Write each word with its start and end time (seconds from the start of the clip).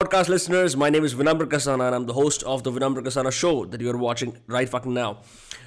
podcast 0.00 0.28
listeners. 0.28 0.76
My 0.76 0.90
name 0.90 1.02
is 1.02 1.12
Vinamra 1.12 1.46
Kasana 1.46 1.88
and 1.88 1.92
I'm 1.96 2.06
the 2.06 2.12
host 2.12 2.44
of 2.44 2.62
the 2.62 2.70
Vinamra 2.70 3.02
Kasana 3.02 3.32
show 3.32 3.64
that 3.64 3.80
you 3.80 3.90
are 3.90 3.96
watching 3.96 4.38
right 4.46 4.68
fucking 4.68 4.94
now. 4.94 5.22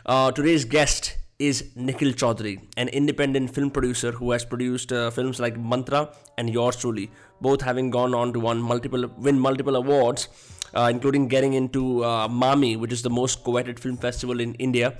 Uh, 0.05 0.31
today's 0.31 0.63
guest 0.63 1.17
is 1.38 1.71
Nikhil 1.75 2.13
Chaudhary, 2.13 2.62
an 2.78 2.88
independent 2.88 3.54
film 3.54 3.70
producer 3.70 4.13
who 4.13 4.31
has 4.31 4.46
produced 4.46 4.94
uh, 4.94 5.09
films 5.09 5.41
like 5.41 5.57
Mantra 5.57 6.15
and 6.38 6.49
Yours 6.49 6.78
Truly, 6.78 7.12
both 7.41 7.62
having 7.62 7.89
gone 7.89 8.13
on 8.13 8.31
to 8.31 8.39
win 8.39 8.62
multiple, 8.62 9.05
win 9.17 9.38
multiple 9.38 9.75
awards, 9.75 10.29
uh, 10.75 10.88
including 10.89 11.27
getting 11.27 11.52
into 11.52 12.05
uh, 12.05 12.29
Mami, 12.29 12.79
which 12.79 12.93
is 12.93 13.02
the 13.02 13.09
most 13.09 13.43
coveted 13.43 13.82
film 13.82 13.98
festival 13.98 14.39
in 14.39 14.54
India. 14.54 14.98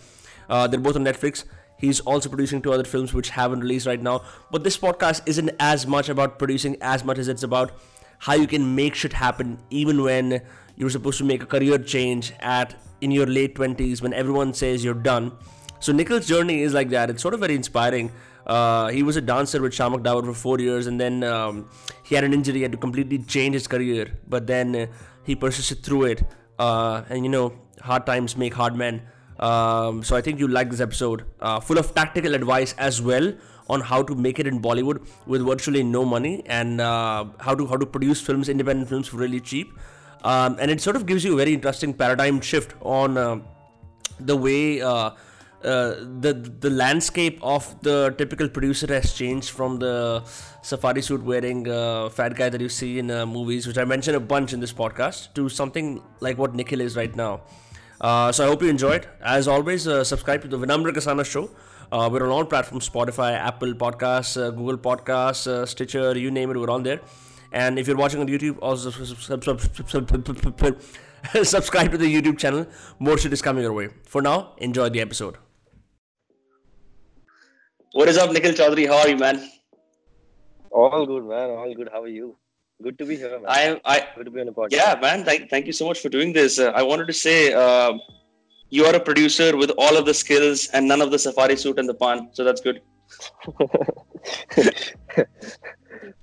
Uh, 0.50 0.68
they're 0.68 0.78
both 0.78 0.98
on 0.98 1.06
Netflix. 1.06 1.46
He's 1.78 2.02
also 2.02 2.28
producing 2.28 2.62
two 2.62 2.74
other 2.74 2.84
films 2.84 3.14
which 3.14 3.30
haven't 3.30 3.62
released 3.62 3.88
right 3.88 4.02
now. 4.02 4.24
But 4.52 4.66
this 4.66 4.78
podcast 4.78 5.22
isn't 5.26 5.52
as 5.58 5.88
much 5.88 6.10
about 6.10 6.38
producing 6.38 6.76
as 6.82 7.06
much 7.06 7.18
as 7.18 7.30
it's 7.30 7.44
about 7.44 7.72
how 8.26 8.36
you 8.36 8.48
can 8.48 8.76
make 8.76 8.94
shit 8.94 9.14
happen 9.14 9.58
even 9.72 10.04
when 10.04 10.42
you're 10.76 10.92
supposed 10.92 11.18
to 11.18 11.24
make 11.24 11.42
a 11.42 11.46
career 11.46 11.78
change 11.80 12.34
at 12.40 12.76
in 13.02 13.10
your 13.10 13.26
late 13.26 13.56
20s 13.56 14.02
when 14.02 14.14
everyone 14.14 14.54
says 14.54 14.84
you're 14.84 15.04
done. 15.12 15.32
So 15.80 15.92
Nikhil's 15.92 16.28
journey 16.28 16.62
is 16.62 16.72
like 16.72 16.90
that. 16.90 17.10
It's 17.10 17.24
sort 17.24 17.34
of 17.34 17.40
very 17.40 17.56
inspiring. 17.56 18.12
Uh, 18.46 18.90
he 18.90 19.02
was 19.02 19.16
a 19.18 19.22
dancer 19.22 19.60
with 19.60 19.74
Shiamak 19.74 20.04
Davar 20.04 20.24
for 20.26 20.34
four 20.36 20.60
years, 20.60 20.86
and 20.86 21.02
then 21.02 21.24
um, 21.24 21.68
he 22.04 22.14
had 22.14 22.24
an 22.24 22.34
injury. 22.34 22.58
He 22.58 22.62
had 22.62 22.72
to 22.74 22.78
completely 22.78 23.18
change 23.20 23.56
his 23.56 23.68
career, 23.68 24.20
but 24.28 24.46
then 24.46 24.76
uh, 24.76 24.86
he 25.24 25.36
persisted 25.36 25.84
through 25.84 26.04
it. 26.04 26.24
Uh, 26.60 27.02
and 27.10 27.26
you 27.26 27.32
know, 27.32 27.54
hard 27.82 28.06
times 28.06 28.38
make 28.38 28.54
hard 28.54 28.76
men. 28.76 29.02
Um, 29.40 30.04
so 30.04 30.16
I 30.16 30.22
think 30.22 30.40
you 30.40 30.48
like 30.48 30.70
this 30.70 30.80
episode, 30.80 31.26
uh, 31.40 31.60
full 31.60 31.80
of 31.80 31.96
tactical 31.96 32.36
advice 32.36 32.76
as 32.78 33.02
well 33.02 33.34
on 33.76 33.82
how 33.90 34.02
to 34.12 34.16
make 34.28 34.44
it 34.44 34.48
in 34.52 34.62
Bollywood 34.68 35.02
with 35.26 35.48
virtually 35.50 35.84
no 35.96 36.04
money 36.14 36.36
and 36.60 36.82
uh, 36.90 37.26
how 37.48 37.56
to 37.62 37.68
how 37.74 37.78
to 37.86 37.90
produce 37.98 38.22
films, 38.30 38.54
independent 38.56 38.90
films, 38.94 39.14
really 39.24 39.40
cheap. 39.40 39.74
Um, 40.24 40.58
and 40.60 40.70
it 40.70 40.82
sort 40.88 40.96
of 41.02 41.06
gives 41.12 41.24
you 41.28 41.34
a 41.34 41.38
very 41.44 41.54
interesting 41.60 41.94
paradigm 41.94 42.42
shift 42.42 42.76
on 42.82 43.18
uh, 43.18 43.40
the 44.20 44.36
way 44.36 44.82
uh, 44.82 45.12
uh, 45.64 45.96
the 46.26 46.34
the 46.60 46.70
landscape 46.70 47.40
of 47.42 47.66
the 47.88 48.14
typical 48.18 48.50
producer 48.50 48.88
has 48.94 49.14
changed 49.14 49.50
from 49.58 49.78
the 49.78 50.24
safari 50.62 51.02
suit 51.02 51.24
wearing 51.24 51.68
uh, 51.70 52.10
fat 52.10 52.36
guy 52.36 52.50
that 52.50 52.62
you 52.62 52.70
see 52.70 52.98
in 53.00 53.12
uh, 53.12 53.26
movies, 53.26 53.68
which 53.68 53.78
I 53.78 53.86
mentioned 53.86 54.18
a 54.18 54.20
bunch 54.20 54.54
in 54.54 54.60
this 54.60 54.74
podcast, 54.74 55.34
to 55.36 55.50
something 55.50 56.02
like 56.20 56.38
what 56.38 56.56
Nikhil 56.56 56.82
is 56.82 56.96
right 56.96 57.16
now. 57.16 57.42
Uh, 58.00 58.32
so 58.32 58.44
I 58.44 58.48
hope 58.48 58.64
you 58.64 58.70
enjoyed. 58.70 59.08
As 59.22 59.48
always, 59.48 59.88
uh, 59.88 60.04
subscribe 60.04 60.42
to 60.42 60.48
the 60.48 60.58
Vinamra 60.58 60.92
Kasana 60.92 61.24
show. 61.24 61.50
Uh, 61.92 62.10
we're 62.10 62.24
on 62.24 62.30
all 62.30 62.46
platforms 62.46 62.88
Spotify, 62.90 63.34
Apple 63.34 63.74
Podcasts, 63.74 64.42
uh, 64.42 64.50
Google 64.52 64.78
Podcasts, 64.78 65.46
uh, 65.46 65.66
Stitcher, 65.66 66.18
you 66.18 66.32
name 66.32 66.50
it, 66.50 66.58
we're 66.58 66.70
on 66.70 66.84
there. 66.84 67.02
And 67.52 67.78
if 67.78 67.86
you're 67.86 67.98
watching 67.98 68.22
on 68.22 68.28
YouTube, 68.28 68.58
also 68.62 68.90
subscribe 68.92 69.42
to 71.92 71.98
the 71.98 72.06
YouTube 72.06 72.38
channel. 72.38 72.66
More 73.00 73.18
shit 73.18 73.34
is 73.34 73.42
coming 73.42 73.64
your 73.64 73.74
way. 73.74 73.90
For 74.06 74.22
now, 74.22 74.54
enjoy 74.60 74.88
the 74.88 75.02
episode. 75.02 75.36
What 77.92 78.08
is 78.08 78.18
up, 78.18 78.32
Nikhil 78.32 78.54
Chaudhary? 78.54 78.88
How 78.88 79.00
are 79.00 79.10
you, 79.10 79.18
man? 79.18 79.50
All 80.70 81.06
good, 81.06 81.26
man. 81.26 81.50
All 81.50 81.76
good. 81.76 81.90
How 81.92 82.04
are 82.04 82.08
you? 82.08 82.38
Good 82.82 82.98
to 83.00 83.06
be 83.06 83.18
here, 83.18 83.38
man. 83.38 83.46
I, 83.50 83.82
I, 83.84 84.08
good 84.16 84.24
to 84.26 84.32
be 84.32 84.40
on 84.40 84.46
the 84.46 84.54
podcast. 84.54 84.72
yeah, 84.72 84.98
man. 85.02 85.26
Thank, 85.26 85.50
thank 85.50 85.68
you 85.68 85.74
so 85.74 85.86
much 85.86 86.00
for 86.00 86.08
doing 86.08 86.32
this. 86.32 86.58
Uh, 86.58 86.72
I 86.74 86.84
wanted 86.84 87.08
to 87.08 87.14
say 87.14 87.52
you 88.78 88.86
are 88.90 88.96
a 88.96 89.04
producer 89.10 89.50
with 89.62 89.72
all 89.78 89.96
of 90.02 90.06
the 90.10 90.14
skills 90.24 90.68
and 90.74 90.88
none 90.88 91.02
of 91.06 91.12
the 91.12 91.20
safari 91.28 91.58
suit 91.64 91.78
and 91.80 91.88
the 91.94 91.98
paan, 92.04 92.20
so 92.38 92.44
that's 92.48 92.62
good. 92.68 92.82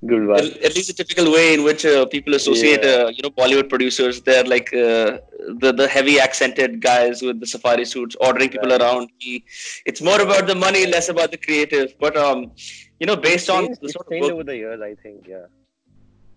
good, 0.07 0.23
man. 0.31 0.39
At, 0.39 0.45
at 0.69 0.75
least 0.77 0.91
a 0.91 0.95
typical 0.95 1.33
way 1.33 1.55
in 1.55 1.63
which 1.65 1.85
uh, 1.85 2.07
people 2.07 2.35
associate, 2.35 2.83
Yeah. 2.83 2.91
uh, 3.05 3.09
you 3.17 3.23
know, 3.23 3.31
Bollywood 3.41 3.69
producers. 3.69 4.21
They're 4.23 4.45
like 4.55 4.69
uh, 4.73 5.19
the 5.65 5.73
the 5.81 5.87
heavy 5.97 6.17
accented 6.27 6.81
guys 6.81 7.23
with 7.23 7.41
the 7.41 7.47
safari 7.55 7.85
suits, 7.85 8.17
ordering 8.29 8.51
people 8.57 8.71
Right. 8.71 8.81
around. 8.83 9.11
He- 9.19 9.45
It's 9.87 10.03
more 10.11 10.21
about 10.29 10.47
the 10.53 10.59
money, 10.67 10.83
less 10.97 11.08
about 11.14 11.31
the 11.37 11.41
creative. 11.47 11.95
But 12.07 12.17
um, 12.17 12.53
you 13.01 13.07
know, 13.07 13.17
based 13.31 13.51
on 13.57 13.64
the 13.64 13.79
it's 13.83 13.92
sort 13.98 14.07
of 14.07 14.13
changed 14.13 14.25
work, 14.27 14.35
over 14.35 14.45
the 14.53 14.57
years, 14.64 14.81
I 14.91 14.95
think. 15.05 15.27
Yeah. 15.37 15.47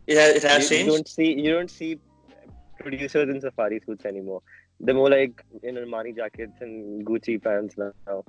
Yeah, 0.08 0.28
it 0.38 0.44
has 0.44 0.70
you, 0.72 0.78
you 0.80 0.86
don't 0.94 1.08
see 1.18 1.30
you 1.46 1.52
don't 1.58 1.72
see 1.80 1.92
producers 2.80 3.30
in 3.34 3.40
safari 3.40 3.80
suits 3.86 4.06
anymore. 4.06 4.42
They're 4.84 4.96
more 4.96 5.10
like 5.10 5.44
in 5.64 5.76
Armani 5.76 6.16
jackets 6.16 6.62
and 6.62 7.06
Gucci 7.06 7.42
pants 7.42 7.76
now. 7.78 8.24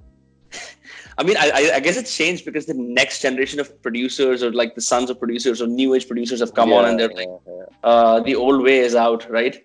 I 1.19 1.23
mean, 1.23 1.37
I, 1.39 1.73
I- 1.75 1.81
guess 1.81 1.97
it's 1.97 2.15
changed 2.17 2.45
because 2.45 2.67
the 2.67 2.75
next 2.75 3.23
generation 3.23 3.59
of 3.61 3.81
producers, 3.83 4.43
or 4.43 4.53
like 4.53 4.75
the 4.75 4.81
sons 4.81 5.09
of 5.11 5.19
producers, 5.19 5.63
or 5.63 5.67
new 5.67 5.95
age 5.95 6.07
producers, 6.07 6.41
have 6.41 6.55
come 6.55 6.73
on, 6.73 6.85
and 6.85 7.01
they're 7.01 7.09
like, 7.09 7.29
yeah, 7.29 7.53
yeah. 7.59 7.65
uh, 7.91 8.21
the 8.21 8.35
old 8.35 8.63
way 8.63 8.79
is 8.79 8.95
out, 8.95 9.29
right? 9.31 9.65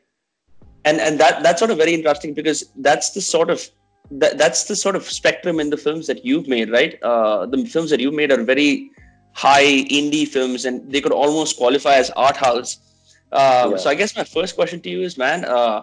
And 0.86 1.00
and 1.02 1.20
that 1.20 1.44
that's 1.44 1.60
sort 1.60 1.72
of 1.72 1.78
very 1.78 1.94
interesting 1.94 2.34
because 2.34 2.64
that's 2.78 3.12
the 3.12 3.20
sort 3.22 3.50
of 3.50 3.70
that, 4.12 4.38
that's 4.38 4.66
the 4.66 4.76
sort 4.76 4.96
of 4.96 5.04
spectrum 5.04 5.60
in 5.60 5.70
the 5.70 5.78
films 5.78 6.08
that 6.08 6.24
you've 6.24 6.48
made, 6.48 6.72
right? 6.72 6.98
Uh, 7.04 7.46
the 7.46 7.66
films 7.66 7.90
that 7.90 8.00
you've 8.00 8.14
made 8.14 8.32
are 8.32 8.42
very 8.44 8.90
high 9.34 9.66
indie 10.00 10.28
films, 10.28 10.64
and 10.66 10.90
they 10.92 11.02
could 11.02 11.12
almost 11.12 11.58
qualify 11.58 11.96
as 11.96 12.10
art 12.12 12.38
house. 12.38 12.78
Um, 13.34 13.72
Yeah. 13.72 13.78
So 13.78 13.90
I 13.90 13.96
guess 13.96 14.16
my 14.16 14.24
first 14.24 14.56
question 14.56 14.80
to 14.82 14.90
you 14.90 15.02
is, 15.02 15.18
man, 15.18 15.44
uh, 15.44 15.82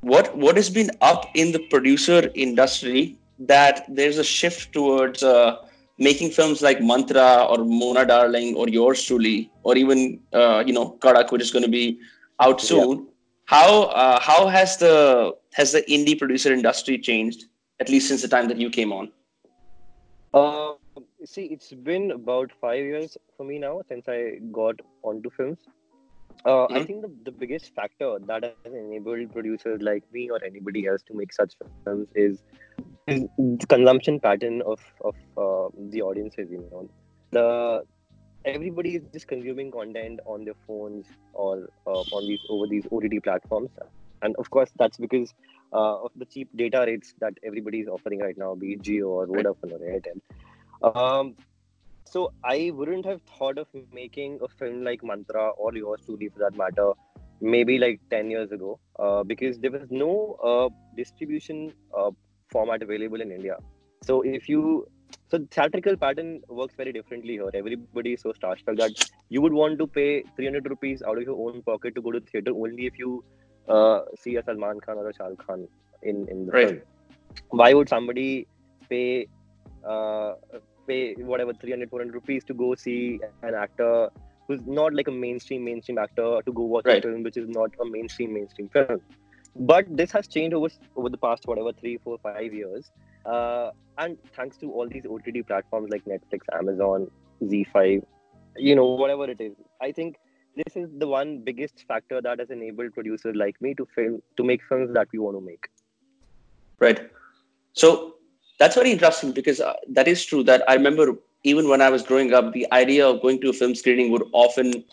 what 0.00 0.36
what 0.36 0.56
has 0.56 0.70
been 0.70 0.90
up 1.00 1.30
in 1.34 1.52
the 1.52 1.58
producer 1.70 2.30
industry 2.34 3.18
that 3.38 3.84
there's 3.88 4.18
a 4.18 4.24
shift 4.24 4.72
towards 4.72 5.22
uh, 5.22 5.56
making 5.98 6.30
films 6.30 6.62
like 6.62 6.80
Mantra 6.80 7.44
or 7.50 7.58
Mona 7.64 8.04
Darling 8.06 8.54
or 8.56 8.68
Yours 8.68 9.02
Truly 9.04 9.50
or 9.62 9.76
even 9.76 10.20
uh, 10.32 10.62
you 10.66 10.72
know 10.72 10.96
Kadak, 11.00 11.32
which 11.32 11.42
is 11.42 11.50
going 11.50 11.64
to 11.64 11.70
be 11.70 11.98
out 12.40 12.60
Yeah. 12.70 12.84
soon. 12.84 13.06
How 13.46 13.84
uh, 13.84 14.20
how 14.20 14.48
has 14.48 14.76
the 14.76 15.34
has 15.54 15.72
the 15.72 15.82
indie 15.82 16.18
producer 16.18 16.52
industry 16.52 16.98
changed 16.98 17.44
at 17.80 17.88
least 17.88 18.08
since 18.08 18.22
the 18.22 18.28
time 18.28 18.48
that 18.48 18.58
you 18.58 18.70
came 18.70 18.92
on? 18.92 19.10
Uh, 20.34 20.74
see, 21.24 21.44
it's 21.44 21.72
been 21.72 22.10
about 22.12 22.50
five 22.60 22.84
years 22.84 23.16
for 23.36 23.44
me 23.44 23.58
now 23.58 23.80
since 23.88 24.08
I 24.08 24.38
got 24.52 24.80
onto 25.02 25.30
films. 25.30 25.58
Uh, 26.44 26.66
I 26.66 26.80
Mhm. 26.80 26.86
think 26.86 27.02
the, 27.02 27.10
the 27.24 27.32
biggest 27.32 27.74
factor 27.74 28.18
that 28.26 28.44
has 28.44 28.54
enabled 28.72 29.32
producers 29.32 29.80
like 29.82 30.04
me 30.12 30.30
or 30.30 30.42
anybody 30.44 30.86
else 30.86 31.02
to 31.04 31.14
make 31.14 31.32
such 31.32 31.54
films 31.84 32.08
is, 32.14 32.42
is 33.06 33.24
the 33.38 33.66
consumption 33.68 34.20
pattern 34.20 34.62
of 34.62 34.80
of 35.00 35.14
uh, 35.36 35.68
the 35.90 36.02
audiences. 36.02 36.48
You 36.50 36.64
know, 36.70 36.88
the 37.32 37.84
everybody 38.44 38.96
is 38.96 39.02
just 39.12 39.26
consuming 39.28 39.70
content 39.70 40.20
on 40.26 40.44
their 40.44 40.54
phones 40.66 41.06
or 41.32 41.68
uh, 41.86 42.04
on 42.12 42.26
these 42.26 42.40
over 42.48 42.66
these 42.66 42.86
OTT 42.90 43.22
platforms, 43.22 43.70
and 44.22 44.36
of 44.36 44.50
course 44.50 44.70
that's 44.78 44.98
because 44.98 45.34
uh, 45.72 46.02
of 46.04 46.12
the 46.16 46.26
cheap 46.26 46.48
data 46.56 46.84
rates 46.86 47.14
that 47.20 47.34
everybody 47.44 47.80
is 47.80 47.88
offering 47.88 48.20
right 48.20 48.36
now, 48.38 48.54
be 48.54 48.72
it 48.74 48.82
Jio 48.82 49.08
or. 49.08 49.26
Vodafone 49.26 49.72
or 49.72 49.80
Airtel. 49.80 50.20
Um, 50.82 51.36
so 52.06 52.32
I 52.44 52.70
wouldn't 52.74 53.04
have 53.06 53.20
thought 53.38 53.58
of 53.58 53.66
making 53.92 54.38
a 54.42 54.48
film 54.48 54.84
like 54.84 55.02
Mantra 55.02 55.50
or 55.50 55.74
Yours 55.74 56.00
Truly 56.06 56.28
for 56.28 56.38
that 56.40 56.56
matter, 56.56 56.92
maybe 57.40 57.78
like 57.78 58.00
10 58.10 58.30
years 58.30 58.52
ago, 58.52 58.78
uh, 58.98 59.22
because 59.24 59.58
there 59.58 59.70
was 59.70 59.86
no 59.90 60.36
uh, 60.44 60.68
distribution 60.96 61.72
uh, 61.96 62.10
format 62.50 62.82
available 62.82 63.20
in 63.20 63.32
India. 63.32 63.56
So 64.02 64.22
if 64.22 64.48
you, 64.48 64.86
so 65.28 65.38
theatrical 65.50 65.96
pattern 65.96 66.40
works 66.48 66.74
very 66.76 66.92
differently 66.92 67.34
here. 67.34 67.50
Everybody 67.54 68.12
is 68.14 68.22
so 68.22 68.32
starstruck 68.32 68.76
that 68.78 68.92
you 69.28 69.42
would 69.42 69.52
want 69.52 69.78
to 69.78 69.86
pay 69.86 70.22
300 70.36 70.68
rupees 70.70 71.02
out 71.02 71.18
of 71.18 71.24
your 71.24 71.48
own 71.48 71.62
pocket 71.62 71.94
to 71.96 72.02
go 72.02 72.12
to 72.12 72.20
theater 72.20 72.52
only 72.52 72.86
if 72.86 72.98
you 72.98 73.24
uh, 73.68 74.00
see 74.18 74.36
a 74.36 74.42
Salman 74.42 74.80
Khan 74.80 74.98
or 74.98 75.08
a 75.08 75.14
Shah 75.14 75.26
Rukh 75.26 75.46
Khan 75.46 75.66
in, 76.02 76.26
in 76.30 76.46
the 76.46 76.52
Right. 76.52 76.68
film. 76.68 76.80
Why 77.50 77.74
would 77.74 77.88
somebody 77.88 78.46
pay 78.88 79.26
uh, 79.86 80.34
pay 80.88 81.14
whatever 81.32 81.52
300 81.52 81.90
400 81.90 82.14
rupees 82.14 82.44
to 82.44 82.54
go 82.54 82.74
see 82.74 83.20
an 83.42 83.54
actor 83.54 84.08
who's 84.48 84.60
not 84.66 84.94
like 84.94 85.08
a 85.08 85.12
mainstream 85.12 85.64
mainstream 85.64 85.98
actor 85.98 86.40
to 86.46 86.52
go 86.52 86.62
watch 86.74 86.84
Right. 86.86 87.04
a 87.04 87.08
film 87.08 87.22
which 87.22 87.36
is 87.36 87.48
not 87.48 87.70
a 87.84 87.88
mainstream 87.94 88.34
mainstream 88.34 88.68
film 88.76 89.00
but 89.72 89.86
this 90.00 90.12
has 90.12 90.28
changed 90.28 90.54
over 90.54 90.68
over 90.96 91.08
the 91.08 91.18
past 91.26 91.46
whatever 91.46 91.72
three 91.72 91.96
four 92.04 92.18
five 92.28 92.52
years 92.52 92.90
uh, 93.24 93.70
and 93.98 94.18
thanks 94.36 94.56
to 94.58 94.70
all 94.72 94.88
these 94.88 95.06
ott 95.06 95.30
platforms 95.46 95.88
like 95.96 96.04
netflix 96.04 96.52
amazon 96.60 97.08
ZEE5 97.42 98.02
you 98.56 98.74
know 98.80 98.86
whatever 99.02 99.30
it 99.30 99.40
is 99.40 99.54
i 99.80 99.90
think 99.92 100.16
this 100.60 100.76
is 100.82 100.88
the 101.00 101.06
one 101.06 101.32
biggest 101.46 101.84
factor 101.88 102.20
that 102.26 102.38
has 102.38 102.50
enabled 102.50 102.92
producers 102.98 103.34
like 103.44 103.60
me 103.60 103.74
to 103.80 103.86
film 103.94 104.20
to 104.36 104.44
make 104.50 104.62
films 104.68 104.92
that 104.98 105.08
we 105.12 105.18
want 105.18 105.36
to 105.36 105.44
make 105.52 105.68
Right. 106.78 106.98
So 107.72 108.15
that's 108.58 108.74
very 108.74 108.90
interesting 108.90 109.32
because 109.32 109.60
uh, 109.60 109.74
that 109.88 110.08
is 110.08 110.24
true. 110.24 110.42
That 110.42 110.62
I 110.68 110.74
remember 110.74 111.14
even 111.44 111.68
when 111.68 111.80
I 111.80 111.90
was 111.90 112.02
growing 112.02 112.32
up, 112.32 112.52
the 112.52 112.66
idea 112.72 113.06
of 113.06 113.22
going 113.22 113.40
to 113.42 113.50
a 113.50 113.52
film 113.52 113.74
screening 113.74 114.10
would 114.12 114.24
often 114.32 114.84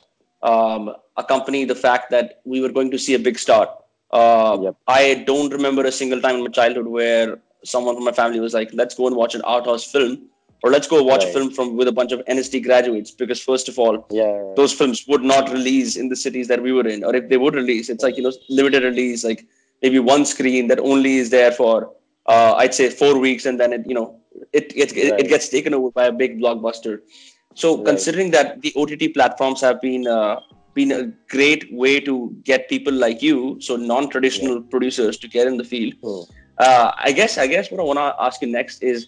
um, 0.42 0.94
accompany 1.18 1.66
the 1.66 1.76
fact 1.76 2.12
that 2.12 2.42
we 2.46 2.62
were 2.62 2.70
going 2.70 2.92
to 2.92 3.00
see 3.00 3.14
a 3.16 3.20
big 3.20 3.40
star. 3.40 3.70
Uh, 4.12 4.58
Yep. 4.62 4.76
I 4.88 5.24
don't 5.26 5.52
remember 5.52 5.84
a 5.86 5.92
single 5.92 6.22
time 6.22 6.36
in 6.36 6.44
my 6.44 6.50
childhood 6.50 6.88
where 6.88 7.40
someone 7.64 7.96
from 7.96 8.04
my 8.04 8.12
family 8.12 8.40
was 8.40 8.54
like, 8.54 8.70
"Let's 8.74 8.96
go 8.96 9.08
and 9.08 9.16
watch 9.16 9.36
an 9.36 9.42
art 9.44 9.66
house 9.66 9.84
film." 9.84 10.30
or 10.64 10.72
let's 10.72 10.88
go 10.88 11.04
watch 11.04 11.26
a 11.26 11.28
film 11.28 11.50
from 11.52 11.76
with 11.76 11.90
a 11.90 11.92
bunch 11.92 12.14
of 12.14 12.22
NSD 12.26 12.64
graduates 12.64 13.12
because 13.12 13.42
first 13.42 13.68
of 13.68 13.78
all, 13.78 14.06
Yeah. 14.10 14.54
those 14.56 14.72
films 14.72 15.06
would 15.10 15.22
not 15.22 15.52
release 15.52 15.98
in 15.98 16.08
the 16.08 16.16
cities 16.16 16.48
that 16.48 16.64
we 16.64 16.72
were 16.72 16.88
in, 16.88 17.04
or 17.04 17.14
if 17.14 17.28
they 17.28 17.36
would 17.36 17.54
release, 17.54 17.90
it's 17.90 18.02
like 18.02 18.16
you 18.16 18.24
know 18.24 18.32
limited 18.50 18.84
release, 18.84 19.26
like 19.26 19.46
maybe 19.82 20.00
one 20.00 20.24
screen 20.26 20.68
that 20.70 20.80
only 20.80 21.18
is 21.18 21.30
there 21.32 21.52
for 21.52 21.92
uh, 22.26 22.54
I'd 22.58 22.74
say 22.74 22.90
four 22.90 23.18
weeks, 23.18 23.46
and 23.46 23.60
then 23.60 23.74
it 23.74 23.88
you 23.88 23.94
know 23.94 24.20
it 24.52 24.72
it, 24.76 24.96
it, 24.96 25.20
it 25.20 25.28
gets 25.30 25.50
taken 25.50 25.74
over 25.74 25.92
by 25.92 26.06
a 26.06 26.12
big 26.12 26.40
blockbuster. 26.40 27.00
So 27.56 27.78
Right. 27.78 27.86
considering 27.86 28.32
that 28.32 28.62
the 28.62 28.74
OTT 28.76 29.14
platforms 29.14 29.62
have 29.62 29.82
been 29.82 30.08
uh, 30.08 30.40
been 30.74 30.92
a 30.92 31.04
great 31.30 31.72
way 31.72 32.00
to 32.00 32.36
get 32.44 32.68
people 32.68 32.94
like 32.94 33.22
you, 33.22 33.58
so 33.62 33.76
non-traditional 33.76 34.62
producers, 34.62 35.18
to 35.20 35.28
get 35.28 35.46
in 35.48 35.58
the 35.58 35.64
field. 35.64 35.94
Hmm. 36.04 36.22
Uh, 36.58 36.92
I 36.98 37.12
guess 37.12 37.38
I 37.38 37.48
guess 37.48 37.72
what 37.72 37.80
I 37.80 37.84
want 37.84 38.00
to 38.00 38.16
ask 38.20 38.42
you 38.42 38.48
next 38.48 38.84
is 38.84 39.08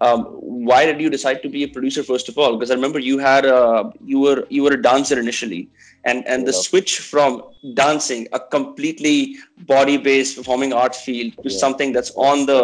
um, 0.00 0.24
why 0.68 0.84
did 0.86 1.00
you 1.00 1.08
decide 1.10 1.42
to 1.42 1.48
be 1.48 1.62
a 1.64 1.68
producer 1.68 2.02
first 2.02 2.28
of 2.28 2.38
all? 2.38 2.56
Because 2.56 2.70
I 2.70 2.74
remember 2.74 2.98
you 2.98 3.18
had 3.18 3.44
a 3.44 3.92
you 4.04 4.18
were 4.18 4.46
you 4.50 4.62
were 4.62 4.72
a 4.72 4.82
dancer 4.82 5.18
initially, 5.18 5.68
and 6.04 6.26
and 6.26 6.46
the 6.46 6.52
switch 6.52 6.98
from 6.98 7.42
dancing, 7.74 8.28
a 8.32 8.40
completely 8.40 9.36
body 9.58 9.96
based 9.96 10.36
performing 10.36 10.72
arts 10.72 11.00
field, 11.02 11.32
to 11.42 11.50
Yeah. 11.50 11.58
something 11.58 11.92
that's 11.92 12.10
on 12.16 12.46
the 12.46 12.60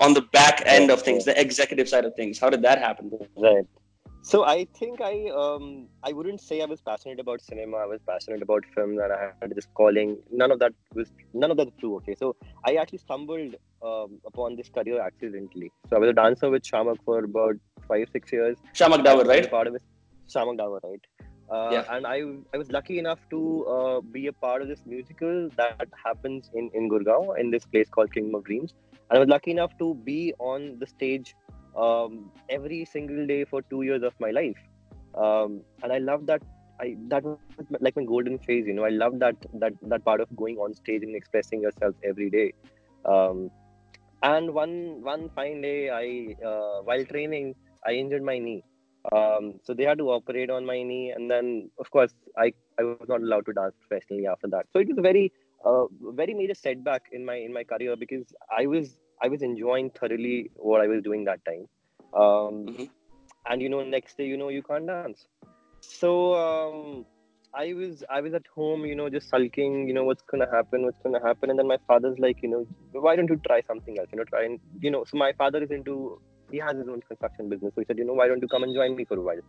on 0.00 0.14
the 0.14 0.22
back 0.32 0.62
end 0.66 0.90
of 0.90 1.02
things, 1.02 1.24
the 1.24 1.38
executive 1.40 1.88
side 1.88 2.04
of 2.04 2.14
things. 2.14 2.38
How 2.38 2.50
did 2.50 2.62
that 2.62 2.78
happen? 2.78 3.10
Right. 3.36 3.66
So 4.30 4.44
I 4.44 4.66
think 4.78 5.00
I 5.00 5.14
um 5.42 5.88
I 6.08 6.12
wouldn't 6.12 6.40
say 6.40 6.60
I 6.62 6.66
was 6.72 6.80
passionate 6.80 7.18
about 7.18 7.40
cinema. 7.42 7.78
I 7.78 7.86
was 7.86 8.00
passionate 8.10 8.42
about 8.42 8.64
film, 8.74 8.98
and 8.98 9.12
I 9.12 9.32
had 9.40 9.54
this 9.56 9.66
calling. 9.74 10.16
None 10.30 10.52
of 10.52 10.60
that 10.60 10.72
was 10.94 11.10
none 11.34 11.50
of 11.50 11.56
that 11.56 11.76
true. 11.78 11.96
Okay, 11.96 12.14
so 12.14 12.36
I 12.64 12.74
actually 12.76 12.98
stumbled 12.98 13.56
um, 13.82 14.20
upon 14.24 14.54
this 14.56 14.68
career 14.68 15.00
accidentally. 15.00 15.72
So 15.90 15.96
I 15.96 15.98
was 15.98 16.10
a 16.10 16.12
dancer 16.12 16.50
with 16.50 16.62
Shiamak 16.62 16.98
for 17.04 17.18
about 17.24 17.56
five 17.88 18.06
six 18.12 18.32
years. 18.32 18.56
Shiamak 18.74 19.04
Davar, 19.08 19.26
right? 19.26 19.50
Part 19.50 19.66
of 19.66 19.74
it, 19.74 19.82
Shiamak 20.36 20.56
Davar, 20.62 20.80
right? 20.84 21.04
Uh, 21.50 21.70
Yeah. 21.72 21.84
And 21.96 22.06
I 22.06 22.18
I 22.54 22.62
was 22.64 22.70
lucky 22.70 23.00
enough 23.00 23.28
to 23.30 23.40
uh, 23.76 24.00
be 24.18 24.28
a 24.28 24.32
part 24.46 24.62
of 24.62 24.68
this 24.68 24.86
musical 24.86 25.48
that 25.62 25.98
happens 26.06 26.50
in 26.54 26.70
in 26.74 26.88
Gurgaon 26.94 27.38
in 27.44 27.50
this 27.50 27.66
place 27.74 27.90
called 27.98 28.14
Kingdom 28.18 28.36
of 28.42 28.44
Dreams. 28.52 28.74
And 29.10 29.18
I 29.18 29.24
was 29.24 29.28
lucky 29.36 29.50
enough 29.50 29.76
to 29.84 29.94
be 30.12 30.20
on 30.52 30.70
the 30.84 30.86
stage 30.86 31.34
um, 31.76 32.30
every 32.48 32.84
single 32.84 33.26
day 33.26 33.44
for 33.44 33.62
two 33.62 33.82
years 33.82 34.02
of 34.02 34.14
my 34.20 34.30
life. 34.30 34.56
Um, 35.14 35.62
and 35.82 35.92
I 35.92 35.98
love 35.98 36.26
that. 36.26 36.42
I 36.80 36.96
that 37.08 37.22
was 37.22 37.38
like 37.80 37.96
my 37.96 38.04
golden 38.04 38.38
phase. 38.38 38.66
You 38.66 38.74
know, 38.74 38.84
I 38.84 38.90
love 38.90 39.18
that 39.20 39.36
that 39.54 39.72
that 39.82 40.04
part 40.04 40.20
of 40.20 40.34
going 40.36 40.56
on 40.56 40.74
stage 40.74 41.02
and 41.02 41.14
expressing 41.14 41.62
yourself 41.62 41.94
every 42.02 42.30
day. 42.30 42.52
Um, 43.04 43.50
and 44.22 44.52
one 44.54 45.02
one 45.02 45.28
fine 45.34 45.60
day, 45.60 45.90
I 45.90 46.44
uh, 46.44 46.82
while 46.82 47.04
training, 47.04 47.54
I 47.86 47.92
injured 47.92 48.22
my 48.22 48.38
knee. 48.38 48.64
Um, 49.10 49.54
so 49.64 49.74
they 49.74 49.84
had 49.84 49.98
to 49.98 50.10
operate 50.10 50.48
on 50.48 50.64
my 50.64 50.82
knee, 50.82 51.10
and 51.10 51.30
then 51.30 51.70
of 51.78 51.90
course 51.90 52.14
I 52.38 52.52
I 52.78 52.84
was 52.84 53.08
not 53.08 53.20
allowed 53.20 53.46
to 53.46 53.52
dance 53.52 53.74
professionally 53.80 54.26
after 54.26 54.48
that. 54.48 54.66
So 54.72 54.78
it 54.78 54.88
was 54.88 54.98
a 54.98 55.02
very 55.02 55.32
uh, 55.64 55.84
very 56.22 56.34
major 56.34 56.54
setback 56.54 57.02
in 57.12 57.24
my 57.24 57.36
in 57.36 57.52
my 57.52 57.64
career 57.64 57.96
because 57.96 58.32
I 58.56 58.66
was 58.66 58.98
I 59.22 59.28
was 59.28 59.42
enjoying 59.42 59.90
thoroughly 59.90 60.50
what 60.56 60.80
I 60.80 60.88
was 60.88 61.02
doing 61.02 61.24
that 61.24 61.44
time. 61.44 61.68
Um, 62.22 62.66
Mhm. 62.66 62.90
And 63.50 63.62
you 63.62 63.68
know, 63.68 63.82
next 63.82 64.16
day, 64.18 64.26
you 64.26 64.36
know, 64.36 64.48
you 64.50 64.62
can't 64.62 64.86
dance. 64.86 65.26
So 65.80 66.34
um, 66.34 67.06
I 67.54 67.72
was 67.74 68.04
I 68.08 68.20
was 68.20 68.34
at 68.34 68.46
home, 68.54 68.84
you 68.86 68.94
know, 68.94 69.08
just 69.10 69.28
sulking. 69.28 69.88
You 69.88 69.94
know, 69.94 70.04
what's 70.04 70.22
gonna 70.32 70.48
happen? 70.50 70.84
What's 70.84 71.00
gonna 71.02 71.20
happen? 71.26 71.50
And 71.50 71.58
then 71.58 71.66
my 71.66 71.78
father's 71.88 72.18
like, 72.18 72.42
you 72.42 72.48
know, 72.50 72.66
why 73.06 73.16
don't 73.16 73.28
you 73.30 73.40
try 73.46 73.60
something 73.62 73.98
else? 73.98 74.08
You 74.12 74.18
know, 74.18 74.24
try 74.24 74.44
and 74.44 74.60
you 74.80 74.90
know. 74.90 75.04
So 75.04 75.16
my 75.18 75.32
father 75.32 75.62
is 75.62 75.70
into 75.70 76.20
he 76.50 76.58
has 76.58 76.76
his 76.76 76.88
own 76.88 77.00
construction 77.08 77.48
business. 77.48 77.74
So 77.74 77.80
he 77.80 77.84
said, 77.86 77.98
you 77.98 78.04
know, 78.04 78.14
why 78.14 78.28
don't 78.28 78.42
you 78.42 78.48
come 78.48 78.62
and 78.62 78.74
join 78.74 78.94
me 78.96 79.04
for 79.04 79.18
a 79.18 79.22
while? 79.22 79.40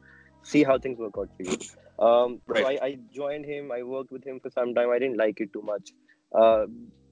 See 0.43 0.63
how 0.63 0.77
things 0.79 0.97
work 0.99 1.13
out 1.17 1.29
for 1.37 1.43
you. 1.43 1.57
Um, 1.99 2.41
So 2.47 2.65
I, 2.65 2.77
I 2.87 2.97
joined 3.13 3.45
him. 3.45 3.71
I 3.71 3.83
worked 3.83 4.11
with 4.11 4.23
him 4.25 4.39
for 4.41 4.49
some 4.49 4.73
time. 4.73 4.89
I 4.89 4.99
didn't 4.99 5.17
like 5.17 5.39
it 5.39 5.53
too 5.53 5.61
much. 5.61 5.91
Uh, 6.33 6.65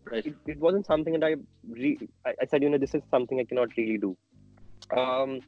Right. 0.10 0.26
it, 0.26 0.36
it 0.48 0.60
wasn't 0.60 0.86
something 0.86 1.14
that 1.20 1.24
I, 1.24 1.36
re- 1.70 2.00
I 2.26 2.32
I 2.42 2.46
said, 2.46 2.64
you 2.64 2.70
know, 2.70 2.78
this 2.78 2.94
is 2.96 3.04
something 3.12 3.40
I 3.40 3.44
cannot 3.44 3.70
really 3.78 3.98
do. 3.98 4.18
Um, 4.96 5.40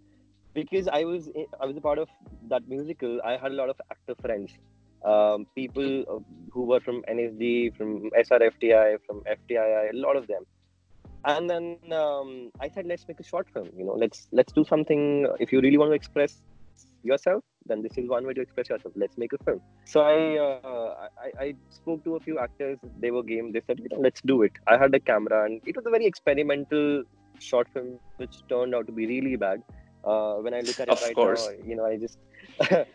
because 0.54 0.88
I 0.88 1.04
was 1.04 1.30
i- 1.36 1.48
I 1.62 1.66
was 1.66 1.76
a 1.78 1.82
part 1.82 1.98
of 2.00 2.10
that 2.50 2.68
musical. 2.68 3.20
I 3.24 3.38
had 3.38 3.52
a 3.52 3.56
lot 3.56 3.70
of 3.70 3.82
actor 3.92 4.16
friends, 4.22 4.52
um, 5.04 5.48
people 5.56 6.02
uh, 6.16 6.20
who 6.52 6.64
were 6.64 6.80
from 6.80 7.04
NSD, 7.10 7.76
from 7.78 8.10
SRFTI, 8.12 9.00
from 9.08 9.22
FTII, 9.22 9.90
a 9.94 9.98
lot 9.98 10.16
of 10.16 10.28
them. 10.28 10.44
And 11.26 11.50
then 11.50 11.78
um, 11.92 12.52
I 12.60 12.70
said, 12.70 12.86
let's 12.86 13.08
make 13.08 13.20
a 13.20 13.24
short 13.24 13.48
film. 13.54 13.70
You 13.78 13.86
know, 13.86 13.94
let's 13.94 14.28
let's 14.32 14.52
do 14.54 14.64
something. 14.66 15.28
If 15.40 15.52
you 15.54 15.62
really 15.62 15.78
want 15.78 15.92
to 15.92 15.96
express 15.96 16.42
yourself, 17.04 17.44
then 17.66 17.82
this 17.82 17.98
is 17.98 18.08
one 18.10 18.26
way 18.26 18.34
to 18.34 18.42
express 18.42 18.70
yourself. 18.70 18.94
Let's 18.96 19.18
make 19.18 19.34
a 19.34 19.38
film. 19.44 19.62
So 19.86 20.02
I, 20.02 20.38
uh, 20.38 21.08
I 21.26 21.44
I 21.46 21.54
spoke 21.70 22.04
to 22.06 22.16
a 22.16 22.20
few 22.20 22.40
actors. 22.40 22.80
They 23.00 23.12
were 23.12 23.24
game. 23.24 23.52
They 23.52 23.62
said, 23.68 23.80
you 23.80 23.90
know, 23.92 24.02
let's 24.08 24.22
do 24.34 24.42
it. 24.44 24.52
I 24.68 24.78
had 24.78 24.94
a 24.96 25.00
camera, 25.00 25.46
and 25.46 25.62
it 25.66 25.76
was 25.76 25.86
a 25.86 25.90
very 25.98 26.06
experimental 26.06 27.04
short 27.40 27.68
film, 27.74 28.00
which 28.18 28.42
turned 28.50 28.76
out 28.76 28.88
to 28.88 28.94
be 28.94 29.08
really 29.08 29.36
bad. 29.36 29.62
Uh, 30.04 30.36
when 30.36 30.54
I 30.54 30.62
look 30.62 30.80
at 30.80 30.90
Of 30.90 31.00
it 31.00 31.02
right 31.06 31.16
course. 31.16 31.50
now, 31.50 31.66
you 31.66 31.76
know, 31.76 31.86
I 31.86 31.98
just 31.98 32.18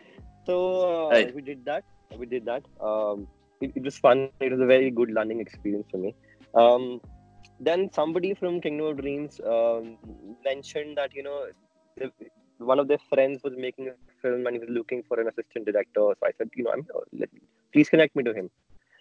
so 0.45 0.55
uh, 0.91 1.09
Right. 1.11 1.33
we 1.33 1.41
did 1.41 1.65
that. 1.65 1.83
We 2.17 2.25
did 2.25 2.45
that. 2.45 2.63
Um, 2.81 3.27
it, 3.61 3.71
it 3.75 3.83
was 3.83 3.97
fun. 3.97 4.29
It 4.39 4.51
was 4.51 4.61
a 4.61 4.65
very 4.65 4.91
good 4.91 5.11
learning 5.11 5.39
experience 5.39 5.87
for 5.91 5.97
me. 5.97 6.15
Um, 6.55 7.01
then 7.59 7.89
somebody 7.93 8.33
from 8.33 8.61
Kingdom 8.61 8.87
of 8.87 8.97
Dreams 9.01 9.39
um, 9.45 9.97
mentioned 10.45 10.97
that 10.97 11.13
you 11.13 11.23
know 11.23 11.47
one 12.59 12.79
of 12.79 12.87
their 12.87 12.99
friends 13.09 13.41
was 13.43 13.53
making 13.57 13.87
a 13.89 13.93
film 14.21 14.45
and 14.47 14.55
he 14.55 14.59
was 14.59 14.69
looking 14.69 15.03
for 15.07 15.19
an 15.19 15.27
assistant 15.27 15.65
director. 15.65 16.01
So 16.01 16.17
I 16.25 16.31
said, 16.37 16.49
you 16.55 16.63
know, 16.63 16.71
I'm 16.71 16.83
here. 16.83 17.03
Let, 17.21 17.29
please 17.73 17.89
connect 17.89 18.15
me 18.15 18.23
to 18.23 18.33
him. 18.33 18.49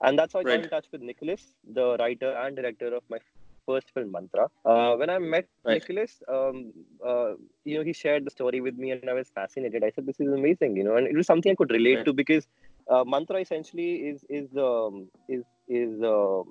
And 0.02 0.18
that's 0.18 0.32
how 0.34 0.40
I 0.40 0.44
got 0.44 0.50
Right. 0.50 0.64
in 0.64 0.70
touch 0.70 0.86
with 0.92 1.02
Nicholas, 1.02 1.54
the 1.74 1.96
writer 1.98 2.32
and 2.32 2.56
director 2.56 2.94
of 2.94 3.02
my 3.10 3.18
first 3.66 3.90
film, 3.92 4.12
Mantra. 4.12 4.48
Uh, 4.64 4.96
when 4.96 5.10
I 5.10 5.18
met 5.18 5.48
Right. 5.64 5.74
Nicholas, 5.74 6.22
um, 6.28 6.72
uh, 7.04 7.34
you 7.64 7.78
know, 7.78 7.84
he 7.84 7.92
shared 7.92 8.24
the 8.24 8.30
story 8.30 8.60
with 8.60 8.76
me, 8.76 8.92
and 8.92 9.08
I 9.10 9.14
was 9.14 9.30
fascinated. 9.30 9.84
I 9.84 9.90
said, 9.90 10.06
"This 10.06 10.20
is 10.20 10.32
amazing," 10.32 10.76
you 10.76 10.84
know, 10.84 10.96
and 10.96 11.06
it 11.06 11.16
was 11.16 11.26
something 11.26 11.52
I 11.52 11.54
could 11.54 11.70
relate 11.70 11.96
Right. 11.96 12.04
to 12.06 12.12
because 12.22 12.46
uh, 12.88 13.04
Mantra 13.04 13.40
essentially 13.40 13.90
is 14.12 14.24
is 14.28 14.56
um, 14.56 15.08
is 15.28 15.44
is 15.68 16.00
uh, 16.02 16.42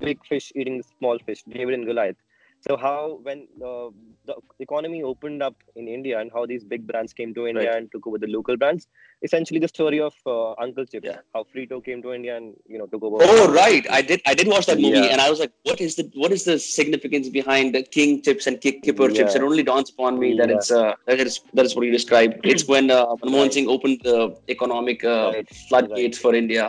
big 0.00 0.24
fish 0.24 0.52
eating 0.56 0.82
small 0.98 1.18
fish, 1.18 1.44
David 1.44 1.74
and 1.74 1.86
Goliath. 1.86 2.16
So 2.66 2.76
how 2.78 3.18
when 3.22 3.46
uh, 3.62 3.88
the 4.24 4.34
economy 4.58 5.02
opened 5.02 5.42
up 5.42 5.54
in 5.76 5.86
India 5.86 6.18
and 6.18 6.30
how 6.32 6.46
these 6.46 6.64
big 6.64 6.86
brands 6.86 7.12
came 7.12 7.34
to 7.34 7.46
India 7.46 7.68
Right. 7.68 7.76
and 7.76 7.92
took 7.92 8.06
over 8.06 8.16
the 8.18 8.26
local 8.26 8.56
brands, 8.56 8.86
essentially 9.22 9.60
the 9.60 9.68
story 9.68 10.00
of 10.00 10.14
uh, 10.24 10.52
Uncle 10.52 10.86
Chips, 10.86 11.08
Yeah. 11.10 11.18
how 11.34 11.44
Frito 11.54 11.84
came 11.84 12.00
to 12.02 12.14
India 12.14 12.36
and 12.38 12.54
you 12.66 12.78
know 12.78 12.86
took 12.86 13.02
over. 13.02 13.18
Oh 13.20 13.52
right, 13.52 13.86
I 13.90 14.00
did. 14.00 14.22
I 14.26 14.32
did 14.32 14.48
watch 14.48 14.64
that 14.70 14.80
movie, 14.80 14.96
Yeah. 14.98 15.12
and 15.12 15.20
I 15.20 15.28
was 15.28 15.40
like, 15.44 15.52
"What 15.64 15.82
is 15.88 15.96
the 15.96 16.10
what 16.14 16.32
is 16.38 16.44
the 16.44 16.58
significance 16.58 17.28
behind 17.28 17.74
the 17.74 17.82
King 17.98 18.22
chips 18.22 18.46
and 18.46 18.58
Kick 18.64 18.82
Kipper 18.82 19.10
chips?" 19.10 19.34
It 19.34 19.42
only 19.42 19.62
dawns 19.62 19.90
upon 19.96 20.18
me 20.24 20.32
that 20.40 20.48
Yeah. 20.48 20.56
it's 20.56 20.70
uh, 20.70 20.94
that 21.06 21.20
is 21.20 21.40
that 21.52 21.66
is 21.66 21.76
what 21.76 21.84
you 21.84 21.92
described. 22.00 22.40
It's 22.54 22.66
when 22.74 22.90
uh, 22.90 23.04
Manmohan 23.20 23.42
Right. 23.48 23.52
Singh 23.58 23.68
opened 23.76 24.00
the 24.10 24.18
economic 24.56 25.04
uh, 25.04 25.32
Right, 25.34 25.48
floodgates 25.68 26.18
for 26.26 26.34
India. 26.42 26.66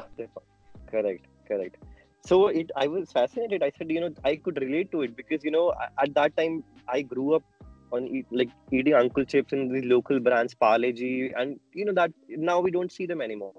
correct 0.92 1.26
correct 1.48 1.76
so 2.26 2.48
it 2.48 2.72
i 2.76 2.88
was 2.88 3.12
fascinated 3.12 3.64
i 3.64 3.72
said 3.78 3.92
you 3.92 4.02
know 4.04 4.12
i 4.24 4.36
could 4.36 4.58
relate 4.62 4.92
to 4.92 5.02
it 5.02 5.16
because 5.16 5.44
you 5.44 5.52
know 5.52 5.74
at 6.04 6.14
that 6.16 6.36
time 6.38 6.64
i 6.88 7.02
grew 7.02 7.36
up 7.36 7.44
on 7.92 8.08
eat, 8.08 8.26
like 8.32 8.50
eating 8.72 8.94
uncle 8.94 9.24
chips 9.24 9.54
and 9.54 9.74
the 9.74 9.82
local 9.88 10.20
brands 10.20 10.54
Parle-G, 10.54 11.32
and 11.38 11.60
you 11.74 11.86
know 11.86 11.94
that 11.94 12.12
now 12.30 12.60
we 12.60 12.72
don't 12.72 12.92
see 12.92 13.06
them 13.06 13.22
anymore 13.22 13.54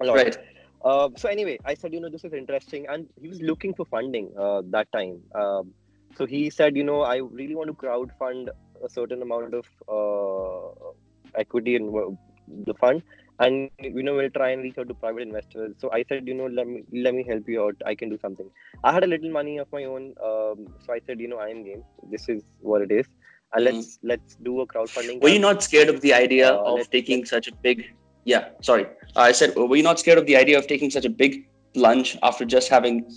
a 0.00 0.06
lot. 0.06 0.16
Right. 0.16 0.36
Uh, 0.84 1.08
so 1.16 1.28
anyway, 1.28 1.58
I 1.64 1.74
said, 1.74 1.92
you 1.92 2.00
know, 2.00 2.08
this 2.08 2.24
is 2.24 2.32
interesting, 2.32 2.86
and 2.88 3.08
he 3.20 3.28
was 3.28 3.40
looking 3.42 3.74
for 3.74 3.84
funding 3.86 4.30
uh, 4.38 4.62
that 4.66 4.90
time. 4.92 5.20
Um, 5.34 5.72
so 6.16 6.24
he 6.24 6.50
said, 6.50 6.76
you 6.76 6.84
know, 6.84 7.02
I 7.02 7.16
really 7.16 7.56
want 7.56 7.68
to 7.68 7.74
crowd 7.74 8.12
fund 8.18 8.50
a 8.84 8.88
certain 8.88 9.22
amount 9.22 9.54
of 9.54 9.66
uh, 9.88 10.90
equity 11.34 11.74
in 11.74 12.16
the 12.64 12.74
fund, 12.74 13.02
and 13.40 13.70
you 13.80 14.02
know, 14.02 14.14
we'll 14.14 14.30
try 14.30 14.50
and 14.50 14.62
reach 14.62 14.78
out 14.78 14.88
to 14.88 14.94
private 14.94 15.22
investors. 15.22 15.74
So 15.78 15.90
I 15.92 16.04
said, 16.08 16.26
you 16.26 16.34
know, 16.34 16.46
let 16.46 16.66
me 16.66 16.82
let 16.92 17.14
me 17.14 17.24
help 17.28 17.48
you 17.48 17.64
out. 17.64 17.76
I 17.86 17.94
can 17.94 18.08
do 18.08 18.18
something. 18.20 18.50
I 18.84 18.92
had 18.92 19.04
a 19.04 19.06
little 19.06 19.30
money 19.30 19.58
of 19.58 19.68
my 19.72 19.84
own, 19.84 20.14
um, 20.24 20.66
so 20.84 20.92
I 20.92 21.00
said, 21.06 21.20
you 21.20 21.28
know, 21.28 21.38
I 21.38 21.48
am 21.48 21.64
game. 21.64 21.84
This 22.10 22.28
is 22.28 22.42
what 22.60 22.82
it 22.82 22.90
is, 22.90 23.06
and 23.52 23.64
let's 23.64 23.98
let's 24.02 24.36
do 24.36 24.60
a 24.60 24.66
crowdfunding. 24.66 25.22
Were 25.22 25.28
you 25.36 25.38
not 25.38 25.62
scared 25.62 25.88
of 25.88 26.00
the 26.00 26.12
idea 26.14 26.52
Uh, 26.52 26.74
of 26.74 26.90
taking 26.90 27.24
such 27.24 27.48
a 27.48 27.54
big? 27.68 27.94
Yeah, 28.24 28.48
sorry. 28.60 28.86
I 29.16 29.32
said, 29.32 29.56
were 29.56 29.76
you 29.76 29.82
not 29.82 29.98
scared 29.98 30.18
of 30.18 30.26
the 30.26 30.36
idea 30.36 30.58
of 30.58 30.66
taking 30.66 30.90
such 30.90 31.04
a 31.04 31.10
big 31.10 31.48
plunge 31.74 32.18
after 32.22 32.44
just 32.44 32.68
having 32.68 33.10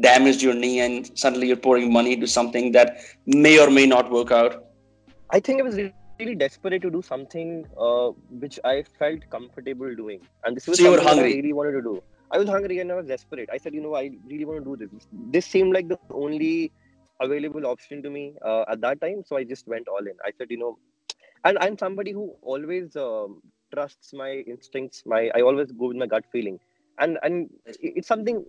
damaged 0.00 0.42
your 0.42 0.54
knee 0.54 0.80
and 0.80 1.10
suddenly 1.18 1.46
you're 1.48 1.56
pouring 1.56 1.92
money 1.92 2.12
into 2.12 2.26
something 2.26 2.72
that 2.72 2.98
may 3.26 3.58
or 3.58 3.70
may 3.70 3.86
not 3.86 4.10
work 4.10 4.30
out? 4.30 4.64
I 5.30 5.40
think 5.40 5.60
I 5.60 5.62
was 5.62 5.78
really 6.18 6.34
desperate 6.34 6.82
to 6.82 6.90
do 6.90 7.02
something 7.02 7.66
uh, 7.78 8.10
which 8.30 8.58
I 8.64 8.84
felt 8.98 9.28
comfortable 9.30 9.94
doing, 9.94 10.20
and 10.44 10.56
this 10.56 10.66
was 10.66 10.80
So 10.80 10.96
something 10.96 11.18
I 11.18 11.24
really 11.24 11.52
wanted 11.52 11.72
to 11.72 11.82
do. 11.82 12.02
I 12.30 12.38
was 12.38 12.48
hungry 12.48 12.78
and 12.80 12.92
I 12.92 12.96
was 12.96 13.06
desperate. 13.06 13.48
I 13.52 13.58
said, 13.58 13.74
you 13.74 13.80
know, 13.80 13.94
I 13.96 14.10
really 14.26 14.44
want 14.44 14.64
to 14.64 14.76
do 14.76 14.86
this. 14.86 15.06
This 15.32 15.46
seemed 15.46 15.72
like 15.74 15.88
the 15.88 15.98
only 16.10 16.72
available 17.20 17.66
option 17.66 18.02
to 18.02 18.10
me 18.10 18.34
uh, 18.44 18.64
at 18.68 18.80
that 18.80 19.00
time, 19.00 19.22
so 19.24 19.36
I 19.36 19.44
just 19.44 19.66
went 19.66 19.88
all 19.88 19.98
in. 19.98 20.14
I 20.24 20.30
said, 20.36 20.48
you 20.50 20.58
know, 20.58 20.78
and 21.44 21.58
I'm 21.60 21.78
somebody 21.78 22.12
who 22.12 22.34
always 22.42 22.96
um, 22.96 23.40
trusts 23.72 24.12
my 24.12 24.32
instincts. 24.46 25.02
My 25.06 25.30
I 25.34 25.40
always 25.42 25.72
go 25.72 25.88
with 25.88 25.96
my 25.96 26.06
gut 26.06 26.24
feeling, 26.32 26.58
and 26.98 27.18
and 27.22 27.48
it's 27.80 28.08
something. 28.08 28.44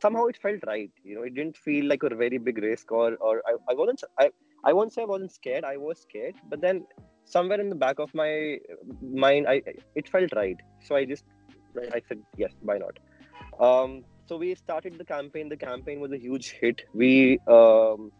Somehow 0.00 0.26
it 0.26 0.36
felt 0.40 0.60
right. 0.66 0.90
You 1.02 1.16
know, 1.16 1.22
it 1.22 1.34
didn't 1.34 1.56
feel 1.56 1.86
like 1.86 2.02
a 2.04 2.14
very 2.14 2.38
big 2.38 2.58
risk, 2.58 2.92
or 2.92 3.16
or 3.16 3.42
I, 3.46 3.54
I 3.70 3.74
wasn't. 3.74 4.02
I 4.18 4.30
I 4.64 4.72
won't 4.72 4.92
say 4.92 5.02
I 5.02 5.06
wasn't 5.06 5.32
scared. 5.32 5.64
I 5.64 5.76
was 5.76 6.00
scared, 6.00 6.34
but 6.48 6.60
then 6.60 6.86
somewhere 7.24 7.60
in 7.60 7.68
the 7.68 7.74
back 7.74 7.98
of 7.98 8.14
my 8.14 8.58
mind, 9.02 9.46
I 9.48 9.62
it 9.94 10.08
felt 10.08 10.32
right. 10.34 10.56
So 10.82 10.96
I 10.96 11.04
just 11.04 11.24
I 11.92 12.02
said 12.08 12.20
yes, 12.36 12.52
why 12.62 12.78
not? 12.78 12.98
Um, 13.60 14.04
so 14.26 14.36
we 14.36 14.54
started 14.54 14.98
the 14.98 15.04
campaign. 15.04 15.48
The 15.48 15.56
campaign 15.56 16.00
was 16.00 16.12
a 16.12 16.18
huge 16.18 16.50
hit. 16.60 16.82
We 16.94 17.38
um, 17.46 18.10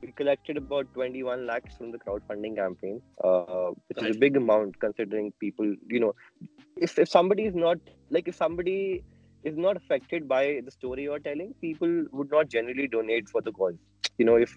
we 0.00 0.12
collected 0.12 0.56
about 0.56 0.92
21 0.94 1.46
lakhs 1.46 1.76
from 1.76 1.92
the 1.92 1.98
crowdfunding 1.98 2.56
campaign, 2.56 3.00
uh, 3.22 3.70
which 3.86 3.98
right. 3.98 4.10
is 4.10 4.16
a 4.16 4.18
big 4.18 4.36
amount 4.36 4.78
considering 4.80 5.32
people. 5.38 5.74
You 5.88 6.00
know, 6.00 6.14
if 6.76 6.98
if 6.98 7.08
somebody 7.08 7.44
is 7.44 7.54
not 7.54 7.78
like 8.10 8.28
if 8.28 8.34
somebody 8.34 9.04
is 9.44 9.56
not 9.56 9.76
affected 9.76 10.28
by 10.28 10.60
the 10.64 10.70
story 10.70 11.04
you're 11.04 11.18
telling, 11.18 11.54
people 11.60 12.04
would 12.12 12.30
not 12.30 12.48
generally 12.48 12.88
donate 12.88 13.28
for 13.28 13.40
the 13.40 13.52
cause. 13.52 13.74
You 14.18 14.24
know, 14.24 14.36
if 14.36 14.54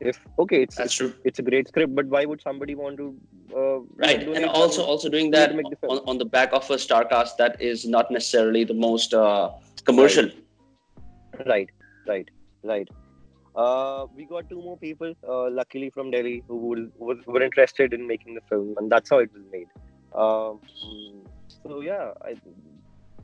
if 0.00 0.18
okay 0.38 0.62
it's 0.62 0.76
that's 0.76 0.94
true. 0.94 1.12
it's 1.24 1.38
a 1.38 1.42
great 1.42 1.68
script 1.68 1.94
but 1.94 2.06
why 2.06 2.24
would 2.24 2.40
somebody 2.42 2.74
want 2.74 2.96
to 2.96 3.14
uh, 3.56 3.78
right 3.96 4.26
and 4.28 4.44
also 4.46 4.82
also 4.82 5.08
doing 5.08 5.30
that 5.30 5.52
on, 5.88 5.98
on 6.06 6.18
the 6.18 6.24
back 6.24 6.52
of 6.52 6.68
a 6.70 6.78
star 6.78 7.04
cast 7.04 7.38
that 7.38 7.60
is 7.60 7.86
not 7.86 8.10
necessarily 8.10 8.64
the 8.64 8.74
most 8.74 9.14
uh, 9.14 9.50
commercial. 9.84 10.28
Right. 11.46 11.70
Right 12.06 12.28
right 12.64 12.88
uh, 13.54 14.06
we 14.16 14.24
got 14.24 14.48
two 14.48 14.56
more 14.56 14.76
people 14.78 15.14
uh, 15.28 15.50
luckily 15.50 15.90
from 15.90 16.10
delhi 16.10 16.42
who, 16.48 16.90
who 16.98 17.20
were 17.26 17.42
interested 17.42 17.92
in 17.92 18.06
making 18.06 18.34
the 18.34 18.40
film 18.48 18.74
and 18.78 18.90
that's 18.90 19.10
how 19.10 19.18
it 19.18 19.30
was 19.32 19.42
made. 19.50 19.68
Um, 20.14 20.60
so 21.62 21.80
yeah 21.80 22.12
i 22.22 22.34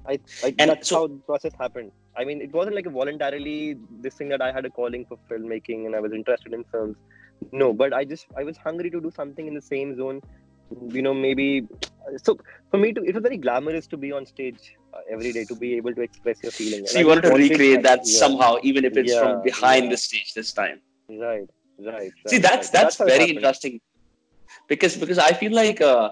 I, 0.06 0.18
I 0.42 0.54
and 0.58 0.70
that's 0.70 0.88
so, 0.88 1.00
how 1.00 1.06
the 1.06 1.14
process 1.16 1.52
happened. 1.58 1.92
I 2.18 2.24
mean, 2.24 2.40
it 2.42 2.52
wasn't 2.52 2.74
like 2.74 2.86
a 2.86 2.90
voluntarily 2.90 3.76
this 4.00 4.14
thing 4.14 4.28
that 4.30 4.42
I 4.42 4.50
had 4.50 4.64
a 4.64 4.70
calling 4.70 5.04
for 5.06 5.16
filmmaking 5.30 5.86
and 5.86 5.94
I 5.94 6.00
was 6.00 6.12
interested 6.12 6.52
in 6.52 6.64
films. 6.64 6.96
No, 7.52 7.72
but 7.72 7.92
I 7.92 8.04
just 8.04 8.26
I 8.36 8.42
was 8.42 8.56
hungry 8.56 8.90
to 8.90 9.00
do 9.00 9.10
something 9.14 9.46
in 9.46 9.54
the 9.54 9.62
same 9.62 9.96
zone. 9.96 10.20
You 10.96 11.02
know, 11.02 11.14
maybe 11.14 11.66
so 12.22 12.36
for 12.70 12.78
me 12.78 12.92
to 12.92 13.02
it 13.04 13.14
was 13.14 13.22
very 13.22 13.38
glamorous 13.44 13.86
to 13.92 13.96
be 13.96 14.10
on 14.12 14.26
stage 14.26 14.76
uh, 14.92 15.00
every 15.10 15.32
day 15.32 15.44
to 15.44 15.54
be 15.54 15.76
able 15.76 15.94
to 15.94 16.02
express 16.02 16.42
your 16.42 16.52
feelings. 16.52 16.90
So 16.90 16.98
you 16.98 17.06
wanted 17.06 17.22
to 17.22 17.34
recreate 17.34 17.84
that 17.84 18.00
yeah. 18.04 18.18
somehow, 18.18 18.56
even 18.62 18.84
if 18.84 18.96
it's 18.96 19.12
yeah, 19.12 19.22
from 19.22 19.42
behind 19.42 19.84
yeah. 19.84 19.90
the 19.92 19.96
stage 19.96 20.34
this 20.34 20.52
time. 20.52 20.80
Right, 21.08 21.48
right. 21.78 22.12
See, 22.26 22.36
right, 22.36 22.42
that's 22.42 22.70
that's, 22.70 22.96
that's 22.96 23.14
very 23.14 23.30
interesting 23.30 23.80
because 24.66 24.96
because 24.96 25.18
I 25.18 25.32
feel 25.32 25.52
like. 25.52 25.80
Uh, 25.80 26.10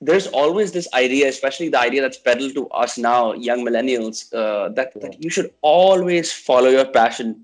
there's 0.00 0.26
always 0.28 0.72
this 0.72 0.88
idea, 0.92 1.28
especially 1.28 1.68
the 1.68 1.80
idea 1.80 2.02
that's 2.02 2.18
peddled 2.18 2.54
to 2.54 2.68
us 2.68 2.98
now, 2.98 3.32
young 3.32 3.64
millennials, 3.64 4.32
uh, 4.34 4.68
that, 4.70 4.92
yeah. 4.94 5.02
that 5.02 5.22
you 5.22 5.30
should 5.30 5.52
always 5.62 6.32
follow 6.32 6.68
your 6.68 6.84
passion. 6.84 7.42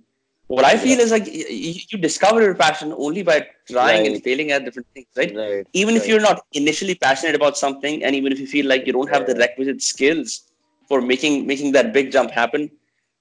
What 0.49 0.67
I 0.67 0.77
feel 0.77 0.99
yeah. 0.99 1.05
is 1.05 1.11
like 1.11 1.27
you, 1.27 1.73
you, 1.89 1.99
discover 1.99 2.43
your 2.43 2.55
passion 2.55 2.93
only 2.99 3.23
by 3.23 3.47
trying 3.67 4.03
right. 4.03 4.13
and 4.13 4.23
failing 4.23 4.51
at 4.51 4.67
different 4.67 4.87
things, 4.93 5.07
right? 5.17 5.35
right. 5.35 5.67
Even 5.73 5.95
right. 5.95 6.03
if 6.03 6.07
you're 6.07 6.21
not 6.21 6.45
initially 6.53 6.95
passionate 6.95 7.35
about 7.35 7.57
something, 7.57 8.05
and 8.05 8.15
even 8.15 8.33
if 8.33 8.39
you 8.39 8.47
feel 8.47 8.67
like 8.67 8.87
you 8.87 8.93
don't 8.93 9.09
have 9.09 9.27
the 9.27 9.35
requisite 9.37 9.81
skills 9.81 10.53
for 10.89 11.01
making 11.01 11.47
making 11.47 11.73
that 11.73 11.95
big 11.95 12.13
jump 12.13 12.31
happen, 12.31 12.71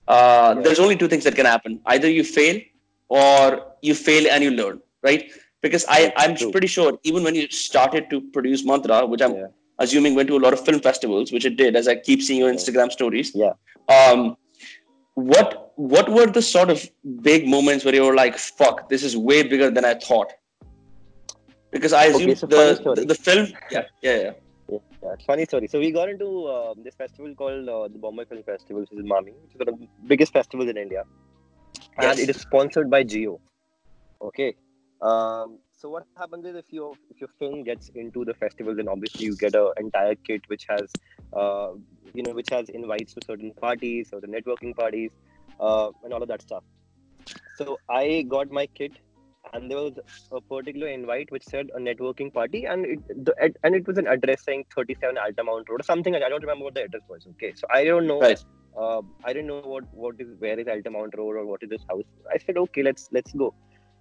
uh, 0.09 0.55
there's 0.55 0.79
only 0.79 0.97
two 0.97 1.07
things 1.07 1.23
that 1.23 1.35
can 1.35 1.45
happen: 1.45 1.79
either 1.85 2.09
you 2.09 2.25
fail, 2.25 2.59
or 3.07 3.65
you 3.81 3.95
fail 3.95 4.27
and 4.29 4.43
you 4.43 4.51
learn, 4.51 4.81
right? 5.01 5.31
Because 5.61 5.85
I, 5.87 6.11
I'm 6.17 6.35
pretty 6.51 6.67
sure 6.67 6.97
even 7.03 7.23
when 7.23 7.35
you 7.35 7.47
started 7.49 8.09
to 8.09 8.21
produce 8.33 8.65
Mantra, 8.65 9.05
which 9.05 9.21
I'm 9.21 9.35
yeah. 9.35 9.47
assuming 9.79 10.15
went 10.15 10.27
to 10.29 10.37
a 10.37 10.43
lot 10.45 10.53
of 10.53 10.65
film 10.65 10.79
festivals, 10.79 11.31
which 11.31 11.45
it 11.45 11.55
did, 11.55 11.75
as 11.75 11.87
I 11.87 11.95
keep 11.95 12.21
seeing 12.21 12.39
your 12.39 12.51
Instagram 12.51 12.91
stories. 12.91 13.31
Yeah. 13.35 13.53
Um, 13.87 14.37
what 15.15 15.73
what 15.75 16.09
were 16.09 16.27
the 16.27 16.41
sort 16.41 16.69
of 16.69 16.89
big 17.21 17.47
moments 17.47 17.85
where 17.85 17.93
you 17.93 18.03
were 18.03 18.15
like, 18.15 18.37
"Fuck, 18.37 18.89
this 18.89 19.03
is 19.03 19.15
way 19.15 19.43
bigger 19.43 19.69
than 19.69 19.85
I 19.85 19.95
thought"? 19.95 20.31
Because 21.71 21.93
I 21.93 22.05
assume 22.05 22.31
okay, 22.31 22.35
so 22.35 22.47
the, 22.47 22.93
the, 22.95 23.05
the 23.05 23.15
film. 23.15 23.47
Yeah, 23.69 23.83
yeah, 24.01 24.17
yeah. 24.17 24.31
Yeah, 25.03 25.15
funny 25.25 25.45
story. 25.45 25.67
So 25.67 25.79
we 25.79 25.91
got 25.91 26.09
into 26.09 26.45
uh, 26.45 26.73
this 26.83 26.95
festival 26.95 27.33
called 27.35 27.67
uh, 27.67 27.87
the 27.87 27.97
Bombay 27.97 28.25
Film 28.25 28.43
Festival, 28.43 28.81
which 28.81 28.91
is 28.91 29.05
MAMI, 29.05 29.33
which 29.43 29.53
is 29.53 29.59
one 29.59 29.69
of 29.69 29.79
the 29.79 29.87
biggest 30.07 30.31
festivals 30.31 30.69
in 30.69 30.77
India, 30.77 31.03
and 31.97 32.19
it 32.19 32.29
is 32.29 32.37
sponsored 32.37 32.89
by 32.89 33.03
Jio. 33.03 33.39
Okay, 34.21 34.55
um, 35.01 35.57
so 35.75 35.89
what 35.89 36.05
happens 36.15 36.45
is 36.45 36.55
if 36.55 36.65
your 36.69 36.93
if 37.09 37.19
your 37.19 37.29
film 37.39 37.63
gets 37.63 37.89
into 37.95 38.23
the 38.23 38.35
festival, 38.35 38.75
then 38.75 38.87
obviously 38.87 39.25
you 39.25 39.35
get 39.35 39.55
an 39.55 39.71
entire 39.77 40.15
kit 40.15 40.41
which 40.47 40.67
has, 40.69 40.91
uh, 41.33 41.69
you 42.13 42.21
know, 42.21 42.33
which 42.33 42.49
has 42.51 42.69
invites 42.69 43.15
to 43.15 43.21
certain 43.25 43.51
parties, 43.53 44.09
or 44.13 44.21
the 44.21 44.27
networking 44.27 44.75
parties, 44.75 45.09
uh, 45.59 45.89
and 46.03 46.13
all 46.13 46.21
of 46.21 46.27
that 46.27 46.43
stuff. 46.43 46.63
So 47.57 47.79
I 47.89 48.25
got 48.29 48.51
my 48.51 48.67
kit, 48.67 48.91
and 49.53 49.71
there 49.71 49.79
was 49.79 49.93
a 50.31 50.39
particular 50.39 50.87
invite 50.87 51.31
which 51.31 51.45
said 51.45 51.71
a 51.75 51.79
networking 51.79 52.31
party, 52.31 52.65
and 52.65 52.85
it 52.85 53.25
the, 53.25 53.33
and 53.63 53.73
it 53.73 53.87
was 53.87 53.97
an 53.97 54.05
address 54.05 54.43
saying 54.43 54.65
37 54.75 55.17
Altamount 55.17 55.67
Road 55.67 55.81
or 55.81 55.83
something. 55.83 56.13
I 56.13 56.29
don't 56.29 56.41
remember 56.41 56.65
what 56.65 56.75
the 56.75 56.83
address 56.83 57.03
was. 57.09 57.25
Okay, 57.31 57.53
so 57.55 57.65
I 57.73 57.85
don't 57.85 58.05
know. 58.05 58.19
Right. 58.19 58.43
Uh, 58.77 59.01
I 59.25 59.33
didn't 59.33 59.47
know 59.47 59.61
what 59.61 59.91
what 59.93 60.21
is 60.21 60.27
where 60.37 60.59
is 60.59 60.67
Altamount 60.67 61.17
Road 61.17 61.37
or 61.37 61.45
what 61.47 61.63
is 61.63 61.71
this 61.71 61.81
house. 61.89 62.03
I 62.31 62.37
said 62.37 62.57
okay, 62.57 62.83
let's 62.83 63.09
let's 63.11 63.33
go. 63.33 63.55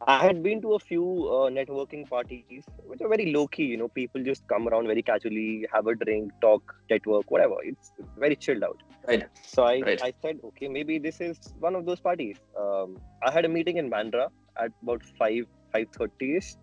I 0.07 0.25
had 0.25 0.43
been 0.43 0.63
to 0.63 0.75
a 0.75 0.79
few 0.79 1.05
uh, 1.29 1.51
networking 1.51 2.09
parties, 2.09 2.65
which 2.87 3.03
are 3.03 3.09
very 3.09 3.33
low 3.33 3.47
key. 3.47 3.65
You 3.65 3.77
know, 3.77 3.89
people 3.89 4.23
just 4.25 4.47
come 4.49 4.67
around 4.67 4.87
very 4.87 5.03
casually, 5.03 5.67
have 5.73 5.87
a 5.87 5.95
drink, 5.95 6.33
talk, 6.41 6.75
network, 6.89 7.31
whatever. 7.31 7.57
It's, 7.63 7.93
very 8.17 8.35
chilled 8.37 8.65
out. 8.65 8.83
Right. 9.07 9.25
So 9.43 9.65
I, 9.65 9.81
right. 9.81 10.03
I 10.03 10.13
said, 10.23 10.41
okay, 10.45 10.69
maybe 10.69 10.99
this 10.99 11.21
is 11.21 11.39
one 11.59 11.75
of 11.75 11.85
those 11.85 12.01
parties. 12.01 12.39
Um, 12.59 12.97
I 13.23 13.31
had 13.31 13.45
a 13.45 13.49
meeting 13.49 13.77
in 13.77 13.91
Bandra 13.91 14.29
at 14.59 14.73
about 14.83 15.03
five 15.19 15.45
five 15.73 15.89
thirty 15.97 16.37
ish. 16.37 16.55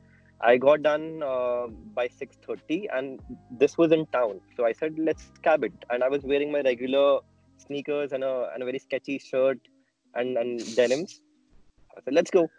I 0.41 0.57
got 0.57 0.81
done 0.81 1.21
uh, 1.23 1.67
by 1.67 2.07
six 2.07 2.37
thirty, 2.45 2.89
and 2.91 3.19
this 3.51 3.77
was 3.77 3.91
in 3.91 4.07
town. 4.07 4.39
So 4.55 4.65
I 4.65 4.71
said, 4.71 4.95
let's 4.97 5.31
cab 5.43 5.63
it. 5.63 5.73
And 5.91 6.03
I 6.03 6.09
was 6.09 6.23
wearing 6.23 6.51
my 6.51 6.61
regular 6.61 7.19
sneakers 7.57 8.13
and 8.13 8.23
a 8.23 8.49
and 8.53 8.63
a 8.63 8.65
very 8.65 8.79
sketchy 8.79 9.19
shirt 9.19 9.59
and 10.15 10.37
and 10.37 10.75
denims. 10.75 11.21
I 11.95 12.01
said, 12.01 12.13
let's 12.13 12.31
go. 12.31 12.49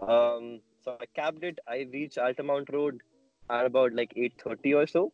Um, 0.00 0.60
so 0.84 0.96
I 1.00 1.06
cabbed 1.14 1.44
it. 1.44 1.58
I 1.68 1.86
reached 1.92 2.18
Altamount 2.18 2.70
Road 2.72 3.00
at 3.50 3.66
about 3.66 3.92
like 3.92 4.12
8:30 4.16 4.74
or 4.74 4.86
so. 4.86 5.12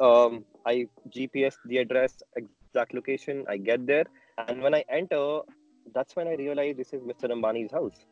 Um, 0.00 0.44
I 0.66 0.88
GPS 1.08 1.56
the 1.66 1.78
address, 1.78 2.16
exact 2.36 2.94
location. 2.94 3.44
I 3.48 3.56
get 3.56 3.86
there, 3.86 4.06
and 4.48 4.62
when 4.62 4.74
I 4.74 4.84
enter, 4.88 5.40
that's 5.94 6.16
when 6.16 6.28
I 6.28 6.34
realize 6.34 6.76
this 6.76 6.92
is 6.92 7.02
Mr. 7.02 7.30
Ambani's 7.30 7.72
house. 7.72 8.04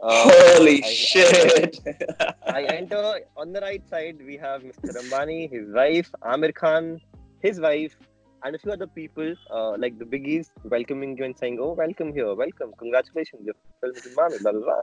Uh, 0.00 0.30
Holy 0.30 0.82
I, 0.84 0.92
shit! 0.92 1.80
I, 1.86 2.32
I, 2.46 2.62
enter 2.64 3.20
on 3.36 3.52
the 3.52 3.60
right 3.60 3.86
side. 3.88 4.22
We 4.24 4.36
have 4.36 4.62
Mr. 4.62 4.96
Ambani, 4.96 5.50
his 5.50 5.72
wife, 5.74 6.12
Aamir 6.22 6.54
Khan, 6.54 7.00
his 7.40 7.58
wife, 7.58 7.96
and 8.44 8.54
a 8.54 8.58
few 8.58 8.72
other 8.72 8.86
people, 8.86 9.34
uh, 9.50 9.76
like 9.78 9.98
the 9.98 10.04
biggies, 10.04 10.48
welcoming 10.64 11.16
you 11.16 11.24
and 11.24 11.36
saying, 11.38 11.58
"Oh, 11.60 11.72
welcome 11.72 12.12
here, 12.12 12.34
welcome, 12.34 12.72
congratulations, 12.78 13.42
your 13.44 13.54
film 13.80 13.96
is 13.96 14.14
blah 14.14 14.28
blah 14.28 14.52
blah." 14.52 14.82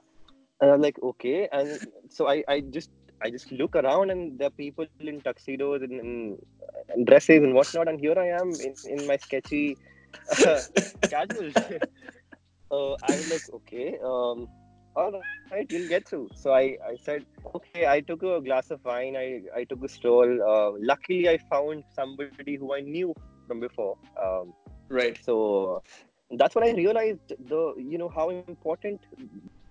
And 0.61 0.71
I'm 0.71 0.81
like, 0.81 0.99
"Okay," 1.01 1.47
and 1.51 1.79
so 2.09 2.27
I, 2.27 2.43
I 2.47 2.61
just, 2.61 2.89
I 3.23 3.29
just 3.29 3.51
look 3.51 3.75
around, 3.75 4.09
and 4.09 4.37
there 4.39 4.47
are 4.47 4.57
people 4.65 4.85
in 4.99 5.21
tuxedos 5.21 5.81
and, 5.81 5.99
and, 5.99 6.37
and 6.89 7.07
dresses 7.07 7.43
and 7.43 7.53
whatnot, 7.53 7.87
and 7.87 7.99
here 7.99 8.17
I 8.17 8.27
am 8.41 8.51
in, 8.53 8.75
in 8.85 9.07
my 9.07 9.17
sketchy 9.17 9.77
uh, 10.45 10.61
casual. 11.09 11.51
uh, 12.71 12.93
I 12.93 13.15
was 13.17 13.29
like, 13.29 13.49
"Okay." 13.53 13.97
Um, 14.03 14.47
all 14.95 15.21
right, 15.51 15.67
you'll 15.69 15.89
get 15.89 16.07
through. 16.07 16.29
So 16.35 16.53
I, 16.53 16.77
I 16.87 16.95
said, 17.03 17.25
okay, 17.53 17.85
I 17.85 17.99
took 17.99 18.23
a 18.23 18.39
glass 18.41 18.71
of 18.71 18.79
wine. 18.85 19.17
I, 19.17 19.41
I 19.53 19.63
took 19.65 19.83
a 19.83 19.89
stroll. 19.89 20.41
Uh, 20.41 20.77
luckily, 20.79 21.27
I 21.27 21.37
found 21.49 21.83
somebody 21.93 22.55
who 22.55 22.73
I 22.73 22.79
knew 22.79 23.13
from 23.45 23.59
before. 23.59 23.97
Um, 24.21 24.53
right. 24.89 25.17
So 25.23 25.83
that's 26.31 26.55
when 26.55 26.63
I 26.63 26.71
realized 26.71 27.33
the 27.47 27.73
you 27.77 27.97
know 27.97 28.09
how 28.09 28.29
important 28.29 29.01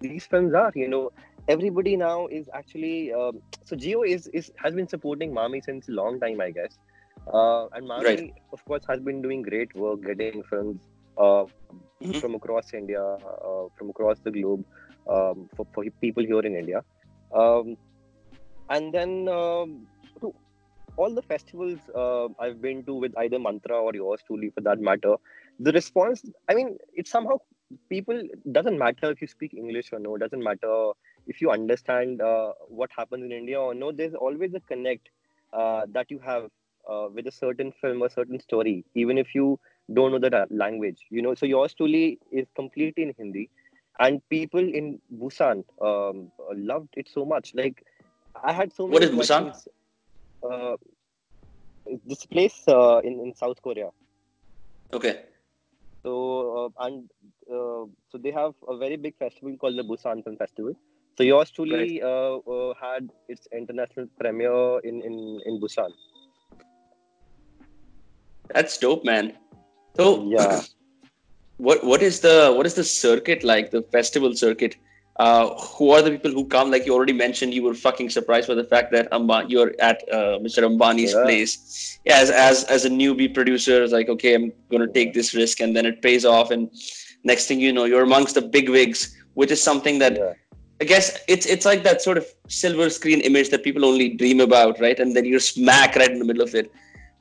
these 0.01 0.27
films 0.27 0.55
are. 0.55 0.73
You 0.75 0.89
know, 0.89 1.13
everybody 1.49 1.97
now 1.97 2.27
is 2.27 2.49
actually 2.53 3.13
um, 3.13 3.41
so 3.65 3.77
Jio 3.77 4.07
is 4.07 4.27
is 4.29 4.53
has 4.57 4.75
been 4.75 4.89
supporting 4.89 5.33
Mami 5.33 5.65
since 5.65 5.89
a 5.89 5.93
long 5.93 6.21
time, 6.21 6.41
I 6.41 6.51
guess. 6.51 6.79
Uh, 7.33 7.67
and 7.69 7.89
Mami, 7.89 8.05
right. 8.05 8.35
of 8.53 8.65
course, 8.65 8.85
has 8.89 9.01
been 9.01 9.23
doing 9.23 9.43
great 9.43 9.75
work 9.75 10.03
getting 10.03 10.43
films 10.43 10.83
uh, 11.17 11.45
mm-hmm. 12.03 12.13
from 12.19 12.35
across 12.35 12.75
India, 12.75 13.03
uh, 13.03 13.67
from 13.77 13.91
across 13.91 14.19
the 14.21 14.31
globe, 14.31 14.65
um, 15.09 15.49
for, 15.57 15.67
for 15.73 15.85
people 16.01 16.25
here 16.25 16.41
in 16.41 16.55
India. 16.55 16.83
Um, 17.35 17.77
and 18.71 18.93
then 18.93 19.29
um, 19.29 19.87
all 20.97 21.15
the 21.15 21.23
festivals 21.23 21.79
uh, 21.95 22.29
I've 22.39 22.61
been 22.61 22.85
to 22.85 22.95
with 22.95 23.17
either 23.19 23.39
Mantra 23.39 23.77
or 23.77 23.95
yours 23.95 24.21
truly 24.27 24.51
for 24.51 24.61
that 24.63 24.81
matter, 24.81 25.17
the 25.59 25.73
response, 25.73 26.25
I 26.49 26.55
mean, 26.55 26.79
it's 26.95 27.11
somehow 27.11 27.39
people 27.89 28.23
doesn't 28.53 28.79
matter 28.79 29.11
if 29.11 29.21
you 29.21 29.27
speak 29.27 29.55
English 29.55 29.93
or 29.93 29.99
no, 29.99 30.17
doesn't 30.17 30.43
matter 30.43 30.91
if 31.27 31.41
you 31.41 31.51
understand 31.51 32.21
uh, 32.21 32.53
what 32.69 32.91
happens 32.97 33.25
in 33.25 33.33
India 33.33 33.61
or 33.61 33.75
no, 33.75 33.93
there's 33.93 34.15
always 34.15 34.55
a 34.55 34.61
connect 34.61 35.09
uh, 35.53 35.83
that 35.93 36.11
you 36.11 36.19
have 36.19 36.51
uh, 36.91 37.09
with 37.13 37.27
a 37.27 37.33
certain 37.33 37.73
film 37.81 38.03
or 38.03 38.09
certain 38.09 38.39
story, 38.41 38.85
even 38.95 39.19
if 39.19 39.35
you 39.35 39.59
don't 39.93 40.13
know 40.13 40.19
the 40.19 40.47
language. 40.51 41.07
You 41.11 41.23
know, 41.23 41.35
so 41.35 41.47
yours 41.47 41.75
truly 41.75 42.19
is 42.31 42.47
completely 42.55 43.05
in 43.05 43.15
Hindi, 43.17 43.51
and 43.99 44.21
people 44.29 44.61
in 44.61 45.01
Busan 45.17 45.65
um, 45.81 46.31
loved 46.55 46.91
it 46.97 47.09
so 47.13 47.25
much. 47.25 47.53
Like 47.55 47.85
I 48.43 48.53
had 48.53 48.73
so 48.73 48.87
many. 48.87 48.93
What 48.93 49.03
is 49.05 49.31
Busan? 49.31 49.55
Uh, 50.45 50.77
this 52.07 52.25
place 52.27 52.63
uh, 52.69 52.99
in 53.05 53.21
in 53.21 53.35
South 53.35 53.61
Korea. 53.63 53.91
Okay. 54.93 55.25
So 56.05 56.13
uh, 56.79 56.85
and 56.87 57.11
uh, 57.51 57.85
so 58.11 58.19
they 58.19 58.31
have 58.31 58.55
a 58.69 58.77
very 58.77 58.97
big 58.97 59.17
festival 59.19 59.57
called 59.57 59.77
the 59.79 59.83
Busan 59.83 60.23
Film 60.25 60.37
Festival. 60.37 60.75
So 61.17 61.25
yours 61.25 61.51
truly 61.51 62.01
Right. 62.01 62.03
uh, 62.03 62.37
uh, 62.39 62.75
had 62.81 63.11
its 63.29 63.49
international 63.53 64.07
premiere 64.19 64.81
in 64.81 65.03
in 65.03 65.41
in 65.47 65.61
Busan. 65.61 65.91
That's 68.49 68.79
dope, 68.79 69.05
man. 69.05 69.35
So 69.97 70.29
Yeah. 70.29 70.63
what 71.59 71.85
what 71.85 72.03
is 72.03 72.21
the 72.21 72.53
what 72.57 72.67
is 72.67 72.75
the 72.75 72.85
circuit 72.85 73.45
like? 73.45 73.71
The 73.71 73.83
festival 73.83 74.35
circuit. 74.35 74.77
Uh, 75.17 75.55
who 75.77 75.91
are 75.93 76.03
the 76.03 76.11
people 76.11 76.33
who 76.33 76.45
come? 76.47 76.71
Like 76.71 76.87
you 76.87 76.93
already 76.93 77.13
mentioned, 77.13 77.55
you 77.55 77.63
were 77.63 77.75
fucking 77.75 78.11
surprised 78.11 78.49
by 78.49 78.55
the 78.55 78.65
fact 78.65 78.91
that 78.93 79.07
Amba, 79.13 79.45
you're 79.49 79.73
at 79.79 80.03
uh, 80.11 80.39
Mr. 80.41 80.65
Ambani's 80.69 81.15
Yeah. 81.15 81.23
place. 81.23 81.99
Yeah, 82.05 82.19
as, 82.19 82.31
as 82.31 82.65
as 82.65 82.85
a 82.85 82.91
newbie 82.91 83.33
producer, 83.33 83.83
it's 83.85 83.93
like 83.93 84.09
okay, 84.09 84.35
I'm 84.35 84.53
gonna 84.71 84.89
take 84.89 85.15
this 85.15 85.33
risk, 85.35 85.61
and 85.61 85.77
then 85.77 85.87
it 85.87 86.03
pays 86.03 86.25
off, 86.25 86.51
and 86.51 86.69
next 87.23 87.47
thing 87.47 87.61
you 87.61 87.73
know, 87.73 87.85
you're 87.85 88.03
amongst 88.03 88.35
the 88.35 88.43
big 88.43 88.69
wigs, 88.69 89.17
which 89.35 89.53
is 89.53 89.63
something 89.63 89.99
that 90.01 90.17
yeah. 90.17 90.33
I 90.81 90.85
guess 90.85 91.17
it's 91.29 91.47
it's 91.47 91.65
like 91.65 91.85
that 91.85 92.03
sort 92.03 92.19
of 92.19 92.27
silver 92.49 92.91
screen 92.91 93.21
image 93.21 93.51
that 93.51 93.63
people 93.63 93.85
only 93.85 94.09
dream 94.11 94.41
about, 94.41 94.81
right? 94.81 94.99
And 94.99 95.15
then 95.15 95.25
you're 95.25 95.39
smack 95.41 95.95
right 95.95 96.11
in 96.11 96.19
the 96.19 96.25
middle 96.25 96.43
of 96.43 96.55
it. 96.57 96.73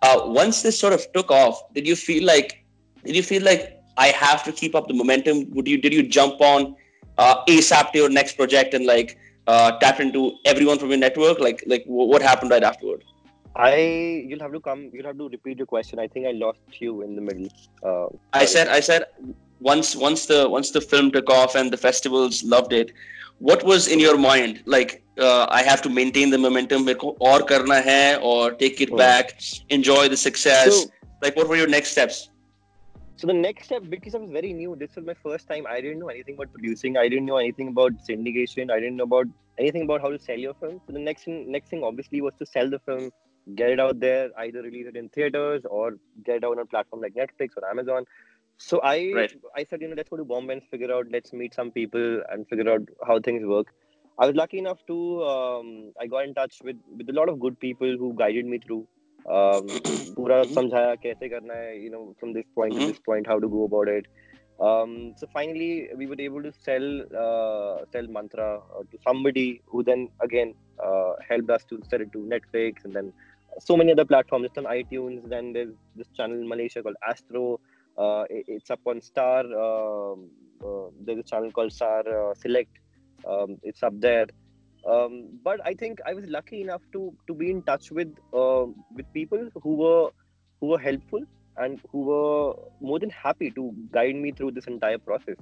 Uh, 0.01 0.21
once 0.25 0.63
this 0.63 0.79
sort 0.79 0.93
of 0.93 1.05
took 1.13 1.29
off, 1.29 1.61
did 1.73 1.87
you 1.87 1.95
feel 1.95 2.25
like 2.25 2.65
did 3.05 3.15
you 3.15 3.23
feel 3.23 3.43
like 3.43 3.79
I 3.97 4.07
have 4.07 4.43
to 4.45 4.51
keep 4.51 4.73
up 4.73 4.87
the 4.87 4.95
momentum? 4.95 5.51
Would 5.51 5.67
you 5.67 5.77
did 5.77 5.93
you 5.93 6.01
jump 6.01 6.41
on 6.41 6.75
uh, 7.18 7.44
ASAP 7.46 7.92
to 7.92 7.98
your 7.98 8.08
next 8.10 8.36
project 8.36 8.74
and 8.74 8.86
like 8.86 9.18
uh, 9.46 9.72
tap 9.78 10.00
into 10.00 10.32
everyone 10.44 10.78
from 10.78 10.88
your 10.90 10.98
network? 10.98 11.38
Like 11.40 11.62
like 11.66 11.84
wh- 11.84 12.08
what 12.14 12.22
happened 12.22 12.50
right 12.50 12.62
afterward? 12.62 13.04
I 13.56 13.76
you'll 14.28 14.40
have 14.40 14.52
to 14.52 14.60
come. 14.60 14.90
You'll 14.92 15.06
have 15.06 15.18
to 15.18 15.28
repeat 15.28 15.58
your 15.58 15.66
question. 15.66 15.98
I 15.98 16.06
think 16.06 16.26
I 16.26 16.32
lost 16.32 16.80
you 16.80 17.02
in 17.02 17.14
the 17.16 17.20
middle. 17.22 17.48
Uh, 17.82 18.06
I 18.32 18.44
sorry. 18.44 18.46
said 18.46 18.68
I 18.68 18.80
said 18.80 19.04
once 19.60 19.96
once 19.96 20.26
the 20.26 20.48
once 20.48 20.70
the 20.70 20.80
film 20.80 21.10
took 21.10 21.28
off 21.30 21.54
and 21.56 21.72
the 21.72 21.76
festivals 21.76 22.42
loved 22.44 22.72
it, 22.72 22.92
what 23.38 23.64
was 23.64 23.88
in 23.88 23.98
your 23.98 24.16
mind? 24.16 24.62
Like 24.66 25.02
uh, 25.18 25.46
I 25.50 25.62
have 25.62 25.82
to 25.82 25.90
maintain 25.90 26.30
the 26.30 26.38
momentum 26.38 26.84
मेरे 26.86 26.98
को 27.04 27.16
और 27.32 27.42
करना 27.48 27.80
है 27.88 28.20
or 28.22 28.52
take 28.52 28.80
it 28.80 28.90
Hmm. 28.90 28.96
back, 29.04 29.34
enjoy 29.70 30.08
the 30.08 30.16
success. 30.16 30.82
So- 30.82 30.90
like 31.22 31.34
what 31.36 31.48
were 31.48 31.56
your 31.56 31.66
next 31.76 31.90
steps? 31.98 32.28
So 33.15 33.27
the 33.27 33.33
next 33.33 33.65
step, 33.65 33.83
because 33.89 34.15
I 34.15 34.17
was 34.19 34.31
very 34.31 34.53
new, 34.53 34.75
this 34.75 34.95
was 34.95 35.05
my 35.05 35.13
first 35.13 35.47
time. 35.47 35.65
I 35.69 35.81
didn't 35.81 35.99
know 35.99 36.09
anything 36.09 36.35
about 36.35 36.51
producing. 36.51 36.97
I 36.97 37.07
didn't 37.07 37.25
know 37.25 37.37
anything 37.37 37.69
about 37.69 37.93
syndication. 38.09 38.71
I 38.71 38.79
didn't 38.79 38.97
know 38.97 39.03
about 39.03 39.27
anything 39.57 39.83
about 39.83 40.01
how 40.01 40.09
to 40.09 40.19
sell 40.19 40.37
your 40.37 40.53
film. 40.55 40.81
So 40.85 40.93
the 40.93 40.99
next 40.99 41.23
thing, 41.25 41.51
next 41.51 41.69
thing 41.69 41.83
obviously 41.83 42.21
was 42.21 42.33
to 42.39 42.45
sell 42.45 42.69
the 42.69 42.79
film, 42.79 43.11
get 43.55 43.69
it 43.69 43.79
out 43.79 43.99
there, 43.99 44.29
either 44.39 44.61
release 44.61 44.87
it 44.87 44.95
in 44.95 45.09
theaters 45.09 45.63
or 45.69 45.93
get 46.25 46.37
it 46.37 46.43
out 46.43 46.53
on 46.53 46.59
a 46.59 46.65
platform 46.65 47.01
like 47.01 47.13
Netflix 47.13 47.49
or 47.57 47.69
Amazon. 47.69 48.05
So 48.57 48.79
I 48.83 48.97
Right. 49.13 49.35
I 49.55 49.63
said, 49.63 49.81
you 49.81 49.89
know, 49.89 49.95
let's 49.95 50.09
go 50.09 50.17
to 50.17 50.25
Bombay 50.25 50.53
and 50.53 50.63
figure 50.69 50.91
out, 50.91 51.07
let's 51.11 51.33
meet 51.33 51.53
some 51.53 51.71
people 51.71 52.21
and 52.29 52.47
figure 52.47 52.69
out 52.69 52.81
how 53.05 53.19
things 53.19 53.45
work. 53.45 53.67
I 54.19 54.27
was 54.27 54.35
lucky 54.35 54.59
enough 54.59 54.79
to 54.87 55.23
um, 55.23 55.93
I 55.99 56.07
got 56.07 56.25
in 56.25 56.33
touch 56.33 56.61
with 56.63 56.77
with 56.97 57.09
a 57.09 57.13
lot 57.13 57.29
of 57.29 57.39
good 57.39 57.59
people 57.59 57.95
who 57.97 58.13
guided 58.15 58.45
me 58.45 58.59
through. 58.59 58.87
Um, 59.36 59.66
पूरा 60.16 60.36
समझाया 60.54 60.94
कैसे 61.02 61.28
करना 61.28 61.54
है 61.54 61.72
you 61.84 61.90
know 61.94 62.02
from 62.20 62.32
this 62.36 62.46
point 62.58 62.76
to 62.76 62.82
Mhm. 62.82 62.90
this 62.90 62.98
point 63.08 63.26
how 63.32 63.38
to 63.44 63.48
go 63.54 63.64
about 63.68 63.88
it 63.94 64.06
um, 64.68 64.94
so 65.18 65.26
finally 65.32 65.88
we 65.96 66.06
were 66.06 66.20
able 66.26 66.42
to 66.42 66.52
sell 66.66 66.86
uh, 67.24 67.84
sell 67.92 68.06
mantra 68.16 68.48
uh, 68.58 68.82
to 68.90 68.98
somebody 69.06 69.60
who 69.66 69.82
then 69.90 70.08
again 70.28 70.54
uh, 70.86 71.12
helped 71.28 71.50
us 71.56 71.64
to 71.72 71.78
sell 71.90 72.00
it 72.06 72.12
to 72.12 72.24
netflix 72.34 72.84
and 72.84 72.94
then 72.96 73.12
so 73.68 73.76
many 73.76 73.92
other 73.92 74.04
platforms 74.04 74.46
it's 74.48 74.58
on 74.58 74.64
itunes 74.78 75.28
then 75.34 75.52
there's 75.52 75.74
this 75.94 76.08
channel 76.16 76.38
in 76.42 76.48
malaysia 76.48 76.82
called 76.82 76.96
astro 77.12 77.44
uh, 77.96 78.24
it- 78.30 78.44
it's 78.56 78.70
up 78.70 78.80
on 78.86 79.00
star 79.00 79.40
um, 79.66 80.28
uh, 80.68 80.88
there's 81.04 81.18
a 81.26 81.28
channel 81.32 81.50
called 81.52 81.72
star 81.72 82.00
uh, 82.20 82.34
select 82.44 82.70
um, 83.28 83.56
it's 83.62 83.82
up 83.82 83.94
there 84.08 84.26
um, 84.89 85.29
but 85.43 85.59
I 85.65 85.73
think 85.73 85.99
I 86.05 86.13
was 86.13 86.25
lucky 86.27 86.61
enough 86.61 86.81
to 86.93 87.13
to 87.27 87.33
be 87.33 87.49
in 87.49 87.61
touch 87.63 87.91
with 87.91 88.13
uh, 88.33 88.65
with 88.95 89.11
people 89.13 89.49
who 89.61 89.75
were 89.75 90.09
who 90.59 90.67
were 90.67 90.79
helpful 90.79 91.21
and 91.57 91.79
who 91.91 92.01
were 92.01 92.53
more 92.81 92.99
than 92.99 93.09
happy 93.09 93.51
to 93.51 93.73
guide 93.91 94.15
me 94.15 94.31
through 94.31 94.51
this 94.51 94.65
entire 94.65 94.97
process. 94.97 95.35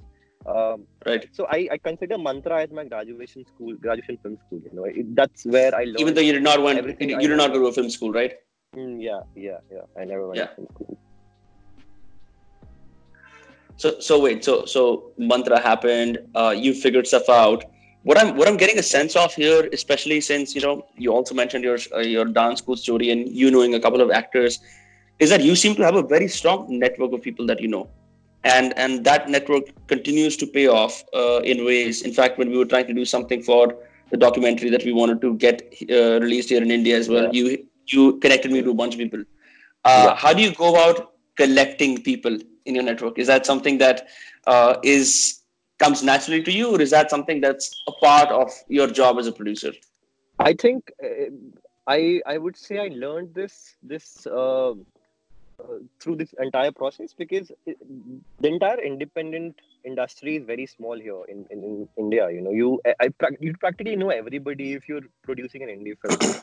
Um, 0.46 0.86
Right. 1.06 1.26
So 1.32 1.46
I, 1.48 1.68
I 1.72 1.78
consider 1.78 2.18
Mantra 2.18 2.62
as 2.62 2.70
my 2.70 2.84
graduation 2.84 3.44
school, 3.46 3.74
graduation 3.76 4.18
film 4.22 4.36
school. 4.46 4.60
You 4.64 4.74
know, 4.74 4.84
it, 4.84 5.14
that's 5.14 5.44
where 5.46 5.74
I 5.74 5.84
learned. 5.84 6.00
Even 6.00 6.14
though 6.14 6.20
you 6.20 6.32
did 6.32 6.42
not 6.42 6.62
went, 6.62 6.76
you, 6.76 6.82
everything 6.82 7.10
you 7.10 7.28
did 7.28 7.36
not 7.36 7.52
go 7.52 7.60
to 7.60 7.66
a 7.66 7.72
film 7.72 7.88
school, 7.90 8.12
right? 8.12 8.34
Mm, 8.76 9.02
yeah, 9.02 9.20
yeah, 9.36 9.58
yeah. 9.70 9.82
I 10.00 10.04
never 10.04 10.26
went 10.26 10.38
Yeah. 10.38 10.46
to 10.46 10.54
film 10.56 10.68
school. 10.74 10.98
So 13.76 13.98
so 14.00 14.20
wait, 14.20 14.44
so 14.44 14.64
so 14.64 15.12
mantra 15.18 15.60
happened. 15.60 16.18
Uh, 16.34 16.54
you 16.56 16.74
figured 16.74 17.06
stuff 17.06 17.28
out. 17.28 17.64
What 18.04 18.18
I'm 18.18 18.36
what 18.36 18.48
I'm 18.48 18.56
getting 18.56 18.78
a 18.78 18.82
sense 18.82 19.14
of 19.14 19.34
here, 19.34 19.68
especially 19.72 20.20
since 20.20 20.54
you 20.54 20.60
know 20.60 20.86
you 20.96 21.12
also 21.12 21.34
mentioned 21.34 21.64
your 21.64 21.78
uh, 21.94 22.00
your 22.00 22.24
dance 22.24 22.58
school 22.58 22.76
story 22.76 23.10
and 23.10 23.28
you 23.28 23.50
knowing 23.50 23.74
a 23.74 23.80
couple 23.80 24.00
of 24.00 24.10
actors, 24.10 24.58
is 25.20 25.30
that 25.30 25.42
you 25.42 25.54
seem 25.54 25.74
to 25.76 25.84
have 25.84 25.94
a 25.94 26.02
very 26.02 26.28
strong 26.28 26.66
network 26.78 27.12
of 27.12 27.22
people 27.22 27.46
that 27.46 27.60
you 27.60 27.68
know, 27.68 27.88
and 28.42 28.76
and 28.76 29.04
that 29.04 29.28
network 29.28 29.64
continues 29.86 30.36
to 30.38 30.46
pay 30.46 30.66
off 30.66 31.04
uh, 31.14 31.40
in 31.44 31.64
ways. 31.64 32.02
In 32.02 32.12
fact, 32.12 32.38
when 32.38 32.50
we 32.50 32.58
were 32.58 32.64
trying 32.64 32.86
to 32.88 32.94
do 32.94 33.04
something 33.04 33.42
for 33.42 33.74
the 34.10 34.16
documentary 34.16 34.70
that 34.70 34.84
we 34.84 34.92
wanted 34.92 35.20
to 35.20 35.34
get 35.36 35.62
uh, 35.88 36.18
released 36.20 36.48
here 36.48 36.62
in 36.62 36.70
India 36.70 36.96
as 36.96 37.08
well, 37.08 37.32
you 37.32 37.56
you 37.86 38.18
connected 38.18 38.50
me 38.50 38.62
to 38.62 38.70
a 38.70 38.74
bunch 38.74 38.94
of 38.94 38.98
people. 38.98 39.20
Uh, 39.84 40.06
Yeah. 40.08 40.16
How 40.16 40.32
do 40.32 40.42
you 40.42 40.52
go 40.54 40.70
about 40.70 41.12
collecting 41.36 42.02
people 42.02 42.36
in 42.64 42.74
your 42.74 42.84
network? 42.84 43.18
Is 43.18 43.26
that 43.28 43.46
something 43.46 43.78
that 43.78 44.08
uh, 44.46 44.76
is 44.82 45.41
comes 45.82 46.02
naturally 46.02 46.42
to 46.42 46.52
you, 46.52 46.74
or 46.74 46.80
is 46.80 46.90
that 46.90 47.10
something 47.10 47.40
that's 47.40 47.82
a 47.86 47.92
part 47.92 48.28
of 48.30 48.50
your 48.68 48.86
job 48.86 49.18
as 49.18 49.26
a 49.26 49.32
producer? 49.32 49.72
I 50.38 50.52
think 50.54 50.92
uh, 51.02 51.30
I 51.86 52.20
I 52.26 52.38
would 52.38 52.56
say 52.56 52.78
I 52.78 52.88
learned 53.04 53.34
this 53.34 53.76
this 53.82 54.26
uh, 54.26 54.70
uh, 55.62 55.78
through 56.00 56.16
this 56.16 56.34
entire 56.38 56.72
process 56.72 57.12
because 57.12 57.52
the 57.66 58.48
entire 58.48 58.80
independent 58.80 59.60
industry 59.84 60.36
is 60.36 60.44
very 60.44 60.66
small 60.66 60.98
here 60.98 61.22
in, 61.28 61.44
in, 61.50 61.62
in 61.64 61.88
India. 61.96 62.30
You 62.30 62.40
know, 62.40 62.50
you 62.50 62.80
I, 62.86 63.08
I 63.26 63.28
you 63.40 63.54
practically 63.56 63.96
know 63.96 64.10
everybody 64.10 64.72
if 64.72 64.88
you're 64.88 65.06
producing 65.22 65.62
an 65.62 65.68
indie 65.68 65.98
film. 66.02 66.42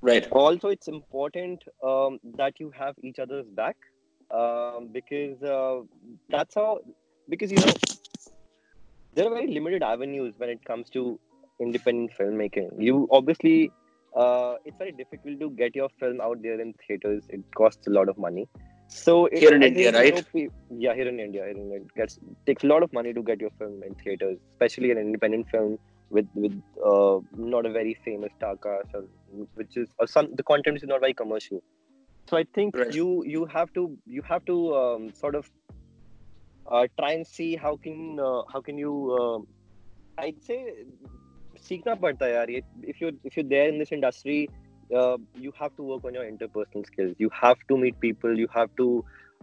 Right. 0.00 0.30
also, 0.30 0.68
it's 0.68 0.86
important 0.86 1.64
um, 1.82 2.20
that 2.36 2.60
you 2.60 2.70
have 2.70 2.94
each 3.02 3.18
other's 3.18 3.46
back 3.46 3.76
um, 4.30 4.90
because 4.92 5.42
uh, 5.42 5.80
that's 6.28 6.54
how 6.54 6.80
because 7.28 7.50
you 7.50 7.58
know 7.58 7.72
there 9.18 9.26
are 9.26 9.34
very 9.34 9.52
limited 9.52 9.82
avenues 9.82 10.34
when 10.38 10.48
it 10.48 10.64
comes 10.64 10.88
to 10.90 11.18
independent 11.60 12.12
filmmaking. 12.16 12.68
You 12.78 13.08
obviously, 13.10 13.72
uh, 14.16 14.54
it's 14.64 14.78
very 14.78 14.92
difficult 14.92 15.40
to 15.40 15.50
get 15.50 15.74
your 15.74 15.88
film 15.98 16.20
out 16.20 16.40
there 16.42 16.60
in 16.60 16.72
theaters. 16.86 17.24
It 17.28 17.40
costs 17.56 17.88
a 17.88 17.90
lot 17.90 18.08
of 18.08 18.16
money. 18.16 18.46
So 18.86 19.26
it, 19.26 19.40
Here 19.40 19.54
in 19.54 19.62
I 19.62 19.66
India, 19.66 19.90
think, 19.92 20.06
you 20.06 20.12
right? 20.12 20.34
know, 20.34 20.48
yeah, 20.70 20.94
here 20.94 21.08
in 21.08 21.18
India, 21.18 21.42
here 21.46 21.56
in 21.62 21.72
it 21.72 21.94
gets 21.94 22.18
takes 22.46 22.62
a 22.62 22.68
lot 22.68 22.84
of 22.84 22.92
money 22.92 23.12
to 23.12 23.22
get 23.22 23.40
your 23.40 23.50
film 23.58 23.82
in 23.82 23.94
theaters, 23.96 24.38
especially 24.52 24.92
an 24.92 24.98
independent 24.98 25.50
film 25.50 25.78
with 26.10 26.28
with 26.34 26.54
uh, 26.92 27.18
not 27.36 27.66
a 27.66 27.72
very 27.72 27.94
famous 28.04 28.32
star 28.38 28.56
cast, 28.56 28.94
or 28.94 29.04
which 29.56 29.76
is 29.76 29.88
or 29.98 30.06
some 30.06 30.30
the 30.36 30.44
content 30.44 30.78
is 30.78 30.84
not 30.84 31.00
very 31.00 31.12
commercial. 31.12 31.60
So 32.30 32.38
I 32.38 32.44
think 32.54 32.76
Right. 32.76 32.94
you 32.94 33.24
you 33.26 33.44
have 33.46 33.74
to 33.74 33.98
you 34.06 34.22
have 34.22 34.44
to 34.46 34.74
um, 34.76 35.12
sort 35.12 35.34
of 35.34 35.50
try 36.97 37.11
and 37.11 37.27
see 37.27 37.55
how 37.55 37.75
can 37.77 38.19
uh, 38.19 38.41
how 38.51 38.61
can 38.61 38.77
you 38.77 38.93
uh, 39.19 39.39
I'd 40.17 40.41
say 40.41 40.59
सीखना 41.63 41.95
पड़ता 42.01 42.25
है 42.25 42.33
यार 42.33 42.49
ये 42.49 42.61
if 42.83 43.01
you're 43.01 43.13
if 43.23 43.35
you're 43.37 43.49
there 43.49 43.67
in 43.69 43.77
this 43.81 43.91
industry 43.91 44.49
uh, 44.99 45.17
you 45.35 45.51
have 45.59 45.75
to 45.75 45.83
work 45.83 46.05
on 46.05 46.13
your 46.13 46.23
interpersonal 46.29 46.85
skills 46.85 47.13
you 47.17 47.29
have 47.41 47.57
to 47.69 47.77
meet 47.77 47.99
people 47.99 48.37
you 48.37 48.47
have 48.55 48.73
to 48.81 48.87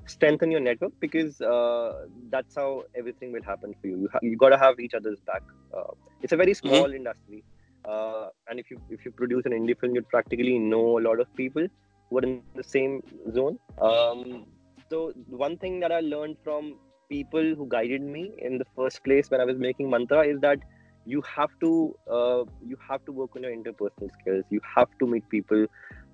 strengthen 0.06 0.50
your 0.50 0.60
network 0.60 0.92
because 1.00 1.40
uh, 1.40 2.06
that's 2.30 2.54
how 2.56 2.82
everything 2.94 3.32
will 3.32 3.42
happen 3.42 3.74
for 3.80 3.86
you 3.86 3.96
you, 4.02 4.08
ha- 4.12 4.22
you 4.22 4.36
got 4.36 4.50
to 4.50 4.58
have 4.58 4.80
each 4.80 4.94
other's 4.94 5.20
back 5.32 5.42
uh, 5.76 5.92
it's 6.22 6.32
a 6.32 6.36
very 6.36 6.54
small 6.54 6.92
industry 7.00 7.42
uh, 7.84 8.28
and 8.48 8.58
if 8.58 8.70
you 8.70 8.78
if 8.90 9.04
you 9.04 9.12
produce 9.22 9.46
an 9.46 9.52
indie 9.52 9.78
film 9.78 9.94
you 9.94 10.02
practically 10.02 10.58
know 10.58 10.98
a 10.98 11.02
lot 11.08 11.20
of 11.20 11.34
people 11.34 11.66
who 12.10 12.18
are 12.18 12.22
in 12.22 12.42
the 12.54 12.68
same 12.76 13.00
zone 13.32 13.58
um, 13.80 14.46
so 14.90 15.12
one 15.28 15.56
thing 15.56 15.80
that 15.80 15.92
i 15.92 16.00
learned 16.00 16.36
from 16.44 16.74
people 17.09 17.53
who 17.55 17.67
guided 17.67 18.01
me 18.01 18.33
in 18.39 18.57
the 18.57 18.65
first 18.75 19.03
place 19.03 19.29
when 19.29 19.41
i 19.41 19.45
was 19.45 19.57
making 19.57 19.89
mantra 19.89 20.21
is 20.27 20.39
that 20.41 20.59
you 21.05 21.21
have 21.35 21.49
to 21.61 21.69
uh, 22.11 22.43
you 22.71 22.77
have 22.89 23.03
to 23.05 23.11
work 23.11 23.31
on 23.35 23.43
your 23.43 23.51
interpersonal 23.55 24.09
skills. 24.19 24.43
You 24.49 24.59
have 24.75 24.87
to 24.99 25.07
meet 25.07 25.27
people. 25.29 25.65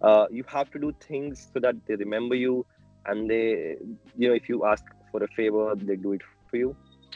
Uh, 0.01 0.25
you 0.30 0.43
have 0.47 0.69
to 0.71 0.80
do 0.80 0.91
things 1.08 1.49
so 1.54 1.60
that 1.60 1.75
they 1.88 1.95
remember 1.95 2.36
you 2.36 2.65
and 3.06 3.30
they 3.30 3.75
you 4.17 4.27
know 4.30 4.34
if 4.36 4.49
you 4.49 4.65
ask 4.65 4.84
for 5.12 5.23
a 5.23 5.27
favor 5.36 5.73
they 5.82 5.95
do 5.95 6.13
it 6.13 6.21
for 6.49 6.58
you. 6.58 6.75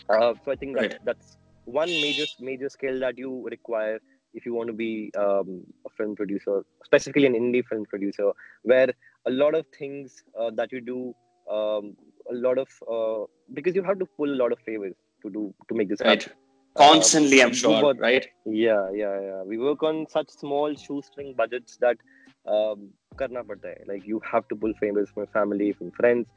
Uh, 0.09 0.33
so 0.43 0.51
i 0.51 0.55
think 0.55 0.75
that, 0.75 0.87
Right. 0.87 0.95
that's 1.03 1.37
one 1.65 1.99
major 1.99 2.25
major 2.39 2.69
skill 2.69 2.99
that 2.99 3.17
you 3.17 3.47
require 3.51 3.99
if 4.33 4.45
you 4.45 4.53
want 4.53 4.67
to 4.67 4.73
be 4.73 5.11
um, 5.17 5.63
a 5.85 5.89
film 5.97 6.15
producer 6.15 6.63
specifically 6.83 7.25
an 7.25 7.33
indie 7.33 7.63
film 7.65 7.85
producer 7.85 8.31
where 8.63 8.89
a 9.25 9.31
lot 9.31 9.55
of 9.55 9.65
things 9.77 10.23
uh, 10.39 10.49
that 10.55 10.71
you 10.71 10.81
do 10.81 11.13
um, 11.51 11.95
a 12.31 12.35
lot 12.45 12.57
of 12.57 12.67
uh, 12.95 13.25
because 13.53 13.75
you 13.75 13.83
have 13.83 13.99
to 13.99 14.05
pull 14.05 14.29
a 14.29 14.37
lot 14.43 14.51
of 14.51 14.59
favors 14.59 14.95
to 15.21 15.29
do 15.29 15.53
to 15.69 15.75
make 15.75 15.89
this 15.89 16.01
Right. 16.01 16.23
happen 16.23 16.41
Constantly, 16.77 17.41
I'm 17.41 17.53
sure, 17.53 17.93
right? 17.95 18.27
yeah 18.45 18.89
yeah 18.93 19.19
yeah 19.21 19.41
we 19.43 19.57
work 19.57 19.81
on 19.81 20.05
such 20.09 20.29
small 20.29 20.75
shoestring 20.75 21.33
budgets 21.33 21.77
that 21.77 21.97
um, 22.45 22.89
karna 23.17 23.43
padta 23.43 23.69
hai. 23.75 23.83
like 23.91 24.05
you 24.05 24.19
have 24.31 24.47
to 24.49 24.55
pull 24.55 24.73
favors 24.79 25.09
from 25.13 25.25
family 25.27 25.71
from 25.71 25.91
friends 25.91 26.27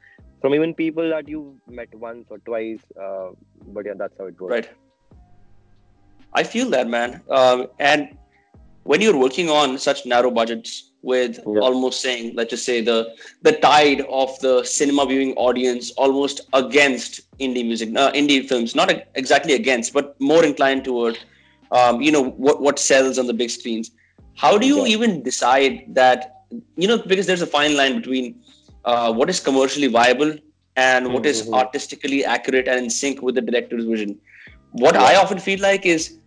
from 0.41 0.55
even 0.55 0.73
people 0.73 1.09
that 1.09 1.27
you 1.27 1.41
met 1.67 1.93
once 1.93 2.27
or 2.29 2.37
twice 2.39 2.79
uh, 3.07 3.29
but 3.79 3.85
yeah 3.85 3.93
that's 4.03 4.17
how 4.17 4.25
it 4.25 4.39
works 4.39 4.53
Right. 4.53 4.69
I 6.33 6.43
feel 6.43 6.69
that, 6.69 6.87
man. 6.87 7.21
Um, 7.29 7.67
and 7.79 8.15
when 8.83 9.01
you're 9.01 9.17
working 9.17 9.49
on 9.49 9.77
such 9.77 10.05
narrow 10.05 10.29
budgets 10.31 10.88
with 11.01 11.39
Yeah. 11.45 11.61
almost 11.61 12.01
saying, 12.01 12.33
let's 12.35 12.49
just 12.51 12.65
say 12.65 12.81
the 12.81 13.13
the 13.41 13.53
tide 13.53 14.01
of 14.09 14.37
the 14.41 14.63
cinema 14.63 15.05
viewing 15.05 15.33
audience 15.35 15.91
almost 15.91 16.41
against 16.53 17.21
indie 17.39 17.65
music, 17.65 17.89
uh, 17.95 18.11
indie 18.11 18.47
films, 18.47 18.75
not 18.75 18.91
exactly 19.15 19.53
against, 19.53 19.93
but 19.93 20.15
more 20.19 20.43
inclined 20.45 20.83
toward, 20.83 21.17
um, 21.71 22.01
you 22.01 22.11
know, 22.11 22.23
what 22.23 22.61
what 22.61 22.79
sells 22.79 23.17
on 23.17 23.27
the 23.27 23.33
big 23.33 23.49
screens. 23.49 23.91
How 24.35 24.57
do 24.57 24.65
you 24.67 24.85
Yeah. 24.85 24.85
even 24.85 25.23
decide 25.23 25.81
that? 25.95 26.31
You 26.75 26.87
know, 26.87 26.97
because 26.97 27.25
there's 27.27 27.41
a 27.41 27.47
fine 27.47 27.75
line 27.77 27.95
between 27.97 28.41
uh, 28.85 29.11
what 29.13 29.29
is 29.29 29.39
commercially 29.39 29.87
viable 29.87 30.33
and 30.75 31.11
what 31.13 31.25
is 31.25 31.47
Mhm. 31.47 31.53
artistically 31.53 32.25
accurate 32.25 32.67
and 32.67 32.79
in 32.85 32.89
sync 32.89 33.21
with 33.21 33.35
the 33.35 33.41
director's 33.41 33.85
vision. 33.85 34.19
What 34.71 34.95
Yeah. 34.95 35.09
I 35.09 35.15
often 35.15 35.39
feel 35.39 35.59
like 35.61 35.85
is 35.85 36.18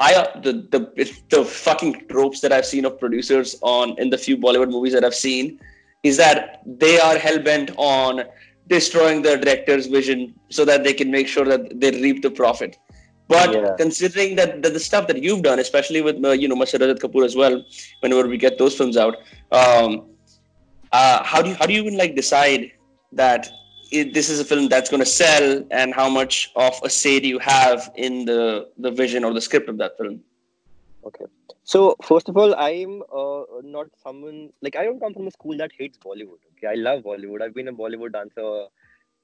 I 0.00 0.14
uh, 0.14 0.40
the 0.40 0.52
the 0.74 0.80
the 1.28 1.44
fucking 1.44 2.06
tropes 2.08 2.40
that 2.40 2.52
I've 2.52 2.66
seen 2.66 2.86
of 2.86 2.98
producers 2.98 3.56
on 3.62 3.98
in 3.98 4.08
the 4.10 4.18
few 4.18 4.36
Bollywood 4.38 4.70
movies 4.70 4.94
that 4.94 5.04
I've 5.04 5.14
seen 5.14 5.60
is 6.02 6.16
that 6.16 6.62
they 6.66 6.98
are 6.98 7.18
hell 7.18 7.38
bent 7.38 7.70
on 7.76 8.22
destroying 8.66 9.20
the 9.22 9.36
director's 9.36 9.86
vision 9.88 10.34
so 10.48 10.64
that 10.64 10.84
they 10.84 10.94
can 10.94 11.10
make 11.10 11.28
sure 11.28 11.44
that 11.44 11.78
they 11.80 11.90
reap 11.90 12.22
the 12.22 12.30
profit. 12.30 12.78
But 13.28 13.52
Yeah. 13.52 13.74
considering 13.76 14.36
that, 14.36 14.62
that 14.62 14.72
the 14.72 14.80
stuff 14.80 15.06
that 15.08 15.22
you've 15.22 15.42
done, 15.42 15.58
especially 15.58 16.00
with 16.00 16.24
uh, 16.24 16.30
you 16.30 16.48
know 16.48 16.56
Mr. 16.56 16.78
Rajat 16.82 17.00
Kapoor 17.04 17.24
as 17.24 17.36
well, 17.36 17.62
whenever 18.00 18.26
we 18.26 18.38
get 18.38 18.58
those 18.58 18.74
films 18.76 18.96
out, 18.96 19.16
um, 19.52 20.06
uh, 20.92 21.22
how 21.24 21.42
do 21.42 21.50
you 21.50 21.56
how 21.56 21.66
do 21.66 21.74
you 21.74 21.82
even 21.82 21.98
like 21.98 22.16
decide 22.16 22.72
that 23.12 23.50
it, 23.90 24.14
this 24.14 24.28
is 24.28 24.40
a 24.40 24.44
film 24.44 24.68
that's 24.68 24.90
going 24.90 25.00
to 25.02 25.06
sell 25.06 25.64
and 25.70 25.94
how 25.94 26.08
much 26.08 26.50
of 26.56 26.74
a 26.84 26.90
say 26.90 27.20
do 27.20 27.28
you 27.28 27.38
have 27.38 27.90
in 27.96 28.24
the 28.24 28.68
the 28.78 28.90
vision 28.90 29.24
or 29.24 29.32
the 29.34 29.40
script 29.40 29.68
of 29.68 29.78
that 29.78 29.96
film 29.98 30.20
Okay. 31.04 31.24
So 31.64 31.96
first 32.02 32.28
of 32.28 32.36
all, 32.36 32.54
I'm 32.54 33.02
uh, 33.14 33.42
not 33.62 33.88
someone 34.02 34.50
like 34.62 34.76
I 34.76 34.84
don't 34.84 35.00
come 35.00 35.14
from 35.14 35.26
a 35.26 35.30
school 35.30 35.56
that 35.58 35.70
hates 35.78 35.98
Bollywood. 35.98 36.40
Okay, 36.56 36.66
I 36.68 36.74
love 36.74 37.02
Bollywood. 37.04 37.42
I've 37.42 37.54
been 37.54 37.68
a 37.68 37.72
Bollywood 37.72 38.12
dancer 38.12 38.64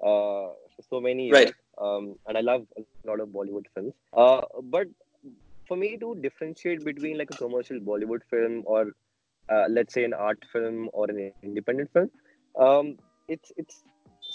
uh, 0.01 0.47
for 0.75 0.83
so 0.89 1.01
many 1.01 1.27
years, 1.27 1.35
Right. 1.35 1.55
um, 1.79 2.17
and 2.27 2.39
I 2.39 2.41
love 2.41 2.67
a 2.79 2.83
lot 3.09 3.21
of 3.21 3.29
Bollywood 3.29 3.67
films. 3.75 3.95
Uh, 4.13 4.43
but 4.65 4.89
for 5.67 5.77
me 5.77 5.97
to 5.99 6.15
differentiate 6.21 6.85
between 6.85 7.19
like 7.19 7.31
a 7.31 7.37
commercial 7.37 7.79
Bollywood 7.81 8.21
film 8.31 8.63
or 8.67 8.93
uh, 9.51 9.65
let's 9.69 9.93
say 9.95 10.05
an 10.05 10.15
art 10.15 10.45
film 10.53 10.89
or 10.93 11.11
an 11.11 11.33
independent 11.43 11.93
film, 11.93 12.11
um, 12.59 12.97
it's 13.29 13.53
it's 13.57 13.83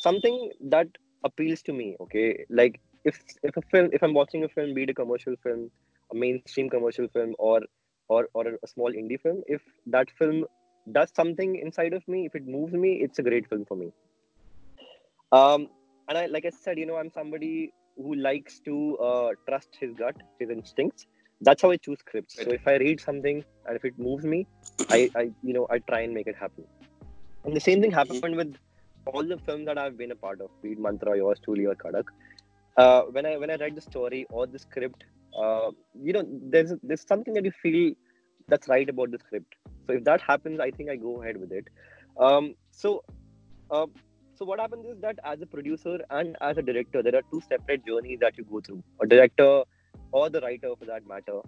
something 0.01 0.51
that 0.75 0.87
appeals 1.23 1.61
to 1.63 1.73
me. 1.73 1.95
Okay, 2.01 2.45
like 2.49 2.79
if 3.05 3.21
if 3.43 3.57
a 3.57 3.61
film, 3.73 3.89
if 3.93 4.03
I'm 4.03 4.13
watching 4.13 4.43
a 4.43 4.49
film, 4.49 4.73
be 4.73 4.83
it 4.83 4.89
a 4.89 4.93
commercial 4.93 5.35
film, 5.43 5.69
a 6.11 6.15
mainstream 6.15 6.69
commercial 6.69 7.07
film, 7.17 7.35
or 7.39 7.61
or 8.11 8.27
or 8.33 8.45
a 8.47 8.67
small 8.67 8.91
indie 9.01 9.19
film 9.25 9.41
if 9.57 9.61
that 9.95 10.09
film 10.21 10.45
does 10.97 11.11
something 11.19 11.51
inside 11.65 11.93
of 11.97 12.07
me 12.13 12.25
if 12.29 12.35
it 12.39 12.47
moves 12.55 12.73
me 12.85 12.91
it's 13.05 13.19
a 13.23 13.25
great 13.29 13.47
film 13.51 13.65
for 13.69 13.77
me. 13.83 13.91
Um 15.39 15.67
and 16.09 16.17
i 16.21 16.25
like 16.35 16.45
i 16.49 16.51
said 16.63 16.81
you 16.81 16.87
know 16.89 16.97
i'm 17.01 17.11
somebody 17.19 17.53
who 17.97 18.15
likes 18.15 18.59
to 18.67 18.75
uh, 19.09 19.29
trust 19.47 19.77
his 19.79 19.93
gut 20.01 20.15
his 20.39 20.49
instincts. 20.49 21.05
That's 21.47 21.61
how 21.61 21.71
i 21.71 21.77
choose 21.77 21.99
scripts. 21.99 22.35
So 22.43 22.51
if 22.57 22.67
i 22.73 22.75
read 22.85 22.99
something 23.09 23.43
and 23.65 23.75
if 23.81 23.85
it 23.91 23.99
moves 24.07 24.25
me 24.33 24.41
i 24.97 24.99
i 25.21 25.23
you 25.49 25.53
know 25.59 25.67
i 25.75 25.79
try 25.91 26.01
and 26.07 26.13
make 26.19 26.27
it 26.33 26.41
happen. 26.43 26.67
And 27.45 27.55
the 27.55 27.65
same 27.69 27.81
thing 27.81 27.91
happened 27.99 28.35
with 28.43 28.55
all 29.07 29.23
the 29.23 29.37
films 29.45 29.65
that 29.65 29.77
i've 29.77 29.97
been 29.97 30.11
a 30.11 30.15
part 30.15 30.41
of 30.41 30.49
be 30.61 30.71
it 30.73 30.79
mantra 30.79 31.15
yours 31.17 31.39
truly 31.43 31.65
or 31.65 31.75
kadak 31.75 32.05
uh, 32.77 33.01
when 33.15 33.25
i 33.25 33.37
when 33.37 33.49
i 33.49 33.55
write 33.55 33.75
the 33.75 33.81
story 33.81 34.25
or 34.29 34.45
the 34.47 34.59
script 34.59 35.03
uh, 35.37 35.71
you 36.01 36.13
know 36.13 36.23
there's 36.53 36.73
there's 36.83 37.05
something 37.07 37.33
that 37.33 37.45
you 37.45 37.53
feel 37.63 37.93
that's 38.47 38.67
right 38.67 38.89
about 38.89 39.11
the 39.11 39.19
script. 39.19 39.55
So 39.87 39.93
if 39.93 40.03
that 40.03 40.21
happens 40.21 40.59
i 40.59 40.71
think 40.71 40.89
i 40.89 40.95
go 40.95 41.21
ahead 41.21 41.37
with 41.37 41.51
it. 41.51 41.67
Um, 42.19 42.55
so 42.71 43.03
uh, 43.69 43.85
so 44.35 44.45
what 44.45 44.59
happens 44.59 44.85
is 44.85 44.99
that 45.01 45.19
as 45.23 45.41
a 45.41 45.45
producer 45.45 45.99
and 46.09 46.35
as 46.41 46.57
a 46.57 46.61
director 46.61 47.01
there 47.01 47.15
are 47.15 47.23
two 47.31 47.41
separate 47.47 47.85
journeys 47.85 48.19
that 48.21 48.37
you 48.37 48.43
go 48.43 48.61
through. 48.61 48.83
A 49.01 49.07
director 49.07 49.63
or 50.11 50.29
the 50.29 50.41
writer 50.41 50.73
for 50.77 50.85
that 50.85 51.07
matter. 51.07 51.39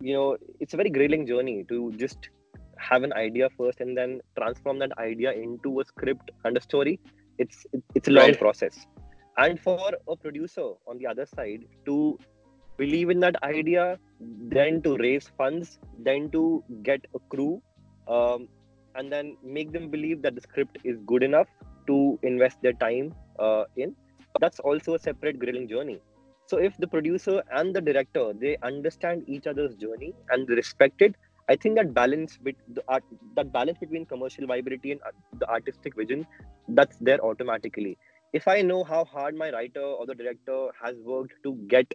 You 0.00 0.14
know 0.14 0.36
it's 0.60 0.74
a 0.74 0.76
very 0.76 0.90
grilling 0.90 1.26
journey 1.26 1.64
to 1.68 1.92
just 1.96 2.30
have 2.78 3.02
an 3.02 3.12
idea 3.12 3.48
first 3.56 3.80
and 3.80 3.96
then 3.96 4.20
transform 4.38 4.78
that 4.78 4.92
idea 4.98 5.32
into 5.32 5.80
a 5.80 5.84
script 5.84 6.30
and 6.44 6.56
a 6.56 6.60
story 6.60 6.98
it's 7.38 7.66
it's 7.94 8.08
a 8.08 8.12
long 8.12 8.32
Right. 8.32 8.38
process 8.38 8.86
and 9.38 9.60
for 9.60 9.78
a 10.08 10.16
producer 10.16 10.68
on 10.86 10.98
the 10.98 11.06
other 11.06 11.26
side 11.26 11.64
to 11.86 12.18
believe 12.76 13.10
in 13.10 13.20
that 13.20 13.36
idea 13.42 13.98
then 14.20 14.82
to 14.82 14.96
raise 14.98 15.28
funds 15.36 15.78
then 15.98 16.30
to 16.30 16.62
get 16.82 17.04
a 17.14 17.18
crew 17.34 17.60
um, 18.08 18.48
and 18.94 19.12
then 19.12 19.36
make 19.42 19.72
them 19.72 19.88
believe 19.90 20.22
that 20.22 20.34
the 20.34 20.40
script 20.40 20.78
is 20.84 20.98
good 21.06 21.22
enough 21.22 21.48
to 21.86 22.18
invest 22.22 22.58
their 22.62 22.72
time 22.74 23.14
uh, 23.38 23.64
in 23.76 23.94
that's 24.40 24.60
also 24.60 24.94
a 24.94 24.98
separate 24.98 25.38
grilling 25.38 25.68
journey 25.68 26.00
so 26.46 26.58
if 26.58 26.76
the 26.78 26.86
producer 26.86 27.42
and 27.52 27.74
the 27.74 27.80
director 27.80 28.32
they 28.40 28.56
understand 28.62 29.24
each 29.28 29.46
other's 29.46 29.74
journey 29.76 30.12
and 30.30 30.48
respect 30.50 31.02
it 31.02 31.14
i 31.48 31.56
think 31.56 31.76
that 31.76 31.92
balance 31.94 32.36
bit 32.48 32.56
the 32.78 32.82
art 32.88 33.04
that 33.36 33.52
balance 33.52 33.78
between 33.78 34.06
commercial 34.06 34.46
viability 34.46 34.92
and 34.92 35.00
uh, 35.06 35.12
the 35.42 35.48
artistic 35.56 35.94
vision 35.96 36.26
that's 36.78 36.98
there 37.08 37.20
automatically 37.30 37.96
if 38.32 38.46
i 38.48 38.60
know 38.62 38.82
how 38.84 39.04
hard 39.04 39.34
my 39.36 39.50
writer 39.52 39.82
or 40.00 40.06
the 40.06 40.14
director 40.14 40.58
has 40.82 40.96
worked 41.12 41.34
to 41.44 41.54
get 41.74 41.92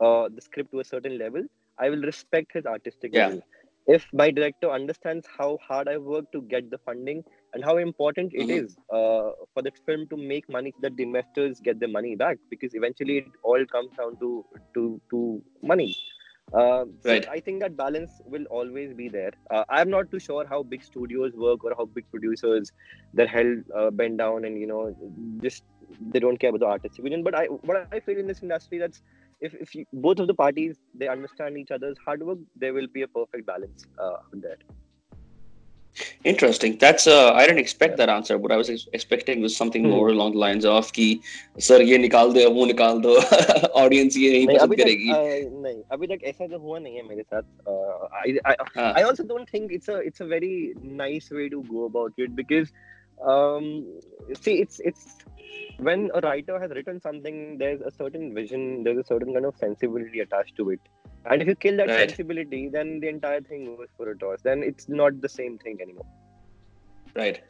uh, 0.00 0.28
the 0.34 0.40
script 0.42 0.70
to 0.72 0.80
a 0.80 0.84
certain 0.92 1.18
level 1.18 1.44
i 1.78 1.88
will 1.90 2.02
respect 2.10 2.52
his 2.52 2.66
artistic 2.66 3.12
Yeah. 3.12 3.20
vision 3.20 3.42
if 3.94 4.06
my 4.20 4.30
director 4.30 4.70
understands 4.78 5.26
how 5.38 5.48
hard 5.68 5.88
i 5.88 5.96
worked 5.96 6.30
to 6.32 6.42
get 6.54 6.70
the 6.70 6.78
funding 6.88 7.22
and 7.54 7.64
how 7.64 7.76
important 7.84 8.32
it 8.42 8.50
Mhm. 8.50 8.60
is 8.60 8.76
uh, 8.98 9.30
for 9.54 9.62
the 9.68 9.72
film 9.86 10.06
to 10.12 10.16
make 10.32 10.48
money 10.58 10.74
that 10.86 10.96
the 10.96 11.04
investors 11.08 11.60
get 11.68 11.78
their 11.80 11.94
money 11.98 12.14
back 12.24 12.38
because 12.50 12.74
eventually 12.82 13.18
it 13.18 13.26
all 13.42 13.64
comes 13.76 13.92
down 14.00 14.16
to 14.24 14.30
to 14.74 14.86
to 15.10 15.22
money 15.72 15.90
uh, 16.52 16.84
so 17.00 17.10
Right. 17.10 17.28
I 17.28 17.40
think 17.40 17.60
that 17.60 17.76
balance 17.76 18.20
will 18.26 18.44
always 18.50 18.92
be 18.94 19.08
there. 19.08 19.32
Uh, 19.50 19.64
I'm 19.68 19.90
not 19.90 20.10
too 20.10 20.18
sure 20.18 20.46
how 20.46 20.62
big 20.62 20.82
studios 20.82 21.32
work 21.34 21.64
or 21.64 21.74
how 21.76 21.86
big 21.86 22.04
producers 22.10 22.72
they're 23.12 23.26
held 23.26 23.58
uh, 23.76 23.90
bent 23.90 24.16
down 24.18 24.44
and 24.44 24.58
you 24.58 24.66
know 24.66 24.94
just 25.42 25.64
they 26.00 26.18
don't 26.20 26.38
care 26.38 26.50
about 26.50 26.60
the 26.60 26.66
artist's 26.66 26.98
vision. 26.98 27.22
But 27.22 27.34
I 27.34 27.46
what 27.46 27.88
I 27.92 28.00
feel 28.00 28.18
in 28.18 28.26
this 28.26 28.42
industry 28.42 28.78
that's 28.78 29.02
if 29.40 29.42
if 29.54 29.74
you, 29.74 29.84
both 29.92 30.18
of 30.20 30.26
the 30.26 30.34
parties 30.34 30.76
they 30.94 31.08
understand 31.08 31.56
each 31.58 31.70
other's 31.70 31.96
hard 32.04 32.22
work, 32.22 32.38
there 32.56 32.72
will 32.72 32.88
be 32.88 33.02
a 33.02 33.08
perfect 33.08 33.46
balance 33.46 33.86
uh, 33.98 34.16
there. 34.32 34.58
Interesting. 36.23 36.77
That's 36.79 37.05
uh, 37.05 37.33
I 37.33 37.45
didn't 37.45 37.59
expect 37.59 37.97
that 37.97 38.09
answer. 38.09 38.37
What 38.37 38.51
I 38.51 38.57
was 38.57 38.69
ex- 38.69 38.87
expecting 38.93 39.41
was 39.41 39.55
something 39.55 39.83
Hmm. 39.83 39.89
more 39.89 40.07
along 40.09 40.31
the 40.33 40.39
lines 40.43 40.65
of 40.65 40.91
कि 40.91 41.19
sir 41.67 41.81
ये 41.89 41.97
निकाल 41.97 42.33
दो 42.33 42.49
वो 42.53 42.65
निकाल 42.65 42.99
दो 43.01 43.13
audience 43.81 44.17
ये 44.17 44.31
नहीं 44.31 44.47
नहीं 44.47 44.55
पसंद 44.55 44.61
अभी 44.61 44.75
तक 44.75 44.83
करेगी 44.83 45.11
uh, 45.13 45.61
नहीं 45.65 45.83
अभी 45.91 46.07
तक 46.07 46.23
ऐसा 46.31 46.47
तो 46.47 46.59
हुआ 46.59 46.79
नहीं 46.79 46.95
है 46.95 47.03
मेरे 47.09 47.23
साथ 47.23 47.43
uh, 47.67 48.07
I, 48.23 48.33
I, 48.45 48.55
हाँ, 48.77 48.93
I 49.01 49.03
also 49.09 49.23
don't 49.33 49.53
think 49.55 49.71
it's 49.77 49.87
a 49.87 49.99
it's 50.09 50.21
a 50.21 50.29
very 50.33 50.73
nice 51.03 51.29
way 51.39 51.47
to 51.49 51.61
go 51.75 51.85
about 51.91 52.13
it 52.17 52.35
because 52.41 52.73
um 53.33 53.69
see 54.41 54.55
it's 54.65 54.79
it's 54.91 55.05
when 55.87 56.09
a 56.15 56.21
writer 56.21 56.59
has 56.59 56.71
written 56.71 56.99
something 57.01 57.57
there's 57.59 57.81
a 57.81 57.91
certain 57.91 58.33
vision 58.33 58.83
there's 58.83 58.97
a 58.97 59.07
certain 59.13 59.33
kind 59.33 59.45
of 59.45 59.55
sensibility 59.57 60.21
attached 60.25 60.55
to 60.57 60.69
it 60.71 60.79
and 61.28 61.42
if 61.42 61.48
you 61.48 61.54
kill 61.54 61.76
that 61.76 61.88
Right. 61.88 62.08
sensibility 62.08 62.68
then 62.68 63.00
the 63.00 63.08
entire 63.08 63.40
thing 63.40 63.76
goes 63.76 63.88
for 63.96 64.10
a 64.10 64.18
toss 64.18 64.40
then 64.42 64.62
it's 64.62 64.88
not 64.88 65.20
the 65.20 65.28
same 65.28 65.58
thing 65.58 65.78
anymore 65.80 66.06
right. 67.14 67.40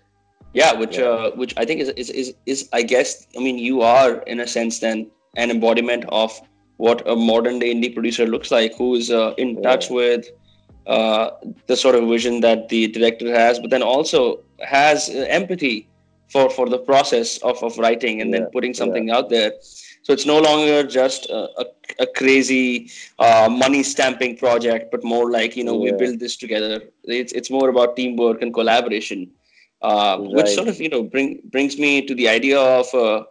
Yeah, 0.55 0.73
which 0.73 0.97
Yeah. 0.99 1.05
uh, 1.05 1.31
which 1.33 1.55
I 1.57 1.65
think 1.65 1.81
is, 1.81 1.89
is 1.91 2.11
is 2.11 2.35
is 2.47 2.69
I 2.73 2.83
guess 2.83 3.27
I 3.37 3.41
mean 3.41 3.59
you 3.59 3.83
are 3.83 4.23
in 4.35 4.41
a 4.41 4.47
sense 4.47 4.79
then 4.81 5.11
an 5.37 5.51
embodiment 5.51 6.05
of 6.09 6.41
what 6.79 7.03
a 7.07 7.15
modern 7.17 7.59
day 7.59 7.75
indie 7.75 7.93
producer 7.93 8.27
looks 8.27 8.51
like, 8.51 8.75
who's 8.77 9.11
uh, 9.11 9.35
in 9.37 9.57
yeah. 9.57 9.61
touch 9.63 9.91
with 9.91 10.31
uh, 10.87 11.31
the 11.67 11.77
sort 11.77 11.97
of 11.97 12.09
vision 12.09 12.41
that 12.41 12.69
the 12.69 12.87
director 12.89 13.35
has, 13.35 13.59
but 13.59 13.71
then 13.71 13.83
also 13.83 14.41
has 14.61 15.11
empathy 15.11 15.89
for 16.33 16.49
for 16.49 16.69
the 16.69 16.79
process 16.79 17.39
of, 17.39 17.63
of 17.63 17.77
writing 17.79 18.23
and 18.23 18.31
yeah. 18.31 18.41
then 18.41 18.49
putting 18.53 18.73
something 18.75 19.11
out 19.11 19.29
there. 19.29 19.53
So 20.09 20.15
it's 20.15 20.25
no 20.25 20.39
longer 20.39 20.85
just 20.85 21.29
a, 21.29 21.51
a, 21.61 21.67
a 21.99 22.07
crazy 22.07 22.91
uh, 23.19 23.47
money 23.51 23.83
stamping 23.83 24.39
project, 24.39 24.91
but 24.91 25.05
more 25.05 25.31
like 25.31 25.55
you 25.55 25.65
know 25.65 25.77
we 25.77 25.93
build 25.93 26.19
this 26.19 26.35
together. 26.35 26.81
It's 27.05 27.35
it's 27.35 27.51
more 27.51 27.69
about 27.69 27.95
teamwork 27.95 28.41
and 28.41 28.55
collaboration. 28.55 29.31
Uh, 29.83 30.17
right. 30.19 30.31
which 30.37 30.49
sort 30.49 30.67
of 30.67 30.81
you 30.81 30.89
know 30.89 31.03
bring 31.03 31.43
brings 31.53 31.77
me 31.79 31.91
to 32.07 32.15
the 32.15 32.27
idea 32.27 32.59
of 32.59 32.95
uh, 32.95 33.23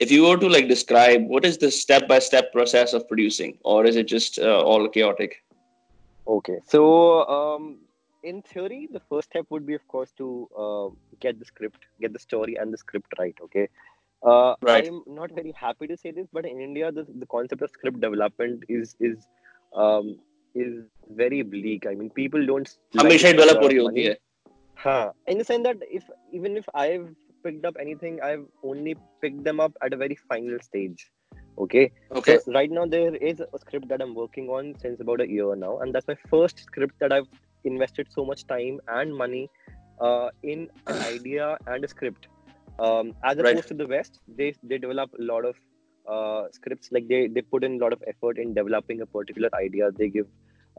if 0.00 0.10
you 0.10 0.26
were 0.26 0.36
to 0.36 0.50
like 0.50 0.68
describe 0.68 1.26
what 1.28 1.46
is 1.46 1.56
the 1.56 1.70
step 1.70 2.06
by 2.06 2.18
step 2.18 2.52
process 2.52 2.92
of 2.92 3.08
producing 3.08 3.56
or 3.64 3.86
is 3.86 3.96
it 3.96 4.06
just 4.06 4.38
uh, 4.38 4.60
all 4.62 4.88
chaotic 4.88 5.42
okay 6.28 6.58
so 6.68 7.26
um, 7.28 7.78
in 8.22 8.40
theory 8.42 8.88
the 8.92 9.00
first 9.10 9.30
step 9.30 9.44
would 9.50 9.66
be 9.66 9.74
of 9.74 9.88
course 9.88 10.12
to 10.12 10.48
uh, 10.56 10.86
get 11.18 11.36
the 11.40 11.44
script 11.44 11.86
get 12.00 12.12
the 12.12 12.24
story 12.28 12.54
and 12.54 12.72
the 12.72 12.78
script 12.78 13.12
right 13.18 13.34
okay 13.42 13.68
uh, 14.22 14.54
right. 14.62 14.88
i'm 14.88 15.02
not 15.06 15.30
very 15.32 15.52
happy 15.52 15.86
to 15.86 15.96
say 15.96 16.10
this 16.10 16.26
but 16.32 16.44
in 16.44 16.60
india 16.60 16.90
the, 16.92 17.06
the 17.18 17.26
concept 17.26 17.62
of 17.62 17.70
script 17.70 18.00
development 18.00 18.64
is 18.68 18.96
is 19.00 19.28
um, 19.74 20.18
is 20.54 20.84
very 21.10 21.42
bleak 21.42 21.86
i 21.86 21.94
mean 21.94 22.10
people 22.10 22.44
don't 22.44 22.78
like, 22.94 23.20
develop 23.20 23.58
uh, 23.58 23.60
Huh. 24.78 25.10
In 25.26 25.38
the 25.38 25.44
sense 25.44 25.64
that 25.64 25.78
if 25.90 26.04
even 26.32 26.56
if 26.56 26.64
I've 26.72 27.08
picked 27.42 27.64
up 27.64 27.76
anything, 27.80 28.20
I've 28.22 28.44
only 28.62 28.96
picked 29.20 29.42
them 29.42 29.58
up 29.58 29.72
at 29.82 29.92
a 29.92 29.96
very 29.96 30.16
final 30.28 30.58
stage. 30.60 31.10
Okay. 31.58 31.90
Okay. 32.12 32.38
So 32.38 32.52
right 32.52 32.70
now 32.70 32.86
there 32.86 33.16
is 33.16 33.40
a 33.40 33.58
script 33.58 33.88
that 33.88 34.00
I'm 34.00 34.14
working 34.14 34.48
on 34.48 34.74
since 34.78 35.00
about 35.00 35.20
a 35.20 35.28
year 35.28 35.56
now, 35.56 35.78
and 35.80 35.92
that's 35.92 36.06
my 36.06 36.16
first 36.30 36.60
script 36.60 36.94
that 37.00 37.12
I've 37.12 37.26
invested 37.64 38.06
so 38.10 38.24
much 38.24 38.46
time 38.46 38.78
and 38.86 39.16
money 39.16 39.50
uh, 40.00 40.28
in 40.44 40.68
an 40.86 41.02
idea 41.14 41.56
and 41.66 41.84
a 41.84 41.88
script. 41.88 42.28
Um, 42.78 43.14
as 43.24 43.38
opposed 43.38 43.56
right. 43.56 43.66
to 43.68 43.74
the 43.74 43.86
West, 43.86 44.20
they 44.28 44.54
they 44.62 44.78
develop 44.78 45.10
a 45.18 45.22
lot 45.22 45.44
of 45.44 45.56
uh, 46.08 46.44
scripts. 46.52 46.90
Like 46.92 47.08
they 47.08 47.26
they 47.26 47.42
put 47.42 47.64
in 47.64 47.74
a 47.74 47.78
lot 47.84 47.92
of 47.92 48.02
effort 48.06 48.38
in 48.38 48.54
developing 48.54 49.00
a 49.00 49.06
particular 49.06 49.50
idea. 49.54 49.90
They 49.90 50.08
give 50.08 50.26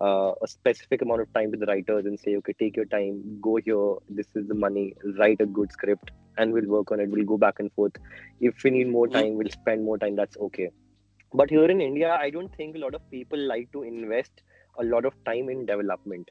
uh, 0.01 0.33
a 0.41 0.47
specific 0.47 1.01
amount 1.01 1.21
of 1.21 1.33
time 1.33 1.51
to 1.51 1.57
the 1.57 1.65
writers 1.65 2.05
and 2.05 2.19
say, 2.19 2.35
okay, 2.37 2.53
take 2.57 2.75
your 2.75 2.85
time, 2.85 3.39
go 3.41 3.57
here, 3.57 3.95
this 4.09 4.27
is 4.35 4.47
the 4.47 4.53
money, 4.53 4.93
write 5.17 5.41
a 5.41 5.45
good 5.45 5.71
script, 5.71 6.11
and 6.37 6.53
we'll 6.53 6.67
work 6.67 6.91
on 6.91 6.99
it. 6.99 7.09
We'll 7.09 7.25
go 7.25 7.37
back 7.37 7.59
and 7.59 7.71
forth. 7.73 7.93
If 8.39 8.63
we 8.63 8.71
need 8.71 8.87
more 8.87 9.07
mm-hmm. 9.07 9.19
time, 9.19 9.35
we'll 9.35 9.51
spend 9.51 9.83
more 9.83 9.97
time. 9.97 10.15
That's 10.15 10.37
okay. 10.37 10.69
But 11.33 11.49
here 11.49 11.65
in 11.65 11.81
India, 11.81 12.17
I 12.19 12.29
don't 12.29 12.55
think 12.55 12.75
a 12.75 12.79
lot 12.79 12.95
of 12.95 13.01
people 13.11 13.37
like 13.37 13.71
to 13.73 13.83
invest 13.83 14.41
a 14.79 14.83
lot 14.83 15.05
of 15.05 15.13
time 15.25 15.49
in 15.49 15.65
development. 15.65 16.29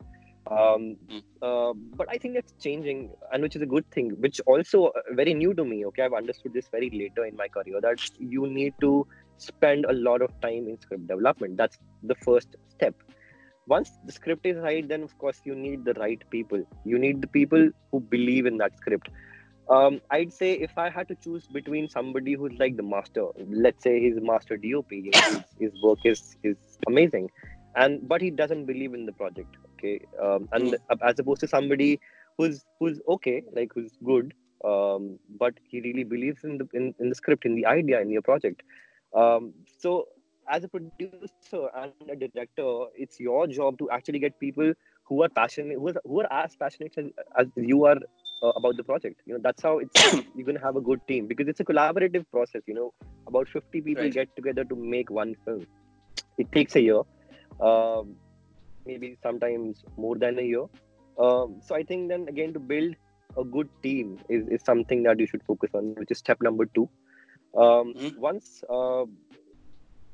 Um, 0.50 0.96
mm. 1.10 1.22
uh, 1.42 1.74
but 1.94 2.08
I 2.08 2.16
think 2.16 2.34
that's 2.34 2.54
changing, 2.60 3.10
and 3.32 3.42
which 3.42 3.56
is 3.56 3.62
a 3.62 3.66
good 3.66 3.90
thing. 3.90 4.10
Which 4.20 4.40
also 4.46 4.86
uh, 4.86 5.00
very 5.12 5.34
new 5.34 5.54
to 5.54 5.64
me. 5.64 5.84
Okay, 5.86 6.02
I've 6.02 6.14
understood 6.14 6.54
this 6.54 6.68
very 6.68 6.90
later 6.90 7.24
in 7.26 7.36
my 7.36 7.48
career 7.48 7.80
that 7.80 8.00
you 8.18 8.46
need 8.46 8.74
to 8.80 9.06
spend 9.36 9.84
a 9.84 9.92
lot 9.92 10.22
of 10.22 10.30
time 10.40 10.68
in 10.68 10.80
script 10.80 11.06
development. 11.06 11.56
That's 11.56 11.78
the 12.02 12.14
first 12.16 12.56
step 12.70 12.94
once 13.68 13.90
the 14.04 14.12
script 14.12 14.46
is 14.50 14.56
right 14.66 14.88
then 14.88 15.02
of 15.02 15.16
course 15.18 15.40
you 15.44 15.54
need 15.54 15.84
the 15.84 15.94
right 15.94 16.22
people 16.30 16.62
you 16.84 16.98
need 16.98 17.20
the 17.20 17.32
people 17.38 17.70
who 17.90 18.00
believe 18.00 18.46
in 18.46 18.56
that 18.62 18.76
script 18.76 19.08
um, 19.70 20.00
i'd 20.10 20.32
say 20.32 20.52
if 20.68 20.76
i 20.78 20.88
had 20.88 21.06
to 21.08 21.16
choose 21.26 21.46
between 21.58 21.88
somebody 21.88 22.34
who's 22.34 22.58
like 22.58 22.76
the 22.76 22.88
master 22.94 23.26
let's 23.66 23.82
say 23.82 24.00
he's 24.00 24.16
a 24.16 24.26
master 24.32 24.56
dop 24.56 24.90
his, 24.90 25.42
his 25.60 25.72
work 25.82 25.98
is 26.04 26.36
is 26.42 26.56
amazing 26.86 27.30
and 27.76 28.08
but 28.08 28.20
he 28.20 28.30
doesn't 28.30 28.64
believe 28.64 28.94
in 28.94 29.04
the 29.06 29.12
project 29.12 29.56
okay 29.78 30.00
um, 30.22 30.48
and 30.52 30.72
mm. 30.72 31.08
as 31.08 31.18
opposed 31.18 31.40
to 31.40 31.48
somebody 31.48 32.00
who's 32.36 32.64
who's 32.78 33.00
okay 33.16 33.42
like 33.54 33.72
who's 33.74 33.92
good 34.04 34.34
um, 34.64 35.18
but 35.38 35.54
he 35.62 35.80
really 35.80 36.04
believes 36.04 36.44
in 36.44 36.58
the 36.58 36.68
in, 36.74 36.94
in 36.98 37.08
the 37.08 37.14
script 37.14 37.44
in 37.44 37.54
the 37.54 37.66
idea 37.66 38.00
in 38.00 38.10
your 38.10 38.22
project 38.22 38.62
um, 39.14 39.52
so 39.78 40.06
as 40.50 40.64
a 40.64 40.68
producer 40.68 41.68
and 41.76 41.92
a 42.10 42.16
director, 42.16 42.86
it's 42.96 43.20
your 43.20 43.46
job 43.46 43.78
to 43.78 43.90
actually 43.90 44.18
get 44.18 44.38
people 44.40 44.72
who 45.04 45.22
are 45.22 45.28
passionate, 45.28 45.74
who 45.74 45.88
are, 45.88 46.00
who 46.04 46.20
are 46.20 46.32
as 46.32 46.56
passionate 46.56 46.94
as, 46.96 47.06
as 47.38 47.46
you 47.56 47.84
are 47.84 47.98
uh, 48.42 48.48
about 48.48 48.76
the 48.76 48.84
project. 48.84 49.20
You 49.26 49.34
know, 49.34 49.40
that's 49.42 49.62
how 49.62 49.78
it's 49.78 50.14
you're 50.34 50.46
gonna 50.46 50.60
have 50.60 50.76
a 50.76 50.80
good 50.80 51.00
team 51.06 51.26
because 51.26 51.48
it's 51.48 51.60
a 51.60 51.64
collaborative 51.64 52.24
process. 52.30 52.62
You 52.66 52.74
know, 52.74 52.94
about 53.26 53.48
50 53.48 53.80
people 53.80 54.04
right. 54.04 54.12
get 54.12 54.34
together 54.36 54.64
to 54.64 54.76
make 54.76 55.10
one 55.10 55.34
film. 55.44 55.66
It 56.36 56.50
takes 56.52 56.76
a 56.76 56.80
year, 56.80 57.02
um, 57.60 58.16
maybe 58.88 59.16
sometimes 59.22 59.84
more 59.96 60.16
than 60.24 60.38
a 60.38 60.46
year. 60.52 60.66
Um, 61.26 61.60
so 61.66 61.74
I 61.74 61.82
think 61.82 62.08
then 62.08 62.26
again 62.28 62.52
to 62.54 62.60
build 62.72 62.94
a 63.36 63.44
good 63.44 63.68
team 63.82 64.18
is, 64.28 64.46
is 64.48 64.62
something 64.62 65.02
that 65.04 65.20
you 65.20 65.26
should 65.26 65.42
focus 65.42 65.70
on, 65.74 65.94
which 65.96 66.10
is 66.10 66.18
step 66.18 66.42
number 66.48 66.66
two. 66.66 66.88
Um, 67.56 67.94
mm-hmm. 67.94 68.20
Once 68.20 68.62
uh, 68.70 69.04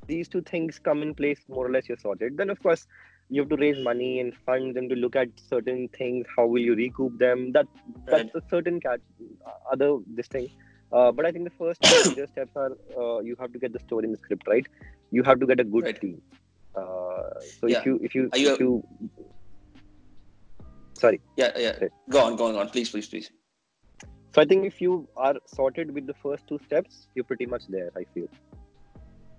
these 0.07 0.27
two 0.27 0.41
things 0.41 0.79
come 0.79 1.01
in 1.01 1.13
place, 1.13 1.41
more 1.47 1.65
or 1.65 1.71
less 1.71 1.87
you're 1.87 1.97
sorted. 1.97 2.37
Then, 2.37 2.49
of 2.49 2.61
course, 2.61 2.87
you 3.29 3.41
have 3.41 3.49
to 3.49 3.57
raise 3.57 3.83
money 3.83 4.19
and 4.19 4.33
funds 4.45 4.77
and 4.77 4.89
to 4.89 4.95
look 4.95 5.15
at 5.15 5.29
certain 5.49 5.87
things. 5.89 6.25
How 6.35 6.45
will 6.45 6.61
you 6.61 6.75
recoup 6.75 7.17
them? 7.17 7.51
That 7.51 7.67
that's 8.05 8.33
right. 8.35 8.43
a 8.43 8.49
certain 8.49 8.79
cat, 8.79 8.99
uh, 9.45 9.51
other 9.71 9.97
this 10.07 10.27
thing. 10.27 10.49
Uh, 10.91 11.11
but 11.11 11.25
I 11.25 11.31
think 11.31 11.45
the 11.45 11.55
first 11.57 11.81
major 12.07 12.27
steps 12.27 12.51
are 12.55 12.73
uh, 12.97 13.19
you 13.19 13.35
have 13.39 13.51
to 13.53 13.59
get 13.59 13.73
the 13.73 13.79
story 13.79 14.05
in 14.05 14.11
the 14.11 14.17
script 14.17 14.47
right. 14.47 14.67
You 15.11 15.23
have 15.23 15.39
to 15.39 15.47
get 15.47 15.59
a 15.59 15.63
good 15.63 15.85
right. 15.85 15.99
team. 15.99 16.21
Uh, 16.75 17.04
so 17.59 17.67
yeah. 17.67 17.79
if 17.79 17.85
you 17.85 17.99
if 18.01 18.15
you 18.15 18.29
you, 18.35 18.53
if 18.53 18.59
you 18.59 18.87
sorry 20.93 21.19
yeah 21.37 21.51
yeah 21.57 21.73
go 22.09 22.23
on 22.25 22.35
go 22.35 22.47
on, 22.47 22.53
go 22.53 22.59
on 22.59 22.69
please 22.69 22.89
please 22.89 23.07
please. 23.07 23.31
So 24.35 24.41
I 24.41 24.45
think 24.45 24.65
if 24.65 24.81
you 24.81 25.07
are 25.15 25.35
sorted 25.45 25.93
with 25.93 26.07
the 26.07 26.13
first 26.21 26.45
two 26.45 26.59
steps, 26.65 27.07
you're 27.15 27.23
pretty 27.23 27.45
much 27.45 27.67
there. 27.69 27.89
I 27.95 28.03
feel. 28.13 28.27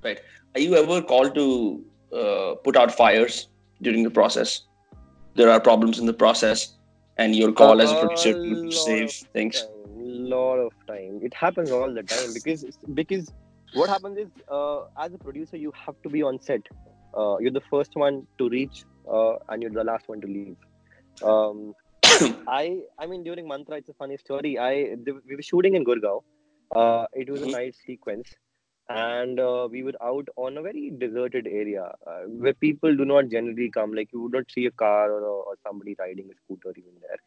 Right. 0.03 0.21
Are 0.55 0.61
you 0.61 0.75
ever 0.75 1.03
called 1.03 1.35
to 1.35 1.85
uh, 2.19 2.55
put 2.65 2.77
out 2.77 2.91
fires 2.91 3.49
during 3.83 4.05
the 4.05 4.11
process? 4.11 4.63
There 5.35 5.51
are 5.51 5.61
problems 5.61 5.99
in 5.99 6.07
the 6.07 6.15
process, 6.15 6.79
and 7.19 7.37
your 7.37 7.53
call 7.53 7.83
as 7.83 7.93
a 7.93 7.99
producer 8.01 8.33
to 8.33 8.73
save 8.73 9.11
things. 9.35 9.61
Time, 9.61 9.69
lot 10.31 10.57
of 10.57 10.73
time. 10.87 11.21
It 11.23 11.35
happens 11.35 11.71
all 11.71 11.93
the 11.93 12.03
time 12.03 12.33
because 12.33 12.65
because 12.95 13.31
what 13.75 13.91
happens 13.91 14.17
is 14.17 14.29
uh, 14.49 14.85
as 14.99 15.13
a 15.13 15.19
producer 15.19 15.59
you 15.59 15.73
have 15.73 16.01
to 16.05 16.09
be 16.09 16.23
on 16.23 16.41
set. 16.41 16.63
Uh, 17.17 17.37
you're 17.39 17.57
the 17.59 17.67
first 17.71 17.97
one 17.97 18.27
to 18.39 18.49
reach, 18.49 18.85
uh, 19.11 19.35
and 19.49 19.63
you're 19.63 19.73
the 19.73 19.85
last 19.85 20.09
one 20.09 20.21
to 20.21 20.27
leave. 20.27 20.57
Um, 21.23 21.75
I 22.47 22.81
I 22.99 23.07
mean 23.07 23.23
during 23.25 23.49
Mantra, 23.49 23.77
it's 23.77 23.89
a 23.89 23.95
funny 23.95 24.17
story. 24.17 24.59
I 24.59 24.97
we 25.07 25.37
were 25.37 25.43
shooting 25.43 25.77
in 25.77 25.85
Gurgaon. 25.85 26.23
Uh, 26.75 27.07
it 27.13 27.31
was 27.31 27.43
a 27.43 27.47
mm-hmm. 27.47 27.71
sequence 27.87 28.35
and 28.89 29.41
uh, 29.41 29.67
we 29.71 29.83
were 29.83 29.95
out 30.03 30.29
on 30.37 30.59
a 30.59 30.63
very 30.63 30.93
deserted 30.97 31.47
area 31.47 31.93
uh, 32.07 32.21
where 32.27 32.55
people 32.55 32.95
do 32.97 33.05
not 33.05 33.29
generally 33.29 33.69
come 33.71 33.93
like 33.93 34.09
you 34.13 34.21
would 34.21 34.33
not 34.33 34.45
see 34.51 34.67
a 34.67 34.71
car 34.71 35.11
or, 35.11 35.23
or 35.23 35.55
somebody 35.67 35.97
riding 35.99 36.29
a 36.31 36.37
scooter 36.45 36.73
even 36.77 36.93
there 37.01 37.19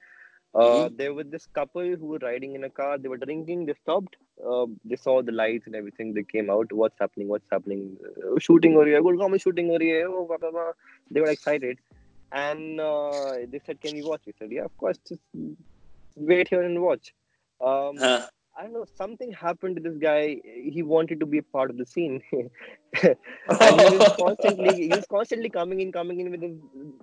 uh, 0.55 0.59
mm-hmm. 0.59 0.95
there 0.95 1.13
was 1.13 1.27
this 1.27 1.45
couple 1.53 1.95
who 1.95 2.07
were 2.07 2.19
riding 2.21 2.55
in 2.55 2.63
a 2.63 2.69
car. 2.69 2.97
They 2.97 3.07
were 3.07 3.17
drinking. 3.17 3.65
They 3.67 3.75
stopped. 3.83 4.15
Uh, 4.43 4.65
they 4.83 4.95
saw 4.95 5.21
the 5.21 5.31
lights 5.31 5.67
and 5.67 5.75
everything. 5.75 6.13
They 6.13 6.23
came 6.23 6.49
out. 6.49 6.71
What's 6.71 6.97
happening? 6.99 7.27
What's 7.27 7.49
happening? 7.51 7.97
Uh, 8.17 8.39
shooting 8.39 8.75
or 8.75 8.85
here. 8.85 9.01
Shooting 9.37 9.69
or 9.69 9.79
oh, 10.07 10.73
they 11.11 11.21
were 11.21 11.29
excited. 11.29 11.77
And 12.31 12.79
uh, 12.79 13.33
they 13.47 13.59
said 13.65 13.81
can 13.81 13.95
we 13.95 14.03
watch? 14.03 14.21
We 14.25 14.33
said 14.37 14.51
yeah 14.51 14.65
of 14.65 14.75
course. 14.77 14.97
Just 15.07 15.21
wait 16.15 16.47
here 16.47 16.63
and 16.63 16.81
watch. 16.81 17.13
Um, 17.61 17.97
huh. 17.97 18.27
I 18.57 18.63
don't 18.63 18.73
know, 18.73 18.85
something 18.97 19.31
happened 19.31 19.77
to 19.77 19.81
this 19.81 19.97
guy. 19.97 20.41
He 20.43 20.83
wanted 20.83 21.21
to 21.21 21.25
be 21.25 21.37
a 21.37 21.43
part 21.43 21.69
of 21.69 21.77
the 21.77 21.85
scene. 21.85 22.21
and 22.33 23.15
he 23.81 23.97
was 23.97 24.15
constantly 24.19 24.73
he 24.83 24.89
was 24.89 25.05
constantly 25.09 25.49
coming 25.49 25.79
in, 25.79 25.91
coming 25.91 26.19
in 26.19 26.29
with 26.31 26.41
his 26.41 26.57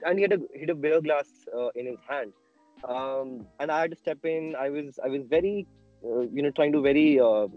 and 0.04 0.18
he 0.18 0.22
had 0.22 0.32
a 0.32 0.40
he 0.52 0.60
had 0.60 0.70
a 0.70 0.74
beer 0.74 1.00
glass 1.00 1.26
uh, 1.56 1.68
in 1.74 1.86
his 1.86 1.98
hand. 2.08 2.32
Um, 2.86 3.46
and 3.60 3.70
I 3.70 3.80
had 3.80 3.90
to 3.90 3.96
step 3.96 4.24
in. 4.24 4.54
I 4.56 4.70
was 4.70 4.98
I 5.04 5.08
was 5.08 5.22
very 5.28 5.66
uh, 6.04 6.20
you 6.20 6.42
know 6.42 6.50
trying 6.50 6.72
to 6.72 6.80
very 6.80 7.18
uh, 7.18 7.48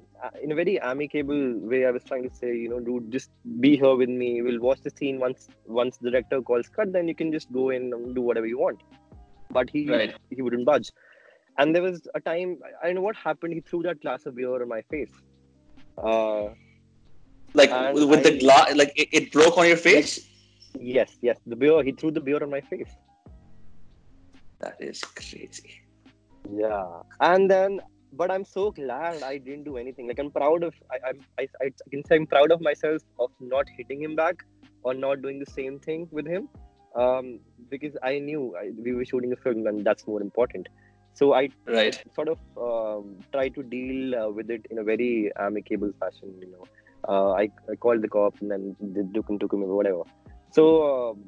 in 0.42 0.52
a 0.52 0.56
very 0.56 0.80
amicable 0.80 1.60
way 1.72 1.86
i 1.86 1.92
was 1.92 2.04
trying 2.06 2.24
to 2.28 2.34
say 2.34 2.56
you 2.56 2.70
know 2.70 2.80
dude 2.80 3.12
just 3.12 3.30
be 3.60 3.76
here 3.76 3.96
with 3.96 4.10
me 4.10 4.42
we'll 4.42 4.62
watch 4.62 4.80
the 4.82 4.89
scene 4.89 5.20
once 5.20 5.50
once 5.65 5.98
the 5.98 6.10
director 6.10 6.42
calls 6.42 6.70
cut 6.70 6.94
then 6.94 7.06
you 7.06 7.13
can 7.13 7.34
just 7.34 7.52
go 7.52 7.70
in 7.70 7.92
and 7.94 8.15
do 8.15 8.22
whatever 8.22 8.48
you 8.48 8.58
want 8.58 8.82
but 9.52 9.70
he 9.70 9.88
right. 9.89 10.15
he 10.30 10.42
wouldn't 10.42 10.65
budge 10.65 10.89
and 11.60 11.76
there 11.76 11.84
was 11.84 12.08
a 12.15 12.22
time 12.22 12.58
I 12.82 12.88
don't 12.88 12.96
know 12.96 13.02
what 13.02 13.15
happened. 13.15 13.54
He 13.54 13.60
threw 13.60 13.84
that 13.84 14.02
glass 14.02 14.26
of 14.26 14.36
beer 14.36 14.62
on 14.62 14.70
my 14.70 14.82
face. 14.84 15.12
Uh, 15.98 16.50
like 17.54 17.72
with 17.94 18.20
I, 18.20 18.30
the 18.30 18.39
glass, 18.39 18.76
like 18.76 18.94
it, 18.96 19.10
it, 19.12 19.32
broke 19.32 19.58
on 19.58 19.68
your 19.68 19.78
face. 19.78 20.28
Yes, 20.80 21.18
yes. 21.22 21.38
The 21.46 21.56
beer. 21.56 21.84
He 21.84 21.92
threw 21.92 22.12
the 22.12 22.22
beer 22.22 22.42
on 22.42 22.50
my 22.50 22.62
face. 22.62 22.92
That 24.62 24.76
is 24.80 25.02
crazy. 25.02 25.82
Yeah, 26.50 27.02
and 27.19 27.50
then 27.50 27.80
but 28.13 28.32
I'm 28.32 28.43
so 28.45 28.72
glad 28.72 29.24
I 29.24 29.38
didn't 29.38 29.63
do 29.63 29.78
anything. 29.78 30.08
Like 30.08 30.19
I'm 30.19 30.32
proud 30.32 30.63
of 30.63 30.74
I 30.91 30.98
I'm, 31.10 31.19
I 31.39 31.48
I 31.63 31.69
can 31.91 32.04
say 32.06 32.15
I'm 32.15 32.28
proud 32.28 32.52
of 32.52 32.62
myself 32.62 33.02
of 33.19 33.32
not 33.39 33.67
hitting 33.78 34.02
him 34.02 34.15
back 34.15 34.36
or 34.84 34.93
not 34.93 35.22
doing 35.22 35.39
the 35.39 35.52
same 35.52 35.80
thing 35.80 36.08
with 36.12 36.28
him, 36.28 36.50
um, 36.95 37.39
because 37.69 37.95
I 38.04 38.19
knew 38.19 38.56
I, 38.60 38.72
we 38.84 38.93
were 38.93 39.06
shooting 39.06 39.34
a 39.34 39.36
film 39.38 39.67
and 39.67 39.86
that's 39.86 40.08
more 40.08 40.22
important. 40.22 40.67
So 41.13 41.34
I 41.34 41.50
Right. 41.67 42.02
sort 42.15 42.30
of 42.30 42.39
um, 42.58 43.17
try 43.34 43.50
to 43.50 43.63
deal 43.63 44.15
uh, 44.15 44.30
with 44.30 44.50
it 44.50 44.65
in 44.69 44.80
a 44.80 44.84
very 44.84 45.32
amicable 45.39 45.91
fashion. 46.00 46.34
You 46.41 46.52
know, 46.52 46.65
uh, 47.08 47.32
I, 47.34 47.50
I 47.72 47.76
called 47.76 48.02
the 48.02 48.08
cops 48.10 48.41
and 48.41 48.50
then 48.52 48.76
they 48.80 49.02
took 49.13 49.30
him, 49.30 49.39
took 49.39 49.54
him, 49.54 49.62
whatever. 49.67 50.04
So 50.52 51.12
um, 51.12 51.26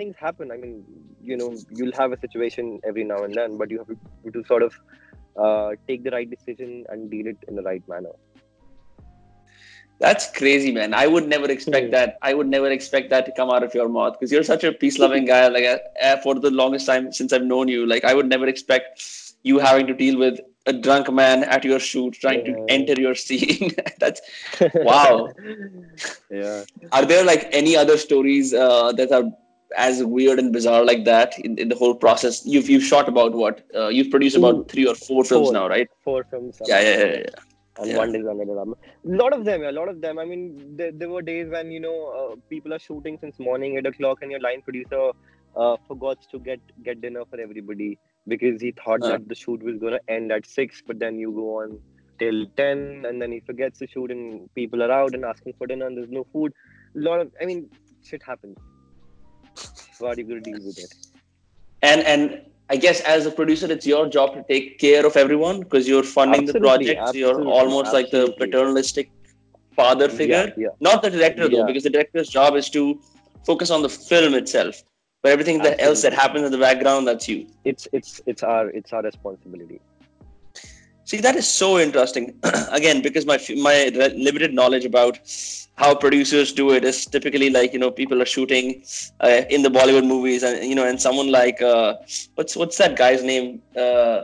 things 0.00 0.16
happen. 0.26 0.50
I 0.56 0.58
mean, 0.64 0.84
you 1.30 1.36
know, 1.36 1.50
you'll 1.78 1.96
have 2.02 2.12
a 2.12 2.20
situation 2.26 2.80
every 2.90 3.04
now 3.04 3.22
and 3.24 3.34
then, 3.40 3.58
but 3.62 3.70
you 3.70 3.78
have 3.78 3.88
to, 3.94 4.30
to 4.38 4.44
sort 4.52 4.62
of 4.68 4.74
uh, 5.44 5.70
take 5.88 6.04
the 6.04 6.10
right 6.18 6.30
decision 6.36 6.84
and 6.88 7.10
deal 7.10 7.26
it 7.26 7.38
in 7.48 7.56
the 7.56 7.62
right 7.62 7.86
manner. 7.88 8.14
That's 10.00 10.30
crazy, 10.36 10.72
man. 10.72 10.94
I 10.94 11.06
would 11.06 11.28
never 11.28 11.50
expect 11.50 11.86
Hmm. 11.86 11.92
that. 11.96 12.18
I 12.22 12.32
would 12.34 12.48
never 12.48 12.70
expect 12.70 13.10
that 13.10 13.26
to 13.26 13.32
come 13.32 13.50
out 13.50 13.62
of 13.62 13.74
your 13.74 13.88
mouth 13.88 14.14
because 14.14 14.32
you're 14.32 14.42
such 14.42 14.64
a 14.64 14.72
peace-loving 14.72 15.26
guy. 15.26 15.48
Like 15.48 15.64
uh, 15.64 15.78
uh, 16.02 16.16
for 16.22 16.34
the 16.40 16.50
longest 16.50 16.86
time 16.86 17.12
since 17.12 17.34
I've 17.34 17.44
known 17.44 17.68
you, 17.68 17.86
like 17.86 18.04
I 18.04 18.14
would 18.14 18.28
never 18.28 18.46
expect 18.46 19.04
you 19.42 19.58
having 19.58 19.86
to 19.88 19.94
deal 19.94 20.18
with 20.18 20.40
a 20.66 20.72
drunk 20.72 21.12
man 21.12 21.44
at 21.44 21.64
your 21.64 21.78
shoot 21.78 22.14
trying 22.14 22.44
to 22.46 22.56
enter 22.68 22.94
your 22.98 23.14
scene. 23.14 23.70
That's 24.00 24.22
Wow. 24.88 25.34
yeah. 26.30 26.64
Are 26.92 27.04
there 27.04 27.24
like 27.24 27.48
any 27.52 27.76
other 27.76 27.98
stories 27.98 28.54
uh, 28.54 28.92
that 28.92 29.12
are 29.12 29.24
as 29.76 30.02
weird 30.04 30.38
and 30.38 30.52
bizarre 30.52 30.84
like 30.84 31.04
that 31.04 31.38
in, 31.38 31.58
in 31.58 31.68
the 31.68 31.76
whole 31.76 31.94
process? 31.94 32.44
You've 32.46 32.68
you've 32.68 32.84
shot 32.84 33.08
about 33.08 33.32
what? 33.32 33.64
Uh, 33.74 33.88
you've 33.88 34.10
produced 34.10 34.36
Ooh, 34.36 34.44
about 34.46 34.68
three 34.70 34.86
or 34.86 34.94
four 34.94 35.24
films 35.24 35.48
four. 35.48 35.52
now, 35.52 35.68
right? 35.68 35.88
Four 36.04 36.24
films. 36.30 36.60
Yeah, 36.66 36.80
yeah, 36.80 36.98
yeah. 36.98 37.16
yeah. 37.18 37.24
and 37.78 37.88
Yeah. 37.90 37.98
one 37.98 38.14
is 38.14 38.26
another 38.26 38.58
album. 38.58 38.74
A 39.06 39.16
lot 39.22 39.32
of 39.32 39.44
them, 39.44 39.62
a 39.64 39.72
lot 39.72 39.88
of 39.88 40.00
them. 40.00 40.18
I 40.18 40.24
mean, 40.24 40.76
there, 40.76 40.92
there 40.92 41.08
were 41.08 41.22
days 41.22 41.48
when 41.48 41.70
you 41.70 41.80
know 41.80 41.96
uh, 42.20 42.36
people 42.48 42.74
are 42.74 42.78
shooting 42.78 43.18
since 43.20 43.38
morning 43.38 43.76
eight 43.78 43.86
o'clock, 43.86 44.18
and 44.22 44.30
your 44.30 44.40
line 44.40 44.62
producer 44.62 45.10
uh, 45.56 45.76
forgot 45.88 46.18
to 46.32 46.38
get 46.38 46.60
get 46.88 47.00
dinner 47.00 47.24
for 47.30 47.40
everybody 47.40 47.98
because 48.34 48.60
he 48.60 48.72
thought 48.72 49.02
Uh. 49.02 49.08
that 49.12 49.28
the 49.28 49.34
shoot 49.34 49.62
was 49.62 49.78
gonna 49.78 50.02
end 50.08 50.32
at 50.32 50.46
six, 50.46 50.82
but 50.86 50.98
then 50.98 51.18
you 51.18 51.32
go 51.32 51.46
on 51.60 51.78
till 52.18 52.44
ten, 52.62 53.04
and 53.08 53.22
then 53.22 53.32
he 53.32 53.40
forgets 53.40 53.78
to 53.78 53.86
shoot, 53.86 54.10
and 54.10 54.52
people 54.54 54.82
are 54.82 54.92
out 54.92 55.14
and 55.14 55.24
asking 55.24 55.54
for 55.58 55.66
dinner, 55.66 55.86
and 55.86 55.96
there's 55.96 56.10
no 56.10 56.26
food. 56.32 56.52
A 56.96 57.00
lot 57.08 57.20
of, 57.20 57.32
I 57.40 57.46
mean, 57.46 57.70
shit 58.02 58.22
happens. 58.22 58.58
So 59.54 60.06
how 60.06 60.12
are 60.12 60.14
you 60.16 60.24
gonna 60.24 60.40
deal 60.40 60.60
with 60.64 60.78
it? 60.78 60.94
and 61.82 62.02
and 62.02 62.42
I 62.68 62.76
guess 62.76 63.00
as 63.00 63.26
a 63.26 63.30
producer, 63.30 63.70
it's 63.72 63.86
your 63.86 64.08
job 64.08 64.34
to 64.34 64.44
take 64.48 64.78
care 64.78 65.04
of 65.04 65.16
everyone 65.16 65.60
because 65.60 65.88
you're 65.88 66.04
funding 66.04 66.44
the 66.46 66.52
Absolutely, 66.56 66.94
project. 66.94 67.14
You're 67.16 67.30
absolutely, 67.30 67.52
almost 67.52 67.92
like 67.92 68.10
the 68.10 68.32
paternalistic 68.38 69.10
father 69.74 70.08
figure. 70.08 70.52
Yeah, 70.56 70.64
yeah. 70.64 70.68
Not 70.80 71.02
the 71.02 71.10
director 71.10 71.48
though, 71.48 71.58
Yeah. 71.58 71.66
because 71.66 71.82
the 71.82 71.90
director's 71.90 72.28
job 72.28 72.54
is 72.54 72.70
to 72.70 73.00
focus 73.44 73.70
on 73.70 73.82
the 73.82 73.88
film 73.88 74.34
itself. 74.34 74.82
But 75.22 75.32
everything 75.32 75.58
that 75.62 75.80
else 75.80 76.02
that 76.02 76.12
happens 76.12 76.44
in 76.44 76.52
the 76.52 76.58
background, 76.58 77.08
that's 77.08 77.28
you. 77.28 77.46
It's 77.64 77.88
it's 77.92 78.20
it's 78.26 78.42
our 78.42 78.68
it's 78.70 78.92
our 78.92 79.02
responsibility. 79.02 79.80
See, 81.10 81.20
that 81.22 81.34
is 81.34 81.48
so 81.48 81.76
interesting. 81.80 82.38
Again, 82.70 83.02
because 83.02 83.26
my 83.26 83.36
my 83.68 83.76
limited 84.26 84.52
knowledge 84.58 84.84
about 84.84 85.18
how 85.82 85.92
producers 85.92 86.52
do 86.52 86.66
it 86.76 86.84
is 86.90 86.98
typically 87.14 87.48
like 87.56 87.72
you 87.72 87.80
know 87.82 87.90
people 87.90 88.22
are 88.22 88.28
shooting 88.32 88.84
uh, 89.18 89.40
in 89.56 89.62
the 89.66 89.72
Bollywood 89.76 90.06
movies, 90.06 90.44
and 90.44 90.64
you 90.70 90.76
know, 90.76 90.86
and 90.90 91.02
someone 91.06 91.32
like 91.32 91.60
uh, 91.60 91.94
what's 92.36 92.54
what's 92.60 92.78
that 92.82 92.94
guy's 93.02 93.24
name? 93.24 93.48
Uh, 93.74 94.18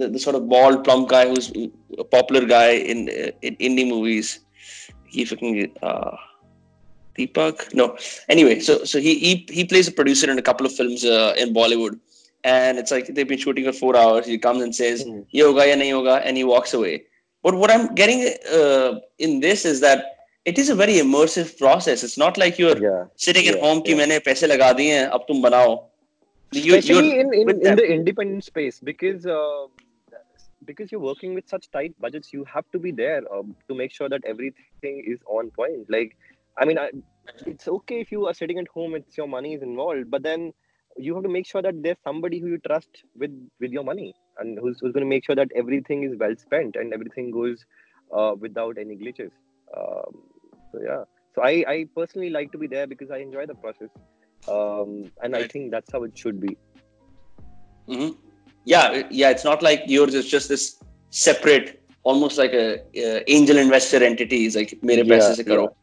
the, 0.00 0.08
the 0.16 0.18
sort 0.18 0.36
of 0.36 0.50
bald, 0.50 0.84
plump 0.84 1.08
guy 1.08 1.26
who's 1.30 1.50
a 1.96 2.04
popular 2.04 2.44
guy 2.44 2.72
in 2.92 3.08
uh, 3.08 3.30
in 3.40 3.56
indie 3.68 3.88
movies. 3.88 4.40
He 5.06 5.24
fucking 5.24 5.72
uh, 5.82 6.14
Deepak. 7.16 7.72
No, 7.72 7.96
anyway, 8.28 8.60
so 8.60 8.84
so 8.84 9.00
he 9.00 9.18
he 9.18 9.32
he 9.60 9.64
plays 9.64 9.88
a 9.88 9.96
producer 10.02 10.30
in 10.30 10.38
a 10.38 10.46
couple 10.50 10.66
of 10.66 10.74
films 10.74 11.06
uh, 11.06 11.32
in 11.38 11.54
Bollywood, 11.54 11.98
and 12.50 12.78
it's 12.82 12.90
like 12.96 13.06
they've 13.14 13.28
been 13.32 13.44
shooting 13.46 13.64
for 13.68 13.72
four 13.72 13.96
hours. 13.96 14.26
He 14.26 14.38
comes 14.46 14.62
and 14.66 14.74
says, 14.74 15.04
mm-hmm. 15.04 15.22
"Ye 15.38 15.42
hoga 15.48 15.66
ya 15.70 15.76
nahi 15.82 15.96
hoga," 15.96 16.20
and 16.24 16.36
he 16.42 16.44
walks 16.52 16.74
away. 16.78 16.94
But 17.42 17.54
what 17.62 17.70
I'm 17.74 17.94
getting 17.94 18.22
uh, 18.60 19.00
in 19.18 19.40
this 19.40 19.64
is 19.72 19.80
that 19.80 20.06
it 20.44 20.58
is 20.58 20.70
a 20.70 20.74
very 20.74 20.94
immersive 21.04 21.56
process. 21.58 22.02
It's 22.08 22.18
not 22.18 22.38
like 22.38 22.58
you're 22.58 22.78
yeah. 22.84 23.04
sitting 23.16 23.44
yeah. 23.44 23.52
at 23.52 23.60
home 23.66 23.82
yeah. 23.84 23.90
ki 23.90 23.98
maine 24.00 24.16
paise 24.30 24.44
laga 24.54 24.70
diye 24.80 24.96
hain, 24.98 25.10
ab 25.18 25.26
tum 25.30 25.42
banao. 25.48 25.68
You, 26.52 26.76
Especially 26.76 27.20
in, 27.20 27.34
in, 27.34 27.50
in 27.50 27.76
the 27.80 27.86
independent 27.94 28.44
space 28.44 28.80
because 28.90 29.26
uh, 29.26 29.66
because 30.68 30.92
you're 30.92 31.06
working 31.08 31.34
with 31.34 31.48
such 31.48 31.70
tight 31.70 31.98
budgets, 32.04 32.32
you 32.32 32.44
have 32.44 32.70
to 32.76 32.78
be 32.78 32.92
there 33.00 33.20
um, 33.32 33.54
to 33.68 33.74
make 33.74 33.92
sure 33.98 34.08
that 34.08 34.24
everything 34.24 35.02
is 35.14 35.18
on 35.26 35.50
point. 35.50 35.90
Like, 35.96 36.16
I 36.56 36.64
mean, 36.64 36.78
I, 36.78 36.90
it's 37.46 37.68
okay 37.68 38.00
if 38.00 38.10
you 38.12 38.26
are 38.26 38.34
sitting 38.40 38.58
at 38.58 38.68
home; 38.68 38.94
it's 38.94 39.18
your 39.18 39.28
money 39.28 39.54
is 39.54 39.62
involved. 39.62 40.10
But 40.10 40.22
then 40.22 40.52
you 40.98 41.14
have 41.14 41.22
to 41.22 41.28
make 41.28 41.46
sure 41.46 41.62
that 41.62 41.82
there's 41.82 41.96
somebody 42.04 42.38
who 42.38 42.48
you 42.48 42.58
trust 42.58 43.04
with 43.16 43.30
with 43.60 43.70
your 43.70 43.84
money 43.84 44.14
and 44.38 44.58
who's, 44.58 44.78
who's 44.80 44.92
going 44.92 45.04
to 45.04 45.08
make 45.08 45.24
sure 45.24 45.34
that 45.34 45.50
everything 45.54 46.02
is 46.02 46.16
well 46.18 46.34
spent 46.36 46.76
and 46.76 46.92
everything 46.92 47.30
goes 47.30 47.64
uh, 48.16 48.34
without 48.38 48.78
any 48.78 48.96
glitches 48.96 49.30
um, 49.76 50.22
so 50.72 50.80
yeah 50.84 51.04
so 51.34 51.42
I, 51.42 51.64
I 51.68 51.86
personally 51.94 52.30
like 52.30 52.52
to 52.52 52.58
be 52.58 52.66
there 52.66 52.86
because 52.86 53.10
i 53.10 53.18
enjoy 53.18 53.46
the 53.46 53.54
process 53.54 53.90
um, 54.48 55.10
and 55.22 55.36
i 55.36 55.46
think 55.46 55.70
that's 55.70 55.92
how 55.92 56.02
it 56.04 56.16
should 56.16 56.40
be 56.40 56.56
mm-hmm. 57.88 58.14
yeah 58.64 59.02
yeah 59.10 59.30
it's 59.30 59.44
not 59.44 59.62
like 59.62 59.82
yours 59.86 60.14
is 60.14 60.28
just 60.28 60.48
this 60.48 60.82
separate 61.10 61.82
almost 62.02 62.38
like 62.38 62.52
a, 62.52 62.82
angel 63.30 63.58
investor 63.58 64.02
entity 64.02 64.46
is 64.46 64.56
like 64.56 64.78
mere 64.82 65.04
yeah, 65.04 65.10
paise 65.10 65.36
se 65.36 65.44
karo. 65.44 65.62
Yeah. 65.62 65.74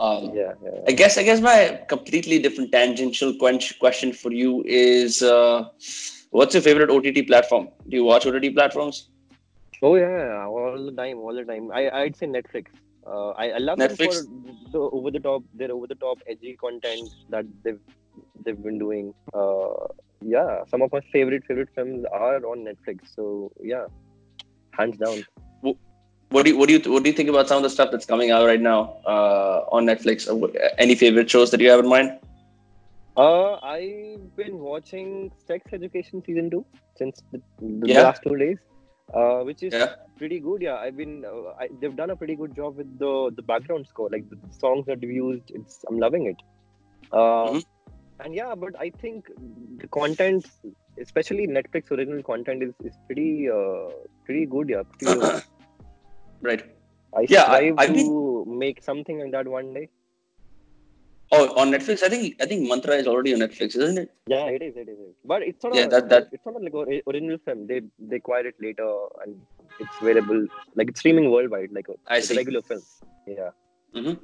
Um, 0.00 0.30
yeah, 0.34 0.52
yeah. 0.62 0.80
I 0.86 0.92
guess 0.92 1.18
I 1.18 1.22
guess 1.22 1.40
my 1.40 1.80
completely 1.88 2.38
different 2.38 2.72
tangential 2.72 3.34
question 3.34 4.12
for 4.12 4.32
you 4.32 4.62
is, 4.66 5.22
uh, 5.22 5.68
what's 6.30 6.54
your 6.54 6.62
favorite 6.62 6.90
OTT 6.90 7.26
platform? 7.26 7.68
Do 7.88 7.96
you 7.96 8.04
watch 8.04 8.26
OTT 8.26 8.54
platforms? 8.54 9.08
Oh 9.82 9.94
yeah, 9.94 10.10
yeah, 10.10 10.46
all 10.46 10.84
the 10.84 10.92
time, 10.92 11.18
all 11.18 11.34
the 11.34 11.44
time. 11.44 11.70
I 11.72 11.90
I'd 11.90 12.16
say 12.16 12.26
Netflix. 12.26 12.66
Uh, 13.06 13.30
I, 13.30 13.50
I 13.52 13.58
love 13.58 13.78
Netflix? 13.78 14.14
them 14.14 14.56
for 14.70 14.72
the 14.72 14.78
over 14.78 15.10
the 15.10 15.20
top, 15.20 15.42
their 15.54 15.72
over 15.72 15.86
the 15.86 15.94
top 15.94 16.18
edgy 16.28 16.56
content 16.56 17.08
that 17.30 17.46
they've 17.62 17.80
they've 18.44 18.62
been 18.62 18.78
doing. 18.78 19.14
Uh, 19.32 19.86
yeah, 20.20 20.64
some 20.68 20.82
of 20.82 20.92
my 20.92 21.00
favorite 21.12 21.44
favorite 21.46 21.70
films 21.74 22.04
are 22.12 22.44
on 22.44 22.66
Netflix. 22.66 23.14
So 23.14 23.52
yeah, 23.62 23.86
hands 24.72 24.98
down. 24.98 25.24
What 26.30 26.44
do 26.44 26.50
you 26.50 26.58
what 26.58 26.68
do 26.68 26.74
you 26.74 26.92
what 26.92 27.02
do 27.04 27.08
you 27.10 27.16
think 27.16 27.30
about 27.30 27.48
some 27.48 27.56
of 27.56 27.62
the 27.62 27.70
stuff 27.70 27.90
that's 27.90 28.04
coming 28.04 28.30
out 28.30 28.44
right 28.44 28.60
now 28.60 28.96
uh, 29.06 29.64
on 29.72 29.86
Netflix? 29.86 30.26
Any 30.78 30.94
favorite 30.94 31.30
shows 31.30 31.50
that 31.52 31.60
you 31.60 31.70
have 31.70 31.80
in 31.80 31.88
mind? 31.88 32.18
Uh, 33.16 33.54
I've 33.56 34.36
been 34.36 34.58
watching 34.58 35.32
Sex 35.46 35.72
Education 35.72 36.22
season 36.24 36.50
two 36.50 36.64
since 36.96 37.22
the, 37.32 37.40
the 37.60 37.88
Yeah. 37.88 38.02
last 38.02 38.22
two 38.22 38.36
days, 38.36 38.58
uh, 39.14 39.38
which 39.48 39.62
is 39.62 39.72
Yeah. 39.72 39.94
pretty 40.18 40.38
good. 40.38 40.60
Yeah, 40.60 40.76
I've 40.76 40.96
been. 40.98 41.24
Uh, 41.24 41.54
I, 41.58 41.68
they've 41.80 41.96
done 41.96 42.10
a 42.10 42.16
pretty 42.16 42.36
good 42.36 42.54
job 42.54 42.76
with 42.76 42.92
the 42.98 43.14
the 43.34 43.42
background 43.54 43.86
score, 43.88 44.10
like 44.10 44.28
the 44.28 44.38
songs 44.60 44.84
that 44.92 45.00
we 45.00 45.14
used. 45.22 45.50
It's 45.60 45.82
I'm 45.88 45.98
loving 46.06 46.26
it. 46.34 46.46
Uh, 47.10 47.48
Mhm. 47.56 47.64
And 48.22 48.34
yeah, 48.34 48.54
but 48.62 48.76
I 48.84 48.90
think 49.00 49.28
the 49.82 49.88
content, 49.96 50.46
especially 51.02 51.44
Netflix 51.56 51.92
original 51.96 52.22
content, 52.30 52.64
is, 52.66 52.72
is 52.88 52.96
pretty 53.06 53.28
uh, 53.58 53.84
pretty 54.26 54.44
good. 54.54 54.68
Yeah, 54.76 54.82
pretty 54.98 55.20
good. 55.20 55.42
Right. 56.42 56.62
I 57.16 57.26
Yeah, 57.28 57.42
I- 57.42 57.44
strive 57.44 57.74
I've 57.78 57.94
to 57.94 58.44
make 58.46 58.82
something 58.82 59.18
like 59.20 59.32
that 59.32 59.46
one 59.48 59.72
day. 59.74 59.88
Oh, 61.30 61.54
on 61.60 61.70
Netflix, 61.70 62.02
I 62.02 62.08
think 62.08 62.36
I 62.42 62.46
think 62.46 62.66
Mantra 62.68 62.94
is 62.94 63.06
already 63.06 63.34
on 63.34 63.40
Netflix, 63.40 63.76
isn't 63.76 63.98
it? 63.98 64.10
Yeah, 64.26 64.46
it 64.46 64.62
is. 64.62 64.74
It 64.76 64.88
is. 64.88 64.98
it 64.98 65.08
is. 65.10 65.14
But 65.24 65.42
it's 65.42 65.62
not. 65.62 65.74
Yeah, 65.74 65.84
a, 65.84 65.88
that- 65.94 66.08
that- 66.08 66.28
It's 66.32 66.46
not 66.46 66.62
like 66.62 66.72
ori- 66.74 67.02
original 67.06 67.38
film. 67.44 67.66
They 67.66 67.80
they 67.98 68.16
acquired 68.16 68.46
it 68.46 68.54
later, 68.66 68.88
and 69.22 69.38
it's 69.78 69.96
available. 70.00 70.46
Like 70.74 70.88
it's 70.88 71.00
streaming 71.00 71.30
worldwide, 71.30 71.70
like 71.72 71.88
a, 71.88 71.96
I 72.06 72.20
see. 72.20 72.36
regular 72.36 72.62
film. 72.62 72.82
Yeah. 73.26 73.50
hmm 73.94 74.14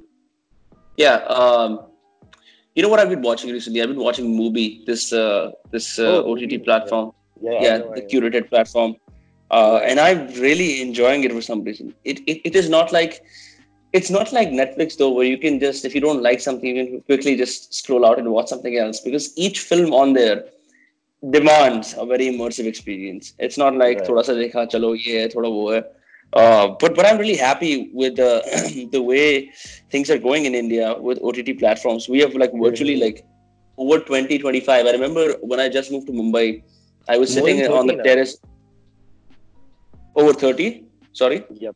Yeah. 0.97 1.17
Um, 1.41 1.79
you 2.75 2.81
know 2.83 2.89
what 2.89 2.99
I've 2.99 3.09
been 3.09 3.21
watching 3.21 3.51
recently? 3.51 3.81
I've 3.83 3.89
been 3.89 4.03
watching 4.09 4.25
Mubi, 4.39 4.65
this 4.87 5.13
uh, 5.13 5.51
this 5.71 5.99
uh, 5.99 6.23
Oh, 6.23 6.31
OTT 6.33 6.63
platform. 6.63 7.11
Yeah. 7.39 7.51
I 7.51 7.63
Yeah, 7.65 7.77
know, 7.77 7.93
the 7.93 8.01
curated 8.13 8.49
platform. 8.49 8.95
Uh, 9.51 9.77
and 9.83 9.99
I'm 9.99 10.27
really 10.41 10.81
enjoying 10.81 11.23
it 11.23 11.31
for 11.31 11.41
some 11.41 11.63
reason. 11.63 11.93
It, 12.03 12.19
it 12.27 12.41
it 12.45 12.55
is 12.55 12.69
not 12.69 12.91
like 12.91 13.21
it's 13.93 14.09
not 14.09 14.33
like 14.33 14.49
Netflix 14.49 14.97
though, 14.97 15.11
where 15.11 15.25
you 15.25 15.37
can 15.37 15.59
just 15.59 15.85
if 15.85 15.93
you 15.95 16.01
don't 16.01 16.21
like 16.21 16.41
something, 16.41 16.75
you 16.75 16.85
can 16.85 17.01
quickly 17.01 17.35
just 17.35 17.73
scroll 17.73 18.05
out 18.05 18.17
and 18.19 18.29
watch 18.31 18.47
something 18.49 18.77
else 18.77 18.99
because 18.99 19.31
each 19.37 19.59
film 19.59 19.93
on 19.93 20.13
there 20.13 20.45
demands 21.31 21.95
a 21.97 22.05
very 22.05 22.25
immersive 22.27 22.65
experience. 22.65 23.33
It's 23.39 23.57
not 23.57 23.75
like 23.75 23.99
Right. 23.99 24.07
thoda 24.07 24.23
sa 24.25 24.33
dekha, 24.33 24.69
chalo 24.71 24.95
ye 24.97 25.19
hai, 25.21 25.27
thoda 25.27 25.51
wo 25.57 25.71
hai. 25.73 25.83
Uh, 26.33 26.67
but 26.79 26.95
but 26.95 27.05
I'm 27.05 27.17
really 27.17 27.37
happy 27.37 27.89
with 27.93 28.15
the 28.17 28.31
the 28.91 29.01
way 29.01 29.51
things 29.91 30.09
are 30.09 30.17
going 30.17 30.45
in 30.45 30.55
India 30.55 30.95
with 30.99 31.19
OTT 31.23 31.53
platforms. 31.59 32.09
We 32.09 32.19
have 32.19 32.35
like 32.35 32.51
virtually 32.53 32.97
Mhm. 32.97 33.01
like 33.05 33.25
over 33.77 33.99
20, 33.99 34.39
25. 34.39 34.85
I 34.87 34.91
remember 34.91 35.35
when 35.41 35.59
I 35.59 35.69
just 35.69 35.91
moved 35.91 36.07
to 36.07 36.13
Mumbai, 36.13 36.63
I 37.07 37.17
was 37.17 37.29
More 37.35 37.47
sitting 37.47 37.65
on 37.67 37.87
the 37.87 37.93
now. 37.93 38.03
terrace. 38.03 38.37
Over 40.15 40.33
30? 40.33 40.85
Sorry? 41.13 41.43
Yep. 41.51 41.75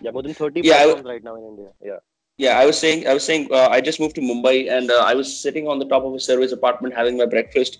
Yeah, 0.00 0.10
more 0.12 0.22
than 0.22 0.34
30 0.34 0.60
Yeah, 0.62 0.74
I- 0.74 0.84
platforms 0.84 1.06
right 1.06 1.24
now 1.24 1.36
in 1.36 1.44
India. 1.44 1.68
Yeah. 1.84 1.98
Yeah, 2.36 2.56
I 2.58 2.66
was 2.66 2.78
saying, 2.78 3.06
I 3.08 3.14
was 3.14 3.24
saying, 3.24 3.48
uh, 3.50 3.66
I 3.68 3.80
just 3.80 3.98
moved 3.98 4.14
to 4.14 4.20
Mumbai 4.20 4.70
and 4.70 4.92
uh, 4.92 5.02
I 5.04 5.14
was 5.14 5.28
sitting 5.40 5.66
on 5.66 5.80
the 5.80 5.84
top 5.86 6.04
of 6.04 6.14
a 6.14 6.20
service 6.20 6.52
apartment 6.52 6.94
having 6.94 7.16
my 7.16 7.26
breakfast, 7.26 7.78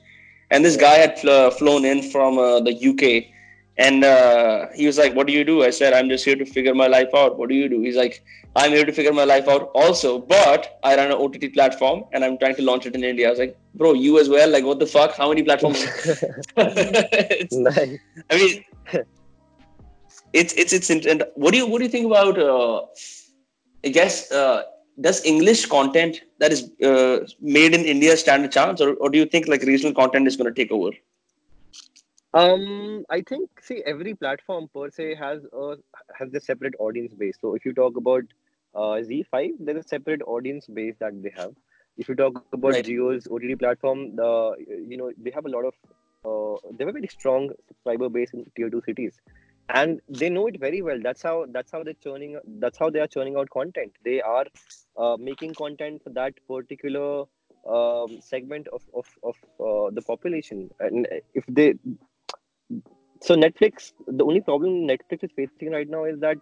and 0.50 0.64
this 0.64 0.76
guy 0.76 0.94
had 0.94 1.16
fl- 1.20 1.50
flown 1.50 1.84
in 1.84 2.02
from 2.10 2.38
uh, 2.38 2.58
the 2.58 2.72
UK, 2.90 3.26
and 3.76 4.02
uh, 4.02 4.66
he 4.74 4.84
was 4.88 4.98
like, 4.98 5.14
"What 5.14 5.28
do 5.28 5.32
you 5.32 5.44
do?" 5.44 5.62
I 5.62 5.70
said, 5.70 5.92
"I'm 5.92 6.08
just 6.08 6.24
here 6.24 6.34
to 6.34 6.44
figure 6.44 6.74
my 6.74 6.88
life 6.88 7.14
out." 7.14 7.38
What 7.38 7.48
do 7.50 7.54
you 7.54 7.68
do? 7.68 7.80
He's 7.82 7.94
like, 7.94 8.24
"I'm 8.56 8.72
here 8.72 8.84
to 8.84 8.90
figure 8.90 9.12
my 9.12 9.22
life 9.22 9.46
out 9.46 9.70
also, 9.76 10.18
but 10.18 10.80
I 10.82 10.96
run 10.96 11.12
an 11.12 11.18
OTT 11.26 11.52
platform 11.54 12.02
and 12.12 12.24
I'm 12.24 12.36
trying 12.36 12.56
to 12.56 12.62
launch 12.62 12.84
it 12.86 12.96
in 12.96 13.04
India." 13.04 13.28
I 13.28 13.30
was 13.30 13.38
like, 13.38 13.56
"Bro, 13.76 13.92
you 13.92 14.18
as 14.18 14.28
well? 14.28 14.50
Like, 14.50 14.64
what 14.64 14.80
the 14.80 14.86
fuck? 14.96 15.14
How 15.14 15.28
many 15.28 15.44
platforms?" 15.44 15.86
Nice. 16.56 17.98
I 18.28 18.36
mean, 18.42 18.64
it's 20.32 20.52
it's 20.54 20.72
it's. 20.72 20.90
And 20.90 21.24
what 21.34 21.52
do 21.52 21.58
you 21.58 21.66
what 21.66 21.78
do 21.78 21.84
you 21.84 21.90
think 21.90 22.06
about? 22.06 22.38
Uh, 22.38 22.86
I 23.84 23.88
guess 23.88 24.30
uh, 24.32 24.62
does 25.00 25.24
English 25.24 25.66
content 25.66 26.22
that 26.38 26.52
is 26.52 26.70
uh, 26.82 27.26
made 27.40 27.74
in 27.74 27.84
India 27.84 28.16
stand 28.16 28.44
a 28.44 28.48
chance, 28.48 28.80
or, 28.80 28.94
or 28.94 29.10
do 29.10 29.18
you 29.18 29.26
think 29.26 29.48
like 29.48 29.62
regional 29.62 29.94
content 29.94 30.26
is 30.26 30.36
going 30.36 30.52
to 30.52 30.62
take 30.62 30.72
over? 30.72 30.90
Um, 32.34 33.04
I 33.10 33.22
think 33.22 33.50
see 33.62 33.82
every 33.86 34.14
platform 34.14 34.68
per 34.74 34.90
se 34.90 35.14
has 35.14 35.44
a 35.52 35.76
has 36.18 36.34
a 36.34 36.40
separate 36.40 36.74
audience 36.78 37.14
base. 37.14 37.36
So 37.40 37.54
if 37.54 37.64
you 37.64 37.72
talk 37.72 37.96
about 37.96 38.24
uh, 38.74 39.00
ZEE5, 39.08 39.52
there's 39.60 39.84
a 39.84 39.88
separate 39.88 40.22
audience 40.26 40.66
base 40.66 40.94
that 41.00 41.22
they 41.22 41.32
have. 41.36 41.54
If 41.96 42.08
you 42.08 42.14
talk 42.14 42.44
about 42.52 42.74
Right. 42.74 42.84
Jio's 42.84 43.26
OTT 43.26 43.58
platform, 43.58 44.16
the 44.16 44.54
you 44.88 44.96
know 44.96 45.10
they 45.16 45.30
have 45.30 45.46
a 45.46 45.48
lot 45.48 45.64
of 45.64 45.74
uh, 46.24 46.58
they 46.72 46.84
have 46.84 46.90
a 46.94 46.98
very 47.00 47.08
strong 47.08 47.50
subscriber 47.66 48.08
base 48.08 48.30
in 48.32 48.44
tier 48.56 48.70
two 48.70 48.82
cities, 48.84 49.14
and 49.68 50.00
they 50.08 50.28
know 50.30 50.46
it 50.46 50.58
very 50.60 50.82
well. 50.82 50.98
That's 51.02 51.22
how 51.22 51.46
that's 51.50 51.70
how 51.72 51.82
they're 51.82 52.00
churning. 52.02 52.38
That's 52.58 52.78
how 52.78 52.90
they 52.90 53.00
are 53.00 53.06
churning 53.06 53.36
out 53.36 53.50
content. 53.50 53.92
They 54.04 54.20
are 54.20 54.46
uh, 54.96 55.16
making 55.18 55.54
content 55.54 56.02
for 56.02 56.10
that 56.10 56.34
particular 56.48 57.24
um, 57.68 58.20
segment 58.20 58.68
of 58.68 58.82
of 58.94 59.06
of 59.22 59.36
uh, 59.60 59.90
the 59.92 60.02
population, 60.02 60.70
and 60.80 61.06
if 61.34 61.44
they 61.48 61.74
so 63.20 63.34
Netflix, 63.36 63.92
the 64.06 64.24
only 64.24 64.40
problem 64.40 64.86
Netflix 64.86 65.24
is 65.24 65.30
facing 65.36 65.70
right 65.72 65.88
now 65.88 66.04
is 66.04 66.18
that 66.20 66.38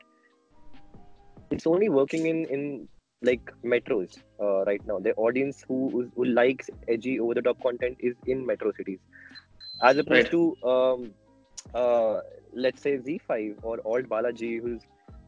it's 1.50 1.66
only 1.66 1.88
working 1.88 2.26
in 2.26 2.44
in 2.46 2.88
like 3.22 3.50
metros 3.64 4.18
uh, 4.40 4.64
right 4.64 4.82
now. 4.86 4.98
The 4.98 5.14
audience 5.14 5.64
who 5.66 6.10
who 6.14 6.24
likes 6.24 6.70
edgy 6.88 7.18
over 7.20 7.34
the 7.34 7.42
top 7.42 7.58
content 7.62 7.96
is 8.00 8.14
in 8.26 8.44
metro 8.46 8.72
cities, 8.76 8.98
as 9.82 9.98
opposed 9.98 10.30
Right. 10.30 10.32
to 10.32 10.56
um, 10.64 11.14
uh, 11.74 12.20
let's 12.52 12.82
say 12.82 12.98
ZEE5 12.98 13.56
or 13.62 13.80
Alt 13.84 14.08
Balaji, 14.08 14.60
who's 14.60 14.82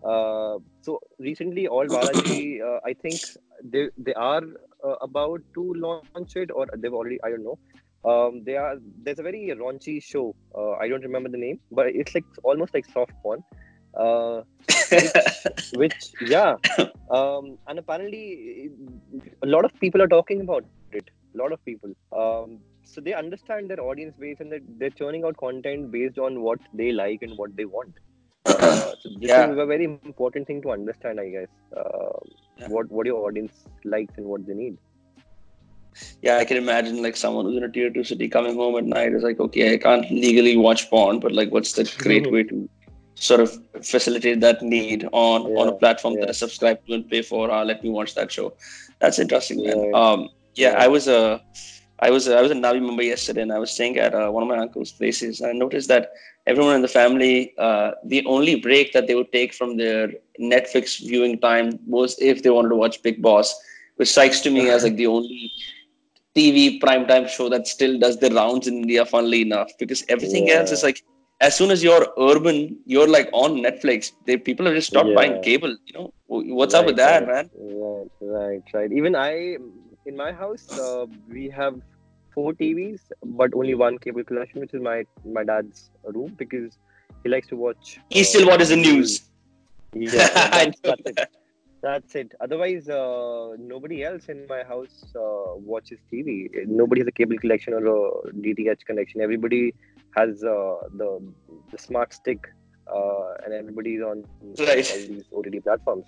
uh, 0.04 0.58
so 0.82 1.00
recently 1.18 1.66
Alt 1.66 1.88
Balaji. 1.88 2.62
uh, 2.68 2.80
I 2.84 2.94
think 2.94 3.20
they 3.62 3.88
they 3.98 4.14
are 4.14 4.42
uh, 4.84 4.96
about 5.02 5.40
to 5.54 5.74
launch 5.74 6.36
it, 6.36 6.50
or 6.50 6.66
they've 6.76 6.92
already. 6.92 7.18
I 7.24 7.30
don't 7.30 7.44
know 7.44 7.58
um 8.04 8.42
they 8.44 8.56
are 8.56 8.76
there's 9.04 9.18
a 9.18 9.22
very 9.22 9.42
raunchy 9.62 9.96
show 10.10 10.34
uh, 10.58 10.72
i 10.82 10.88
don't 10.88 11.06
remember 11.08 11.28
the 11.28 11.42
name 11.46 11.58
but 11.72 11.86
it's 11.88 12.14
like 12.14 12.24
almost 12.44 12.72
like 12.74 12.86
soft 12.96 13.12
porn 13.22 13.42
uh 14.04 14.42
which 15.82 15.98
yeah 16.34 16.54
um 17.10 17.58
and 17.66 17.78
apparently 17.78 18.70
a 19.42 19.46
lot 19.46 19.64
of 19.64 19.72
people 19.80 20.00
are 20.00 20.12
talking 20.16 20.40
about 20.46 20.64
it 20.92 21.08
a 21.34 21.38
lot 21.42 21.52
of 21.52 21.64
people 21.64 21.92
um 22.22 22.60
so 22.94 23.00
they 23.00 23.14
understand 23.14 23.70
their 23.70 23.80
audience 23.80 24.16
base 24.18 24.38
and 24.40 24.52
they're, 24.52 24.66
they're 24.78 24.98
churning 25.00 25.24
out 25.24 25.36
content 25.38 25.90
based 25.92 26.18
on 26.18 26.40
what 26.42 26.58
they 26.72 26.92
like 26.92 27.22
and 27.22 27.36
what 27.38 27.56
they 27.56 27.64
want 27.66 27.94
uh, 28.46 28.92
so 29.00 29.10
this 29.20 29.30
Yeah. 29.30 29.46
is 29.46 29.58
a 29.58 29.66
very 29.66 29.84
important 29.84 30.46
thing 30.46 30.62
to 30.66 30.72
understand 30.78 31.20
i 31.26 31.28
guess 31.36 31.52
uh, 31.82 32.18
Yeah. 32.58 32.68
what 32.74 32.90
what 32.90 33.06
your 33.06 33.20
audience 33.28 33.66
likes 33.84 34.14
and 34.18 34.26
what 34.26 34.46
they 34.46 34.54
need 34.54 34.78
Yeah, 36.22 36.38
I 36.38 36.44
can 36.44 36.56
imagine 36.56 37.02
like 37.02 37.16
someone 37.16 37.44
who's 37.46 37.56
in 37.56 37.64
a 37.64 37.70
tier 37.70 37.90
two 37.90 38.04
city 38.04 38.28
coming 38.28 38.54
home 38.56 38.76
at 38.76 38.84
night 38.84 39.12
is 39.12 39.22
like, 39.22 39.40
okay, 39.40 39.74
I 39.74 39.78
can't 39.78 40.10
legally 40.10 40.56
watch 40.56 40.88
porn, 40.90 41.20
but 41.20 41.32
like, 41.32 41.50
what's 41.50 41.72
the 41.72 41.90
great 41.98 42.30
way 42.30 42.44
to 42.44 42.68
sort 43.16 43.40
of 43.40 43.58
facilitate 43.82 44.40
that 44.40 44.62
need 44.62 45.04
on 45.12 45.42
on 45.56 45.68
a 45.68 45.72
Yeah, 45.72 45.78
platform 45.78 46.16
that. 46.20 46.28
I 46.28 46.32
subscribe 46.32 46.84
to 46.86 46.94
and 46.94 47.08
pay 47.08 47.22
for? 47.22 47.50
Uh, 47.50 47.64
let 47.64 47.82
me 47.82 47.90
watch 47.90 48.14
that 48.14 48.30
show. 48.32 48.54
That's 49.00 49.18
interesting, 49.18 49.62
man. 49.64 49.84
Yeah. 49.84 49.92
Um, 49.92 50.28
yeah, 50.54 50.72
Yeah. 50.72 50.84
I 50.84 50.88
was 50.88 51.08
uh, 51.08 51.38
I 52.00 52.10
was 52.10 52.28
I 52.28 52.40
was 52.40 52.50
in 52.50 52.60
Navi 52.60 52.80
Mumbai 52.80 53.06
yesterday, 53.06 53.42
and 53.42 53.52
I 53.52 53.58
was 53.58 53.70
staying 53.70 53.98
at 53.98 54.14
uh, 54.14 54.30
one 54.30 54.42
of 54.42 54.48
my 54.48 54.58
uncle's 54.58 54.92
places. 54.92 55.40
And 55.40 55.50
I 55.50 55.52
noticed 55.52 55.88
that 55.88 56.12
everyone 56.46 56.76
in 56.76 56.82
the 56.82 56.88
family, 56.88 57.54
uh, 57.58 57.92
the 58.04 58.24
only 58.26 58.56
break 58.56 58.92
that 58.92 59.06
they 59.06 59.14
would 59.14 59.32
take 59.32 59.52
from 59.52 59.76
their 59.76 60.12
Netflix 60.40 61.00
viewing 61.00 61.38
time 61.40 61.78
was 61.86 62.16
if 62.20 62.42
they 62.42 62.50
wanted 62.50 62.70
to 62.70 62.76
watch 62.76 63.02
Bigg 63.02 63.20
Boss, 63.20 63.54
which 63.96 64.08
strikes 64.08 64.40
to 64.42 64.50
me 64.50 64.68
as 64.70 64.84
like 64.84 64.96
the 64.96 65.08
only 65.08 65.50
TV 66.36 66.80
primetime 66.80 67.28
show 67.28 67.48
that 67.48 67.66
still 67.66 67.98
does 67.98 68.18
the 68.18 68.30
rounds 68.30 68.68
in 68.68 68.76
India, 68.76 69.04
funnily 69.04 69.42
enough, 69.42 69.72
because 69.78 70.04
everything 70.08 70.50
else 70.50 70.70
is 70.70 70.82
like 70.84 71.02
as 71.40 71.56
soon 71.56 71.70
as 71.70 71.82
you're 71.82 72.06
urban, 72.18 72.78
you're 72.86 73.08
like 73.08 73.28
on 73.32 73.56
Netflix. 73.58 74.12
They 74.26 74.36
people 74.36 74.66
have 74.66 74.74
just 74.74 74.88
stopped 74.88 75.14
buying 75.14 75.40
cable. 75.42 75.76
You 75.86 75.94
know, 75.94 76.12
what's 76.26 76.74
up 76.74 76.86
with 76.86 76.96
that, 76.96 77.26
right. 77.26 77.28
man? 77.28 77.50
Right, 77.56 78.10
right, 78.20 78.62
right. 78.74 78.92
Even 78.92 79.14
I, 79.14 79.58
in 80.08 80.16
my 80.16 80.32
house, 80.32 80.66
uh, 80.78 81.06
we 81.28 81.48
have 81.50 81.74
four 82.34 82.52
TVs, 82.54 83.00
but 83.40 83.54
only 83.54 83.74
one 83.74 83.98
cable 83.98 84.24
connection, 84.24 84.60
which 84.60 84.74
is 84.74 84.82
my 84.82 85.04
my 85.38 85.44
dad's 85.44 85.90
room 86.04 86.34
because 86.38 86.78
he 87.24 87.30
likes 87.30 87.48
to 87.48 87.56
watch. 87.56 87.98
He 88.10 88.24
still 88.24 88.48
uh, 88.48 88.52
watches 88.52 88.70
the 88.70 88.76
news. 88.76 89.20
Yeah, 89.94 90.28
that's, 90.52 90.80
that's 90.82 91.02
it. 91.06 91.18
That's 91.82 92.14
it. 92.14 92.32
Otherwise, 92.40 92.88
uh, 92.88 93.56
nobody 93.58 94.04
else 94.04 94.28
in 94.28 94.46
my 94.48 94.62
house 94.62 94.96
uh, 95.16 95.54
watches 95.70 95.98
TV. 96.12 96.48
Nobody 96.66 97.00
has 97.00 97.08
a 97.08 97.12
cable 97.12 97.38
connection 97.38 97.74
or 97.74 97.86
a 97.86 98.32
DTH 98.32 98.84
connection. 98.86 99.20
Everybody 99.22 99.74
has 100.16 100.42
uh, 100.44 100.76
the 101.00 101.10
the 101.72 101.78
smart 101.78 102.12
stick, 102.12 102.40
uh, 102.94 103.34
and 103.44 103.54
everybody's 103.54 104.02
on 104.02 104.24
Right. 104.58 104.90
all 104.92 105.06
these 105.08 105.24
OTT 105.34 105.62
platforms 105.64 106.04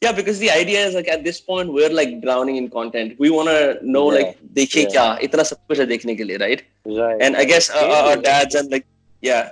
yeah 0.00 0.12
because 0.12 0.38
the 0.38 0.50
idea 0.50 0.84
is 0.86 0.94
like 0.94 1.08
at 1.08 1.24
this 1.24 1.40
point 1.40 1.72
we're 1.72 1.92
like 2.00 2.20
drowning 2.22 2.56
in 2.56 2.68
content 2.68 3.18
we 3.18 3.30
want 3.30 3.48
to 3.48 3.78
know 3.82 4.06
yeah. 4.10 4.18
like 4.18 4.40
dekhe 4.58 4.80
yeah. 4.82 4.90
kya 4.94 5.06
itna 5.28 5.46
sab 5.50 5.62
kuch 5.68 5.84
hai 5.84 5.88
dekhne 5.92 6.16
ke 6.22 6.26
liye 6.30 6.40
right 6.46 6.64
right 7.02 7.28
and 7.28 7.42
i 7.44 7.46
guess 7.52 7.70
uh, 7.70 7.86
yeah. 7.92 8.00
our 8.00 8.16
dads 8.30 8.60
and 8.62 8.76
like 8.76 8.86
yeah 9.30 9.44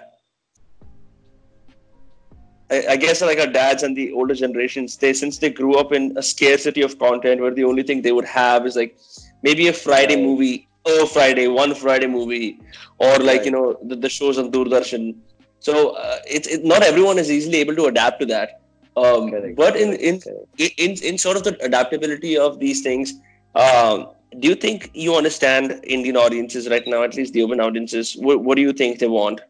I, 2.70 2.84
I 2.90 2.96
guess 2.96 3.20
like 3.20 3.38
our 3.38 3.46
dads 3.46 3.82
and 3.82 3.96
the 3.96 4.12
older 4.12 4.34
generations, 4.34 4.96
they 4.96 5.12
since 5.12 5.38
they 5.38 5.50
grew 5.50 5.76
up 5.76 5.92
in 5.92 6.16
a 6.16 6.22
scarcity 6.22 6.82
of 6.82 6.98
content 6.98 7.40
where 7.40 7.52
the 7.52 7.64
only 7.64 7.82
thing 7.82 8.02
they 8.02 8.12
would 8.12 8.24
have 8.24 8.66
is 8.66 8.76
like 8.76 8.98
maybe 9.42 9.68
a 9.68 9.72
Friday 9.72 10.16
right. 10.16 10.24
movie, 10.24 10.68
a 10.86 11.06
Friday, 11.06 11.46
one 11.46 11.74
Friday 11.74 12.06
movie, 12.06 12.58
or 12.98 13.18
like 13.18 13.26
right. 13.26 13.44
you 13.44 13.50
know 13.50 13.78
the, 13.82 13.96
the 13.96 14.08
shows 14.08 14.38
on 14.38 14.50
Doordarshan. 14.50 15.14
So 15.60 15.90
uh, 15.90 16.18
it's 16.26 16.48
it, 16.48 16.64
not 16.64 16.82
everyone 16.82 17.18
is 17.18 17.30
easily 17.30 17.58
able 17.58 17.76
to 17.76 17.86
adapt 17.86 18.20
to 18.20 18.26
that. 18.26 18.60
Um, 18.96 19.30
Correct, 19.30 19.56
but 19.56 19.76
in 19.76 19.94
in 19.94 20.20
correct. 20.20 20.80
in 20.80 20.92
in 21.08 21.18
sort 21.18 21.36
of 21.36 21.42
the 21.42 21.56
adaptability 21.64 22.36
of 22.38 22.60
these 22.60 22.82
things 22.82 23.14
um, 23.56 24.08
do 24.38 24.48
you 24.48 24.54
think 24.54 24.90
you 24.94 25.16
understand 25.16 25.80
indian 25.82 26.16
audiences 26.16 26.68
right 26.68 26.86
now 26.86 27.02
at 27.02 27.16
least 27.16 27.32
the 27.32 27.42
urban 27.42 27.60
audiences 27.60 28.16
what, 28.16 28.44
what 28.44 28.56
do 28.56 28.62
you 28.62 28.72
think 28.72 29.00
they 29.00 29.08
want 29.08 29.40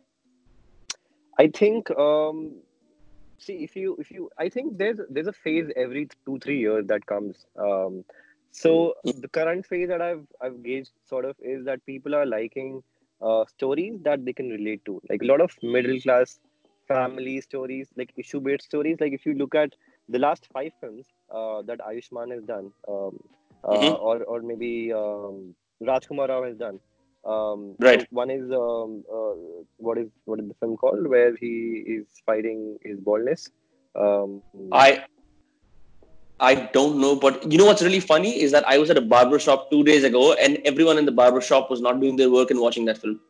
I 1.38 1.49
think 1.49 1.90
um 1.90 2.53
see 3.38 3.64
if 3.64 3.76
you 3.76 3.97
if 3.99 4.11
you 4.11 4.30
I 4.38 4.49
think 4.49 4.78
there's 4.78 5.01
there's 5.11 5.26
a 5.26 5.32
phase 5.32 5.70
every 5.76 6.09
two 6.24 6.38
three 6.38 6.59
years 6.59 6.86
that 6.86 7.07
comes. 7.07 7.47
Um 7.59 8.05
so 8.51 8.95
the 9.05 9.28
current 9.28 9.66
phase 9.66 9.88
that 9.88 10.01
I've 10.01 10.26
I've 10.40 10.62
gauged 10.62 10.92
sort 11.05 11.24
of 11.24 11.36
is 11.40 11.64
that 11.64 11.84
people 11.86 12.14
are 12.14 12.26
liking 12.26 12.82
uh 13.20 13.45
stories 13.47 14.01
that 14.03 14.24
they 14.24 14.32
can 14.32 14.49
relate 14.49 14.84
to. 14.86 15.01
Like 15.09 15.22
a 15.22 15.26
lot 15.26 15.40
of 15.40 15.53
middle 15.62 16.01
class 16.01 16.38
family 16.89 17.41
stories, 17.41 17.89
like 17.97 18.12
issue 18.16 18.41
based 18.41 18.64
stories. 18.64 18.99
Like 19.01 19.12
if 19.12 19.24
you 19.26 19.35
look 19.35 19.55
at 19.55 19.70
the 20.09 20.18
last 20.18 20.49
five 20.53 20.72
films 20.80 21.07
uh 21.35 21.62
that 21.62 21.78
Ayushmann 21.80 22.30
has 22.32 22.43
done, 22.45 22.72
um 22.89 23.18
uh, 23.64 23.68
Mhm. 23.76 23.99
or 24.09 24.22
or 24.24 24.43
maybe 24.43 24.93
um 24.93 25.55
Rajkummar 25.82 26.28
Rao 26.28 26.45
has 26.45 26.57
done. 26.57 26.80
Um, 27.24 27.76
Right. 27.80 28.01
so 28.01 28.07
one 28.11 28.30
is 28.30 28.51
um, 28.51 29.05
uh, 29.12 29.35
what 29.76 29.99
is 29.99 30.09
what 30.24 30.41
is 30.41 30.49
the 30.49 30.55
film 30.55 30.76
called 30.76 31.07
where 31.07 31.35
he 31.37 31.85
is 31.87 32.07
fighting 32.26 32.78
his 32.82 32.99
baldness. 33.01 33.51
Um, 33.95 34.43
i 34.72 35.05
i 36.47 36.55
don't 36.76 36.99
know 37.03 37.14
but 37.24 37.51
you 37.53 37.59
know 37.59 37.66
what's 37.66 37.82
really 37.87 38.01
funny 38.01 38.32
is 38.47 38.53
that 38.57 38.66
i 38.68 38.76
was 38.78 38.91
at 38.95 38.99
a 39.01 39.07
barber 39.14 39.39
shop 39.39 39.70
two 39.70 39.82
days 39.85 40.05
ago 40.05 40.32
and 40.35 40.59
everyone 40.64 40.99
in 40.99 41.05
the 41.07 41.16
barber 41.22 41.41
shop 41.41 41.70
was 41.70 41.80
not 41.80 42.01
doing 42.01 42.16
their 42.16 42.30
work 42.30 42.51
and 42.51 42.61
watching 42.61 42.85
that 42.85 42.99
film 42.99 43.20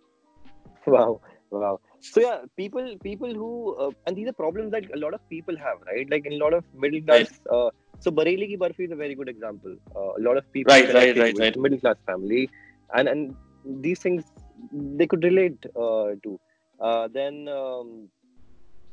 wow, 0.86 1.20
wow. 1.50 1.80
So 2.10 2.20
yeah, 2.20 2.42
people 2.56 2.96
people 3.02 3.32
who 3.34 3.76
uh, 3.76 3.90
and 4.06 4.16
these 4.16 4.28
are 4.28 4.32
problems 4.32 4.72
that 4.72 4.84
a 4.94 4.98
lot 4.98 5.14
of 5.14 5.20
people 5.28 5.56
have, 5.56 5.78
right? 5.86 6.08
Like 6.10 6.26
in 6.26 6.32
a 6.34 6.36
lot 6.44 6.54
of 6.54 6.64
middle 6.72 7.02
class. 7.02 7.40
Uh, 7.52 7.70
so 8.00 8.10
Bareilly 8.10 8.48
ki 8.48 8.56
Barfi 8.58 8.86
is 8.86 8.92
a 8.92 8.96
very 8.96 9.14
good 9.14 9.28
example. 9.28 9.76
Uh, 9.96 10.12
a 10.18 10.22
lot 10.28 10.36
of 10.36 10.44
people 10.52 10.72
Right, 10.72 10.92
right, 10.94 11.16
right, 11.16 11.38
right. 11.38 11.56
middle 11.56 11.78
class 11.80 11.96
family, 12.06 12.48
and 12.94 13.08
and 13.08 13.36
these 13.64 14.00
things 14.00 14.24
they 14.72 15.06
could 15.06 15.24
relate 15.24 15.64
uh, 15.76 16.10
to. 16.24 16.40
Uh, 16.80 17.08
then 17.12 17.48
um, 17.48 18.08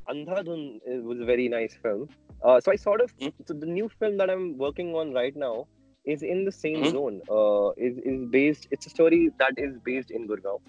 Andhadhun 0.10 0.80
was 1.04 1.20
a 1.20 1.26
very 1.26 1.48
nice 1.48 1.76
film. 1.82 2.10
Uh, 2.44 2.60
so 2.60 2.72
I 2.72 2.76
sort 2.76 3.02
of 3.02 3.12
Mhm. 3.20 3.32
so 3.46 3.54
the 3.54 3.66
new 3.66 3.90
film 3.90 4.18
that 4.18 4.30
I'm 4.30 4.58
working 4.58 4.96
on 4.96 5.14
right 5.14 5.36
now 5.36 5.68
is 6.06 6.24
in 6.24 6.46
the 6.46 6.52
same 6.52 6.86
Mhm. 6.86 6.90
zone. 6.90 7.22
Uh, 7.30 7.70
is 7.78 7.98
is 8.12 8.26
based. 8.30 8.68
It's 8.72 8.86
a 8.88 8.90
story 8.90 9.30
that 9.40 9.54
is 9.58 9.78
based 9.86 10.12
in 10.12 10.28
Gurgaon, 10.28 10.60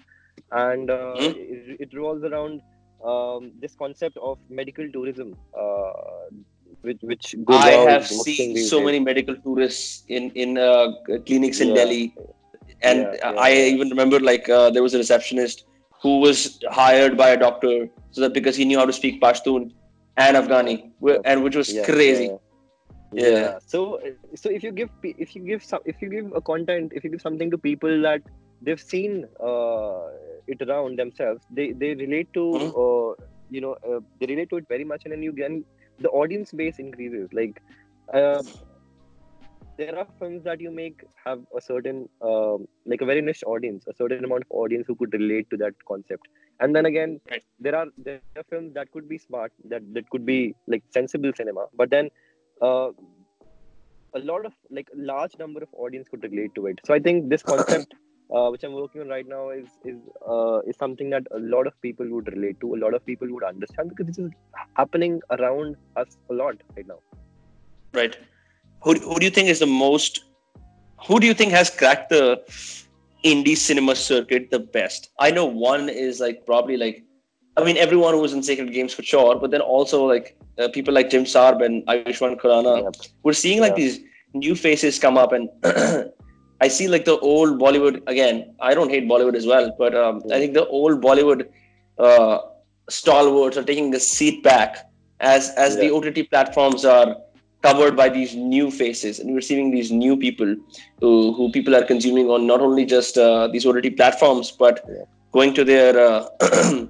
and 0.51 0.89
uh, 0.89 1.19
Mhm. 1.19 1.35
it, 1.35 1.77
it 1.81 1.93
revolves 1.93 2.23
around 2.23 2.61
um, 3.05 3.51
this 3.59 3.75
concept 3.75 4.17
of 4.17 4.37
medical 4.49 4.87
tourism, 4.91 5.35
uh, 5.57 5.91
which 6.81 6.99
which 7.01 7.35
I 7.49 7.71
have 7.71 8.07
seen 8.07 8.55
so 8.55 8.77
days. 8.77 8.85
many 8.85 8.99
medical 8.99 9.35
tourists 9.35 10.03
in 10.07 10.31
in 10.31 10.57
uh, 10.57 10.87
clinics 11.25 11.59
in 11.61 11.69
Yeah. 11.69 11.73
Delhi, 11.73 12.15
and 12.81 13.05
Yeah, 13.05 13.31
yeah, 13.31 13.31
I 13.37 13.51
even 13.73 13.89
remember 13.89 14.19
like 14.19 14.49
uh, 14.49 14.69
there 14.71 14.83
was 14.83 14.93
a 14.93 14.97
receptionist 14.97 15.65
who 16.01 16.19
was 16.19 16.59
hired 16.69 17.17
by 17.17 17.29
a 17.29 17.37
doctor 17.37 17.87
so 18.11 18.21
that 18.21 18.33
because 18.33 18.55
he 18.55 18.65
knew 18.65 18.77
how 18.77 18.85
to 18.85 18.93
speak 18.93 19.21
Pashtun 19.21 19.71
and 20.17 20.37
Afghani, 20.37 20.91
and 21.25 21.43
which 21.43 21.55
was 21.55 21.73
Yeah, 21.73 21.83
crazy. 21.83 22.31
yeah. 22.31 22.37
Yeah. 23.13 23.57
So, 23.65 23.99
so 24.35 24.49
if 24.49 24.63
you 24.63 24.71
give 24.71 24.89
if 25.03 25.35
you 25.35 25.43
give 25.45 25.63
some 25.63 25.81
if 25.85 26.01
you 26.01 26.09
give 26.09 26.31
a 26.35 26.41
content 26.41 26.91
if 26.95 27.03
you 27.03 27.09
give 27.11 27.21
something 27.21 27.51
to 27.51 27.57
people 27.57 28.01
that 28.01 28.21
they've 28.63 28.79
seen 28.81 29.25
uh, 29.39 30.07
it 30.47 30.61
around 30.67 30.99
themselves, 30.99 31.45
they 31.49 31.73
they 31.73 31.95
relate 31.95 32.29
to 32.33 32.45
Mhm. 32.53 32.73
uh, 32.83 33.13
you 33.49 33.61
know 33.61 33.75
uh, 33.89 33.99
they 34.19 34.27
relate 34.27 34.49
to 34.51 34.57
it 34.57 34.65
very 34.69 34.85
much, 34.85 35.03
and 35.05 35.13
then 35.13 35.23
you 35.23 35.33
get 35.33 35.51
the 35.99 36.09
audience 36.09 36.51
base 36.53 36.79
increases. 36.79 37.29
Like 37.33 37.61
uh, 38.13 38.43
there 39.77 39.97
are 39.97 40.07
films 40.19 40.43
that 40.43 40.59
you 40.61 40.71
make 40.71 40.99
have 41.25 41.41
a 41.57 41.61
certain 41.61 42.07
um, 42.21 42.65
like 42.85 43.01
a 43.01 43.05
very 43.05 43.21
niche 43.21 43.43
audience, 43.45 43.85
a 43.87 43.93
certain 43.93 44.23
amount 44.23 44.43
of 44.43 44.47
audience 44.51 44.85
who 44.87 44.95
could 44.95 45.13
relate 45.13 45.49
to 45.51 45.57
that 45.57 45.73
concept, 45.87 46.27
and 46.59 46.75
then 46.75 46.85
again 46.85 47.19
Right. 47.29 47.43
there 47.59 47.75
are 47.75 47.87
there 47.97 48.19
are 48.19 48.27
films 48.29 48.51
that 48.55 48.71
could 48.71 48.87
be 48.87 48.95
smart 48.99 49.31
that 49.45 49.61
that 49.71 49.89
could 49.89 50.25
be 50.25 50.37
like 50.51 50.65
sensible 50.73 51.19
cinema 51.25 51.55
but 51.63 51.89
then 51.89 52.09
uh, 52.61 52.89
a 54.15 54.19
lot 54.19 54.45
of 54.45 54.53
like 54.69 54.87
large 54.95 55.37
number 55.37 55.61
of 55.61 55.69
audience 55.73 56.07
could 56.09 56.23
relate 56.23 56.53
to 56.55 56.65
it 56.67 56.79
so 56.85 56.93
i 56.93 56.99
think 56.99 57.29
this 57.29 57.43
concept 57.43 57.93
uh, 58.33 58.47
which 58.49 58.63
i'm 58.63 58.73
working 58.73 59.01
on 59.01 59.07
right 59.07 59.27
now 59.27 59.49
is 59.49 59.67
is 59.85 59.97
uh, 60.33 60.59
is 60.71 60.75
something 60.83 61.09
that 61.15 61.33
a 61.39 61.41
lot 61.55 61.67
of 61.71 61.79
people 61.87 62.07
would 62.15 62.31
relate 62.35 62.59
to 62.59 62.75
a 62.75 62.79
lot 62.85 62.93
of 62.99 63.05
people 63.05 63.27
would 63.35 63.43
understand 63.53 63.89
because 63.89 64.07
this 64.07 64.19
is 64.25 64.31
happening 64.81 65.19
around 65.37 65.75
us 66.03 66.17
a 66.29 66.33
lot 66.33 66.55
right 66.77 66.87
now 66.93 66.99
Right. 67.93 68.17
Who, 68.81 68.93
who 68.95 69.19
do 69.19 69.25
you 69.25 69.29
think 69.29 69.49
is 69.49 69.59
the 69.59 69.67
most? 69.67 70.25
Who 71.07 71.19
do 71.19 71.27
you 71.27 71.33
think 71.33 71.51
has 71.51 71.69
cracked 71.69 72.09
the 72.09 72.41
indie 73.23 73.55
cinema 73.55 73.95
circuit 73.95 74.49
the 74.51 74.59
best? 74.59 75.09
I 75.19 75.31
know 75.31 75.45
one 75.45 75.89
is 75.89 76.19
like 76.19 76.45
probably 76.45 76.77
like, 76.77 77.03
I 77.55 77.63
mean 77.63 77.77
everyone 77.77 78.13
who 78.13 78.21
was 78.21 78.33
in 78.33 78.41
Sacred 78.41 78.73
Games 78.73 78.93
for 78.93 79.03
sure, 79.03 79.37
but 79.39 79.51
then 79.51 79.61
also 79.61 80.05
like 80.05 80.37
uh, 80.57 80.69
people 80.69 80.93
like 80.93 81.09
Jim 81.09 81.23
Sarbh 81.23 81.63
and 81.63 81.85
Ayushmann 81.87 82.39
Khurrana. 82.39 82.83
Yep. 82.83 82.95
We're 83.23 83.33
seeing 83.33 83.61
like 83.61 83.75
these 83.75 83.99
new 84.33 84.55
faces 84.55 84.97
come 84.97 85.17
up, 85.17 85.31
and 85.33 85.49
I 86.63 86.67
see 86.77 86.87
like 86.93 87.05
the 87.05 87.17
old 87.33 87.59
Bollywood 87.63 88.01
again. 88.13 88.55
I 88.69 88.73
don't 88.77 88.89
hate 88.95 89.05
Bollywood 89.11 89.35
as 89.41 89.45
well, 89.53 89.67
but 89.77 89.95
um, 90.03 90.21
I 90.31 90.39
think 90.41 90.53
the 90.53 90.65
old 90.67 91.01
Bollywood 91.07 91.45
uh, 91.97 92.37
stalwarts 92.89 93.57
are 93.57 93.63
taking 93.71 93.93
a 93.95 93.99
seat 93.99 94.43
back 94.43 94.77
as 95.33 95.49
as 95.65 95.77
the 95.77 95.87
Yeah. 95.87 95.97
OTT 95.97 96.29
platforms 96.29 96.85
are 96.95 97.09
covered 97.67 97.95
by 98.01 98.07
these 98.09 98.31
new 98.35 98.69
faces 98.77 99.19
and 99.19 99.33
we're 99.33 99.47
seeing 99.49 99.71
these 99.71 99.89
new 99.91 100.15
people 100.17 100.49
who, 100.99 101.11
who 101.35 101.49
people 101.51 101.75
are 101.77 101.85
consuming 101.91 102.27
on 102.29 102.45
not 102.45 102.59
only 102.59 102.85
just 102.85 103.17
uh, 103.17 103.47
these 103.53 103.65
OTT 103.65 103.95
platforms 104.01 104.51
but 104.63 104.81
Yeah. 104.89 105.05
going 105.37 105.53
to 105.59 105.63
their 105.69 105.93
uh, 106.07 106.25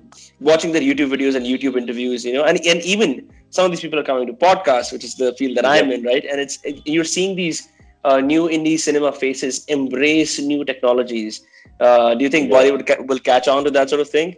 watching 0.49 0.71
their 0.71 0.81
YouTube 0.81 1.11
videos 1.15 1.35
and 1.39 1.45
YouTube 1.45 1.77
interviews 1.83 2.25
you 2.25 2.33
know 2.37 2.43
and, 2.43 2.57
and 2.71 2.81
even 2.93 3.09
some 3.51 3.65
of 3.65 3.71
these 3.71 3.83
people 3.85 3.99
are 3.99 4.07
coming 4.11 4.25
to 4.31 4.33
podcasts 4.47 4.91
which 4.95 5.05
is 5.09 5.15
the 5.23 5.29
field 5.41 5.55
that 5.57 5.67
I'm 5.75 5.91
in 5.97 6.03
right 6.11 6.25
and 6.31 6.41
it's 6.45 6.57
it, 6.63 6.81
you're 6.95 7.11
seeing 7.17 7.35
these 7.35 7.61
uh, 8.03 8.19
new 8.19 8.47
indie 8.47 8.79
cinema 8.79 9.11
faces 9.11 9.65
embrace 9.65 10.39
new 10.39 10.63
technologies 10.63 11.41
uh, 11.79 12.13
do 12.15 12.23
you 12.23 12.29
think 12.29 12.49
Yeah. 12.49 12.55
Bollywood 12.55 12.87
ca- 12.87 13.01
will 13.11 13.19
catch 13.19 13.47
on 13.47 13.63
to 13.65 13.71
that 13.71 13.89
sort 13.89 14.01
of 14.01 14.09
thing 14.09 14.35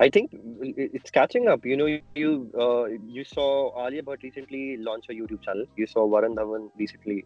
I 0.00 0.08
think 0.10 0.30
it's 0.32 1.10
catching 1.10 1.46
up. 1.48 1.64
You 1.64 1.76
know, 1.76 1.86
you 1.86 2.50
uh, 2.58 2.84
you 2.86 3.24
saw 3.24 3.48
Alia 3.86 4.02
Bhatt 4.02 4.22
recently 4.24 4.76
launch 4.78 5.04
a 5.08 5.12
YouTube 5.12 5.42
channel. 5.42 5.66
You 5.76 5.86
saw 5.86 6.08
Varun 6.08 6.34
Dhawan 6.34 6.68
recently 6.76 7.24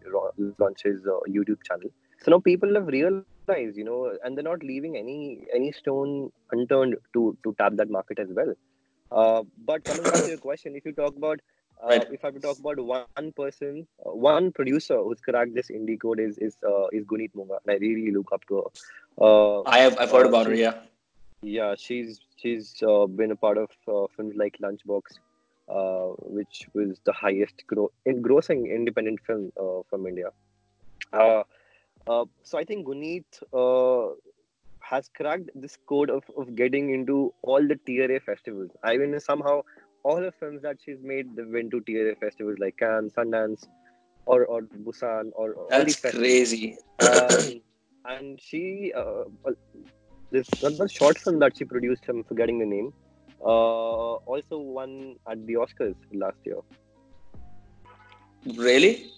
launch 0.58 0.82
his 0.84 1.00
uh, 1.06 1.20
YouTube 1.26 1.62
channel. 1.68 1.88
So 2.20 2.30
now 2.30 2.40
people 2.40 2.74
have 2.74 2.86
realized, 2.88 3.76
you 3.76 3.84
know, 3.84 4.12
and 4.22 4.36
they're 4.36 4.44
not 4.50 4.62
leaving 4.62 4.98
any 4.98 5.46
any 5.54 5.72
stone 5.72 6.30
unturned 6.52 6.96
to 7.14 7.36
to 7.44 7.54
tap 7.58 7.72
that 7.76 7.88
market 7.90 8.18
as 8.18 8.28
well. 8.40 8.52
Uh, 9.10 9.42
but 9.64 9.82
coming 9.84 10.04
back 10.04 10.22
to 10.24 10.28
your 10.28 10.36
question, 10.36 10.76
if 10.76 10.84
you 10.84 10.92
talk 10.92 11.16
about 11.16 11.40
Right. 11.82 12.06
if 12.10 12.24
I 12.24 12.28
have 12.28 12.34
to 12.34 12.40
talk 12.40 12.58
about 12.58 12.78
one 12.80 13.14
person, 13.14 13.68
uh, 13.86 13.96
one 13.98 14.34
producer 14.34 14.84
who's 14.86 15.04
cracked 15.06 15.38
this 15.40 15.56
indie 15.58 15.88
code 15.88 16.08
is 16.08 16.30
is 16.32 16.56
uh, 16.56 16.86
is 16.86 17.04
Guneet 17.04 17.30
Monga, 17.34 17.58
and 17.64 17.74
I 17.74 17.76
really 17.78 18.10
look 18.12 18.30
up 18.32 18.42
to 18.48 18.56
her. 18.56 18.68
Uh, 19.26 19.62
I 19.66 19.78
have 19.80 19.98
I've 19.98 20.10
heard 20.10 20.26
Uh, 20.26 20.28
about 20.28 20.46
her 20.46 20.54
yeah 20.54 20.74
yeah, 21.42 21.74
she's 21.76 22.20
she's 22.36 22.74
uh, 22.82 23.06
been 23.06 23.30
a 23.32 23.36
part 23.36 23.58
of 23.58 23.70
uh, 23.88 24.06
films 24.16 24.34
like 24.36 24.56
Lunchbox, 24.62 25.02
uh, 25.68 26.08
which 26.38 26.68
was 26.74 27.00
the 27.04 27.12
highest 27.12 27.64
gro- 27.66 27.92
in 28.04 28.22
grossing 28.22 28.68
independent 28.74 29.20
film 29.26 29.52
uh, 29.60 29.82
from 29.88 30.06
India. 30.06 30.30
Uh, 31.12 31.42
uh, 32.06 32.24
so 32.42 32.58
I 32.58 32.64
think 32.64 32.86
Guneet 32.86 33.24
uh, 33.52 34.14
has 34.80 35.08
cracked 35.08 35.50
this 35.54 35.76
code 35.86 36.10
of, 36.10 36.24
of 36.36 36.54
getting 36.56 36.90
into 36.90 37.32
all 37.42 37.66
the 37.66 37.76
tier 37.86 38.10
A 38.16 38.20
festivals. 38.20 38.70
I 38.82 38.96
mean, 38.96 39.18
somehow 39.20 39.62
all 40.04 40.20
the 40.20 40.32
films 40.32 40.62
that 40.62 40.78
she's 40.84 40.98
made 41.02 41.34
they 41.36 41.42
went 41.42 41.70
to 41.72 41.80
tier 41.80 42.10
A 42.10 42.16
festivals 42.16 42.58
like 42.58 42.76
Cannes, 42.78 43.12
Sundance, 43.16 43.66
or 44.26 44.44
or 44.46 44.62
Busan, 44.62 45.30
or 45.34 45.54
that's 45.70 45.96
crazy. 45.96 46.78
Um, 47.00 47.60
and 48.06 48.40
she 48.40 48.92
uh, 48.96 49.24
this 50.30 50.48
another 50.62 50.88
short 50.88 51.18
film 51.18 51.38
that 51.38 51.56
she 51.56 51.64
produced 51.64 52.04
i'm 52.08 52.22
forgetting 52.24 52.58
the 52.58 52.66
name 52.66 52.92
uh, 53.44 54.14
also 54.32 54.58
won 54.58 55.16
at 55.30 55.46
the 55.46 55.54
oscars 55.54 55.94
last 56.12 56.38
year. 56.44 56.58
Really? 58.56 59.12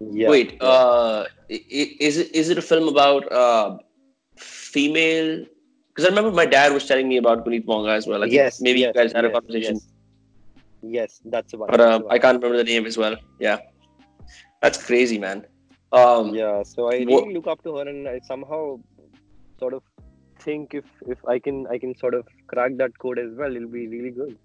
Yeah. 0.00 0.28
Wait, 0.28 0.60
uh, 0.60 1.26
is 1.48 2.18
it 2.18 2.34
is 2.34 2.48
it 2.48 2.58
a 2.58 2.62
film 2.62 2.88
about 2.88 3.30
uh, 3.30 3.78
female? 4.38 5.44
Because 5.88 6.06
I 6.06 6.08
remember 6.08 6.32
my 6.32 6.46
dad 6.46 6.72
was 6.72 6.86
telling 6.86 7.08
me 7.08 7.18
about 7.18 7.44
Guneet 7.44 7.66
Monga 7.66 7.90
as 7.90 8.06
well. 8.06 8.20
Think 8.22 8.32
yes 8.32 8.60
maybe 8.60 8.80
yes, 8.80 8.92
you 8.94 9.02
guys 9.02 9.12
had 9.12 9.24
a 9.24 9.30
conversation, 9.30 9.74
yes. 9.74 9.88
Yes 10.82 11.20
that's 11.24 11.52
the 11.52 11.58
one 11.58 11.68
but 11.70 11.80
uh, 11.80 12.00
I 12.10 12.18
can't 12.18 12.42
remember 12.42 12.56
the 12.56 12.64
name 12.64 12.86
as 12.86 12.98
well. 12.98 13.16
Yeah, 13.38 13.58
that's 14.60 14.84
crazy, 14.84 15.18
man. 15.18 15.46
Um, 15.92 16.34
yeah 16.34 16.62
so 16.62 16.90
i 16.90 16.96
really 16.96 17.34
look 17.34 17.46
up 17.46 17.62
to 17.64 17.76
her 17.76 17.86
and 17.86 18.08
i 18.08 18.18
somehow 18.20 18.78
sort 19.58 19.74
of 19.74 19.82
think 20.40 20.74
if 20.74 20.86
if 21.06 21.18
i 21.28 21.38
can 21.38 21.66
i 21.66 21.78
can 21.78 21.94
sort 21.96 22.14
of 22.14 22.24
crack 22.46 22.72
that 22.78 22.96
code 22.98 23.18
as 23.18 23.34
well 23.36 23.54
it'll 23.54 23.68
be 23.68 23.86
really 23.88 24.10
good 24.10 24.38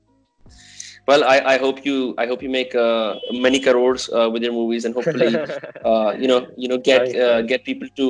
Well, 1.07 1.23
I, 1.23 1.39
I 1.51 1.57
hope 1.57 1.85
you 1.85 2.13
I 2.17 2.27
hope 2.27 2.41
you 2.43 2.49
make 2.49 2.75
uh, 2.75 3.15
many 3.31 3.59
crores 3.65 4.09
uh, 4.09 4.29
with 4.29 4.43
your 4.43 4.51
movies, 4.51 4.83
and 4.83 4.93
hopefully 4.93 5.29
uh, 5.85 6.13
you 6.19 6.27
know 6.27 6.39
you 6.57 6.67
know 6.67 6.77
get 6.77 7.15
uh, 7.15 7.41
get 7.51 7.63
people 7.63 7.87
to 7.99 8.07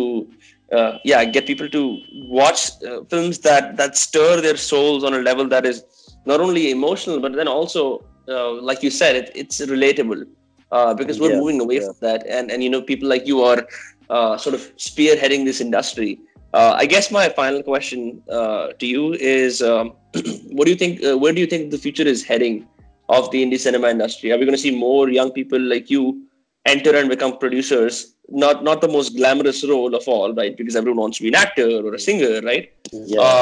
uh, 0.78 0.98
yeah 1.04 1.24
get 1.36 1.46
people 1.46 1.70
to 1.70 1.82
watch 2.40 2.72
uh, 2.84 3.04
films 3.12 3.40
that 3.40 3.78
that 3.78 3.98
stir 3.98 4.42
their 4.42 4.58
souls 4.58 5.04
on 5.04 5.14
a 5.14 5.20
level 5.20 5.48
that 5.48 5.66
is 5.72 5.84
not 6.26 6.42
only 6.48 6.72
emotional 6.72 7.20
but 7.20 7.34
then 7.34 7.48
also 7.48 7.84
uh, 8.28 8.54
like 8.62 8.84
you 8.84 8.90
said 8.90 9.16
it, 9.16 9.32
it's 9.36 9.60
relatable 9.62 10.26
uh, 10.72 10.94
because 10.94 11.20
we're 11.20 11.30
Yeah, 11.30 11.40
moving 11.40 11.60
away 11.62 11.80
yeah. 11.80 11.88
from 11.88 11.96
that. 12.02 12.26
And 12.28 12.52
and 12.52 12.64
you 12.64 12.70
know 12.70 12.82
people 12.82 13.08
like 13.08 13.28
you 13.28 13.42
are 13.42 13.66
uh, 14.10 14.38
sort 14.38 14.56
of 14.56 14.62
spearheading 14.78 15.46
this 15.46 15.62
industry. 15.62 16.20
Uh, 16.54 16.74
I 16.78 16.86
guess 16.86 17.12
my 17.12 17.30
final 17.30 17.62
question 17.64 18.22
uh, 18.32 18.68
to 18.80 18.86
you 18.86 19.14
is 19.14 19.62
um, 19.62 19.94
what 20.52 20.66
do 20.66 20.72
you 20.72 20.78
think 20.78 21.04
uh, 21.04 21.18
where 21.18 21.34
do 21.34 21.40
you 21.42 21.48
think 21.48 21.72
the 21.72 21.78
future 21.78 22.04
is 22.16 22.24
heading 22.24 22.68
of 23.10 23.30
the 23.32 23.44
indie 23.44 23.60
cinema 23.60 23.90
industry? 23.90 24.32
Are 24.32 24.38
we 24.38 24.46
going 24.46 24.56
to 24.56 24.62
see 24.62 24.76
more 24.76 25.10
young 25.10 25.32
people 25.32 25.60
like 25.60 25.90
you 25.90 26.24
enter 26.66 26.96
and 26.96 27.10
become 27.10 27.38
producers? 27.38 28.14
Not 28.30 28.64
not 28.64 28.82
the 28.82 28.88
most 28.88 29.16
glamorous 29.16 29.64
role 29.68 29.94
of 29.96 30.08
all 30.08 30.34
right? 30.34 30.56
Because 30.56 30.76
everyone 30.76 31.00
wants 31.02 31.18
to 31.18 31.24
be 31.24 31.30
an 31.30 31.36
actor 31.36 31.70
or 31.86 31.94
a 31.94 32.00
singer 32.00 32.42
right? 32.42 32.70
Yeah, 32.92 33.42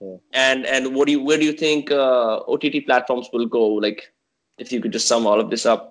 yeah, 0.00 0.16
and 0.32 0.66
and 0.66 0.94
what 0.94 1.06
do 1.06 1.12
you 1.12 1.22
where 1.22 1.38
do 1.38 1.44
you 1.44 1.52
think 1.52 1.90
uh, 1.90 2.40
ott 2.46 2.64
platforms 2.86 3.28
will 3.32 3.46
go? 3.46 3.64
Like 3.66 4.12
if 4.58 4.72
you 4.72 4.80
could 4.80 4.92
just 4.92 5.08
sum 5.08 5.26
all 5.26 5.40
of 5.40 5.50
this 5.50 5.66
up 5.66 5.90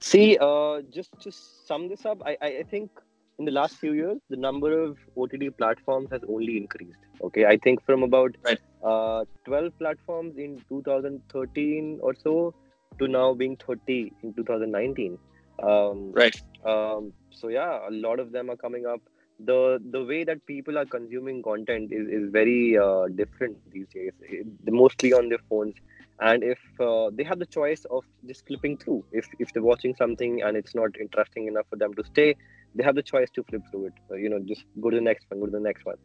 See, 0.00 0.36
uh, 0.40 0.82
just 0.92 1.10
to 1.20 1.32
sum 1.32 1.88
this 1.88 2.04
up, 2.04 2.20
I, 2.24 2.36
I, 2.42 2.46
I 2.58 2.62
think 2.70 2.90
in 3.38 3.44
the 3.44 3.50
last 3.50 3.76
few 3.76 3.92
years, 3.92 4.18
the 4.28 4.36
number 4.36 4.78
of 4.78 4.98
OTT 5.16 5.56
platforms 5.56 6.08
has 6.12 6.20
only 6.28 6.56
increased. 6.58 6.98
Okay, 7.22 7.46
I 7.46 7.56
think 7.56 7.82
from 7.84 8.02
about 8.02 8.36
Right. 8.44 8.58
uh, 8.84 9.24
12 9.46 9.72
platforms 9.78 10.36
in 10.36 10.62
2013 10.68 11.98
or 12.02 12.14
so 12.14 12.54
to 12.98 13.08
now 13.08 13.34
being 13.34 13.56
30 13.56 14.12
in 14.22 14.34
2019. 14.34 15.18
Um, 15.62 16.12
right 16.12 16.36
um, 16.64 17.12
so 17.30 17.48
yeah, 17.48 17.80
a 17.88 17.90
lot 17.90 18.20
of 18.20 18.32
them 18.32 18.50
are 18.50 18.56
coming 18.56 18.86
up. 18.86 19.00
the 19.48 19.56
the 19.94 20.00
way 20.10 20.18
that 20.28 20.38
people 20.48 20.78
are 20.80 20.86
consuming 20.92 21.42
content 21.46 21.90
is, 21.96 22.06
is 22.18 22.30
very 22.36 22.60
uh, 22.84 23.06
different 23.20 23.56
these 23.72 23.88
days 23.96 24.12
It- 24.36 24.72
mostly 24.82 25.10
on 25.18 25.28
their 25.32 25.42
phones 25.50 25.74
and 26.20 26.42
if 26.42 26.58
uh, 26.80 27.10
they 27.12 27.24
have 27.24 27.38
the 27.38 27.46
choice 27.46 27.84
of 27.90 28.04
just 28.26 28.46
flipping 28.46 28.76
through. 28.78 29.04
If 29.12 29.26
if 29.38 29.52
they're 29.52 29.62
watching 29.62 29.94
something 29.96 30.42
and 30.42 30.56
it's 30.56 30.74
not 30.74 30.90
interesting 31.00 31.46
enough 31.48 31.66
for 31.70 31.76
them 31.76 31.94
to 31.94 32.04
stay 32.04 32.34
they 32.74 32.84
have 32.84 32.94
the 32.94 33.02
choice 33.02 33.30
to 33.34 33.44
flip 33.44 33.62
through 33.70 33.86
it. 33.86 33.94
Uh, 34.10 34.16
you 34.16 34.28
know 34.30 34.40
just 34.46 34.64
go 34.80 34.90
to 34.90 34.96
the 34.96 35.02
next 35.02 35.26
one 35.28 35.40
go 35.40 35.46
to 35.46 35.52
the 35.52 35.60
next 35.60 35.84
one. 35.84 35.96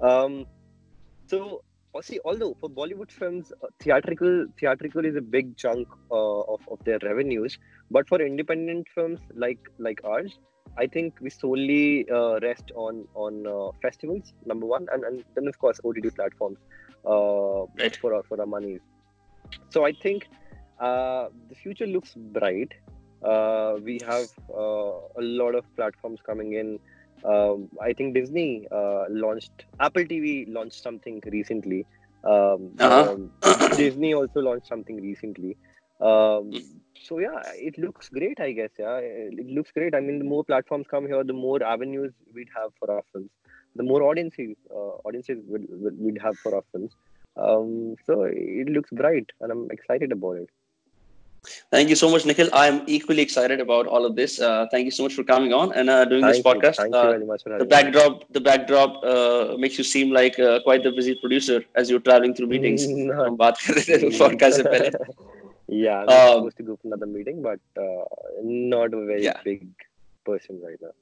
Um 0.00 0.46
so 1.30 1.62
uh, 1.94 2.00
see 2.02 2.18
although 2.24 2.54
for 2.60 2.68
bollywood 2.70 3.10
films 3.10 3.52
uh, 3.62 3.68
theatrical 3.82 4.46
theatrical 4.58 5.04
is 5.04 5.16
a 5.16 5.20
big 5.20 5.56
chunk 5.56 5.86
uh, 6.10 6.40
of, 6.54 6.60
of 6.70 6.78
their 6.84 6.98
revenues. 7.02 7.56
But 7.90 8.08
for 8.08 8.20
independent 8.20 8.86
films 8.94 9.20
like 9.34 9.60
like 9.78 10.00
ours 10.04 10.38
I 10.78 10.86
think 10.86 11.14
we 11.20 11.30
solely 11.30 12.06
uh, 12.10 12.38
rest 12.40 12.70
on 12.76 13.04
on 13.14 13.46
uh, 13.46 13.70
festivals, 13.82 14.32
number 14.46 14.66
one, 14.66 14.86
and, 14.92 15.04
and 15.04 15.24
then 15.34 15.46
of 15.48 15.58
course 15.58 15.78
OTT 15.84 16.10
platforms 16.10 16.58
uh, 17.06 17.64
Right. 17.78 17.96
for 18.00 18.14
our 18.14 18.22
for 18.28 18.40
our 18.40 18.46
monies. 18.46 18.80
So 19.70 19.84
I 19.84 19.92
think 19.92 20.28
uh, 20.80 21.28
the 21.48 21.54
future 21.54 21.86
looks 21.86 22.14
bright. 22.14 22.72
Uh, 23.24 23.76
we 23.82 24.00
have 24.06 24.28
uh, 24.50 24.94
a 25.16 25.22
lot 25.22 25.54
of 25.54 25.64
platforms 25.76 26.20
coming 26.26 26.54
in. 26.54 26.78
Um, 27.24 27.68
I 27.80 27.92
think 27.92 28.14
Disney 28.14 28.66
uh, 28.72 29.04
launched 29.08 29.64
Apple 29.78 30.02
TV 30.02 30.52
launched 30.52 30.82
something 30.82 31.20
recently. 31.26 31.86
Um, 32.24 32.70
Uh-huh. 32.80 33.12
um, 33.12 33.30
Disney 33.76 34.14
also 34.14 34.40
launched 34.40 34.66
something 34.66 34.96
recently. 35.00 35.56
Um, 36.00 36.50
so 37.00 37.18
yeah, 37.20 37.42
it 37.54 37.78
looks 37.78 38.08
great. 38.08 38.40
I 38.40 38.52
guess 38.52 38.70
yeah, 38.78 38.96
it 38.98 39.46
looks 39.46 39.70
great. 39.70 39.94
I 39.94 40.00
mean, 40.00 40.18
the 40.18 40.24
more 40.24 40.44
platforms 40.44 40.86
come 40.90 41.06
here, 41.06 41.22
the 41.22 41.32
more 41.32 41.62
avenues 41.62 42.12
we'd 42.34 42.48
have 42.56 42.70
for 42.78 42.90
our 42.90 43.02
films. 43.12 43.30
The 43.76 43.82
more 43.84 44.02
audiences, 44.02 44.56
uh, 44.70 44.94
audiences 45.08 45.38
will, 45.46 45.62
we'd 45.98 46.20
have 46.20 46.36
for 46.38 46.54
our 46.56 46.64
films. 46.72 46.92
Um, 47.35 47.95
so 48.05 48.23
it 48.23 48.69
looks 48.69 48.89
bright, 48.91 49.31
and 49.41 49.51
I'm 49.51 49.69
excited 49.71 50.11
about 50.11 50.37
it. 50.37 50.49
Thank 51.71 51.89
you 51.89 51.95
so 51.95 52.09
much, 52.09 52.25
Nikhil. 52.25 52.49
I'm 52.51 52.81
equally 52.87 53.21
excited 53.21 53.61
about 53.61 53.87
all 53.87 54.05
of 54.05 54.15
this. 54.15 54.39
Uh, 54.41 54.65
thank 54.71 54.85
you 54.85 54.91
so 54.91 55.03
much 55.03 55.13
for 55.13 55.23
coming 55.23 55.53
on 55.53 55.71
and 55.73 55.89
uh, 55.89 56.03
doing 56.05 56.21
Thank 56.21 56.33
this 56.35 56.37
you. 56.39 56.43
podcast. 56.49 56.75
Thank 56.81 56.95
Uh, 56.95 57.03
you 57.03 57.11
very 57.11 57.25
much 57.25 57.43
for 57.43 57.49
the 57.49 57.53
having 57.55 57.67
me. 57.67 57.69
backdrop, 57.75 58.25
the 58.33 58.41
backdrop 58.41 59.03
uh, 59.03 59.55
makes 59.57 59.77
you 59.77 59.83
seem 59.83 60.11
like 60.11 60.37
uh, 60.39 60.59
quite 60.65 60.83
the 60.83 60.91
busy 60.91 61.15
producer 61.21 61.63
as 61.75 61.89
you're 61.89 61.99
traveling 62.09 62.33
through 62.33 62.47
meetings. 62.55 62.87
No. 62.87 63.23
हम 63.23 63.37
बात 63.43 63.57
कर 63.65 63.73
रहे 63.79 63.97
थे 64.03 64.17
podcast 64.23 64.59
से 64.61 64.63
पहले. 64.73 64.91
yeah, 65.85 66.03
I'm 66.03 66.09
Um, 66.17 66.35
supposed 66.39 66.57
to 66.57 66.63
go 66.71 66.75
for 66.81 66.87
another 66.93 67.07
meeting, 67.13 67.41
but 67.47 67.59
uh, 67.85 68.03
not 68.73 68.93
a 68.93 69.05
very 69.11 69.23
Yeah. 69.29 69.39
big 69.47 69.67
person 70.31 70.59
right 70.67 70.81
now. 70.87 70.93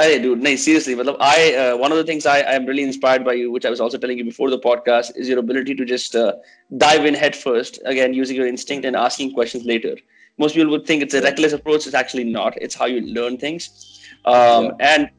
Hey, 0.00 0.18
dude, 0.18 0.42
no, 0.42 0.56
seriously. 0.56 0.94
matlab, 0.94 1.16
I 1.20 1.54
uh, 1.62 1.76
one 1.76 1.92
of 1.92 1.98
the 1.98 2.04
things 2.04 2.24
I 2.24 2.38
am 2.38 2.64
really 2.64 2.82
inspired 2.82 3.22
by 3.22 3.34
you, 3.34 3.50
which 3.50 3.66
I 3.66 3.70
was 3.70 3.80
also 3.80 3.98
telling 3.98 4.16
you 4.16 4.24
before 4.24 4.48
the 4.48 4.58
podcast, 4.58 5.12
is 5.14 5.28
your 5.28 5.38
ability 5.38 5.74
to 5.74 5.84
just 5.84 6.16
uh, 6.16 6.32
dive 6.84 7.04
in 7.04 7.12
head 7.12 7.36
first. 7.36 7.80
Again, 7.84 8.14
using 8.14 8.36
your 8.36 8.46
instinct 8.46 8.86
and 8.86 8.96
asking 8.96 9.34
questions 9.34 9.66
later. 9.66 9.96
Most 10.38 10.54
people 10.54 10.70
would 10.70 10.86
think 10.86 11.02
it's 11.02 11.12
a 11.12 11.20
reckless 11.20 11.52
approach. 11.52 11.86
It's 11.86 11.98
actually 12.02 12.24
not. 12.24 12.56
It's 12.56 12.74
how 12.74 12.86
you 12.86 13.02
learn 13.18 13.36
things. 13.36 13.68
Um, 14.24 14.64
Yeah. 14.64 14.70
And 14.92 15.10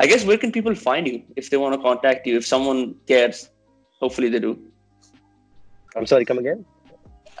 I 0.00 0.06
guess 0.06 0.24
where 0.24 0.38
can 0.38 0.50
people 0.50 0.74
find 0.74 1.06
you 1.06 1.22
if 1.42 1.50
they 1.50 1.58
want 1.58 1.74
to 1.74 1.82
contact 1.82 2.26
you? 2.26 2.38
If 2.38 2.46
someone 2.46 2.94
cares, 3.06 3.50
hopefully 4.00 4.30
they 4.30 4.42
do. 4.46 4.56
I'm 5.94 6.06
sorry, 6.06 6.24
come 6.24 6.38
again. 6.38 6.64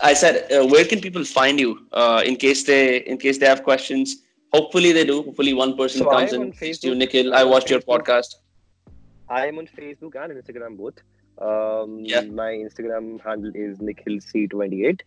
I 0.02 0.12
said, 0.12 0.52
uh, 0.52 0.66
where 0.66 0.84
can 0.84 1.00
people 1.00 1.24
find 1.24 1.58
you 1.58 1.72
uh, 1.92 2.22
in 2.26 2.36
case 2.36 2.64
they 2.64 2.98
in 3.14 3.16
case 3.26 3.38
they 3.38 3.46
have 3.46 3.62
questions? 3.72 4.16
Hopefully 4.52 4.92
they 4.92 5.04
do. 5.04 5.22
Hopefully 5.22 5.52
one 5.54 5.76
person 5.76 6.00
So 6.02 6.10
comes 6.10 6.32
am 6.32 6.42
and 6.42 6.52
on 6.52 6.58
says 6.58 6.78
to 6.80 6.88
you, 6.88 6.94
Nikhil, 6.94 7.34
I 7.34 7.44
watched 7.44 7.70
your 7.70 7.80
podcast. 7.80 8.36
I 9.28 9.46
am 9.46 9.58
on 9.58 9.66
Facebook 9.66 10.14
and 10.22 10.32
Instagram 10.40 10.76
both. 10.76 10.98
Um, 11.38 11.98
Yeah. 12.00 12.20
My 12.22 12.50
Instagram 12.52 13.20
handle 13.22 13.52
is 13.54 13.80
Nikhil 13.80 14.14
C28, 14.18 15.00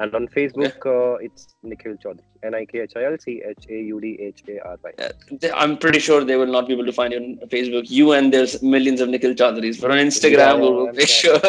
and 0.00 0.14
on 0.14 0.26
Facebook 0.28 0.86
uh, 0.86 1.16
it's 1.18 1.54
Nikhil 1.62 1.96
Chaudhary. 1.96 2.24
N 2.42 2.54
I 2.54 2.64
K 2.64 2.80
H 2.80 2.92
I 2.96 3.04
L 3.04 3.16
C 3.18 3.42
H 3.46 3.66
A 3.68 3.74
U 3.74 4.00
D 4.00 4.16
H 4.20 4.42
A 4.48 4.58
R 4.66 4.78
Y. 4.82 5.50
I'm 5.54 5.76
pretty 5.76 5.98
sure 5.98 6.24
they 6.24 6.36
will 6.36 6.46
not 6.56 6.66
be 6.66 6.72
able 6.72 6.86
to 6.86 6.92
find 6.92 7.12
you 7.12 7.18
on 7.20 7.48
Facebook. 7.48 7.90
You 7.90 8.12
and 8.12 8.32
there's 8.32 8.62
millions 8.62 9.00
of 9.00 9.08
Nikhil 9.08 9.34
Chaudharys, 9.34 9.80
but 9.80 9.90
on 9.90 9.98
Instagram, 9.98 10.60
we'll, 10.60 10.70
yeah, 10.70 10.76
we'll 10.76 10.88
I'm 10.88 10.96
make 10.96 11.08
sure. 11.08 11.40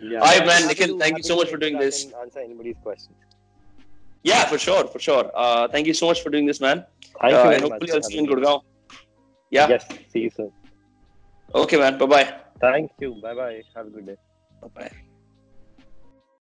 Yeah. 0.00 0.20
I'm 0.30 0.46
man, 0.46 0.66
Nikhil, 0.68 0.88
to- 0.88 0.98
thank 0.98 1.18
you 1.18 1.22
so 1.24 1.36
much 1.36 1.50
for 1.50 1.56
doing 1.58 1.78
this. 1.78 2.06
Answer 2.22 2.40
anybody's 2.40 2.76
questions. 2.82 3.16
Yeah, 4.22 4.46
for 4.46 4.58
sure, 4.58 4.86
for 4.86 4.98
sure. 4.98 5.30
Uh, 5.34 5.68
thank 5.68 5.86
you 5.86 5.94
so 5.94 6.06
much 6.06 6.22
for 6.22 6.30
doing 6.30 6.46
this, 6.46 6.60
man. 6.60 6.84
Thank 7.20 7.34
Uh, 7.34 7.42
you 7.44 7.50
and 7.54 7.62
hopefully 7.64 7.92
I'll 7.92 8.02
see 8.02 8.16
you 8.16 8.22
in. 8.24 8.26
Gurgaon. 8.28 8.60
Yeah. 9.50 9.68
Yes. 9.68 9.86
See 10.12 10.20
you 10.20 10.30
soon. 10.30 10.52
Okay, 11.54 11.76
man. 11.76 11.98
Bye 11.98 12.06
bye. 12.06 12.34
Thank 12.60 12.92
you. 13.00 13.14
Bye 13.22 13.34
bye. 13.34 13.62
Have 13.76 13.86
a 13.86 13.90
good 13.90 14.06
day. 14.06 14.16
Bye 14.62 14.68
bye. 14.74 15.11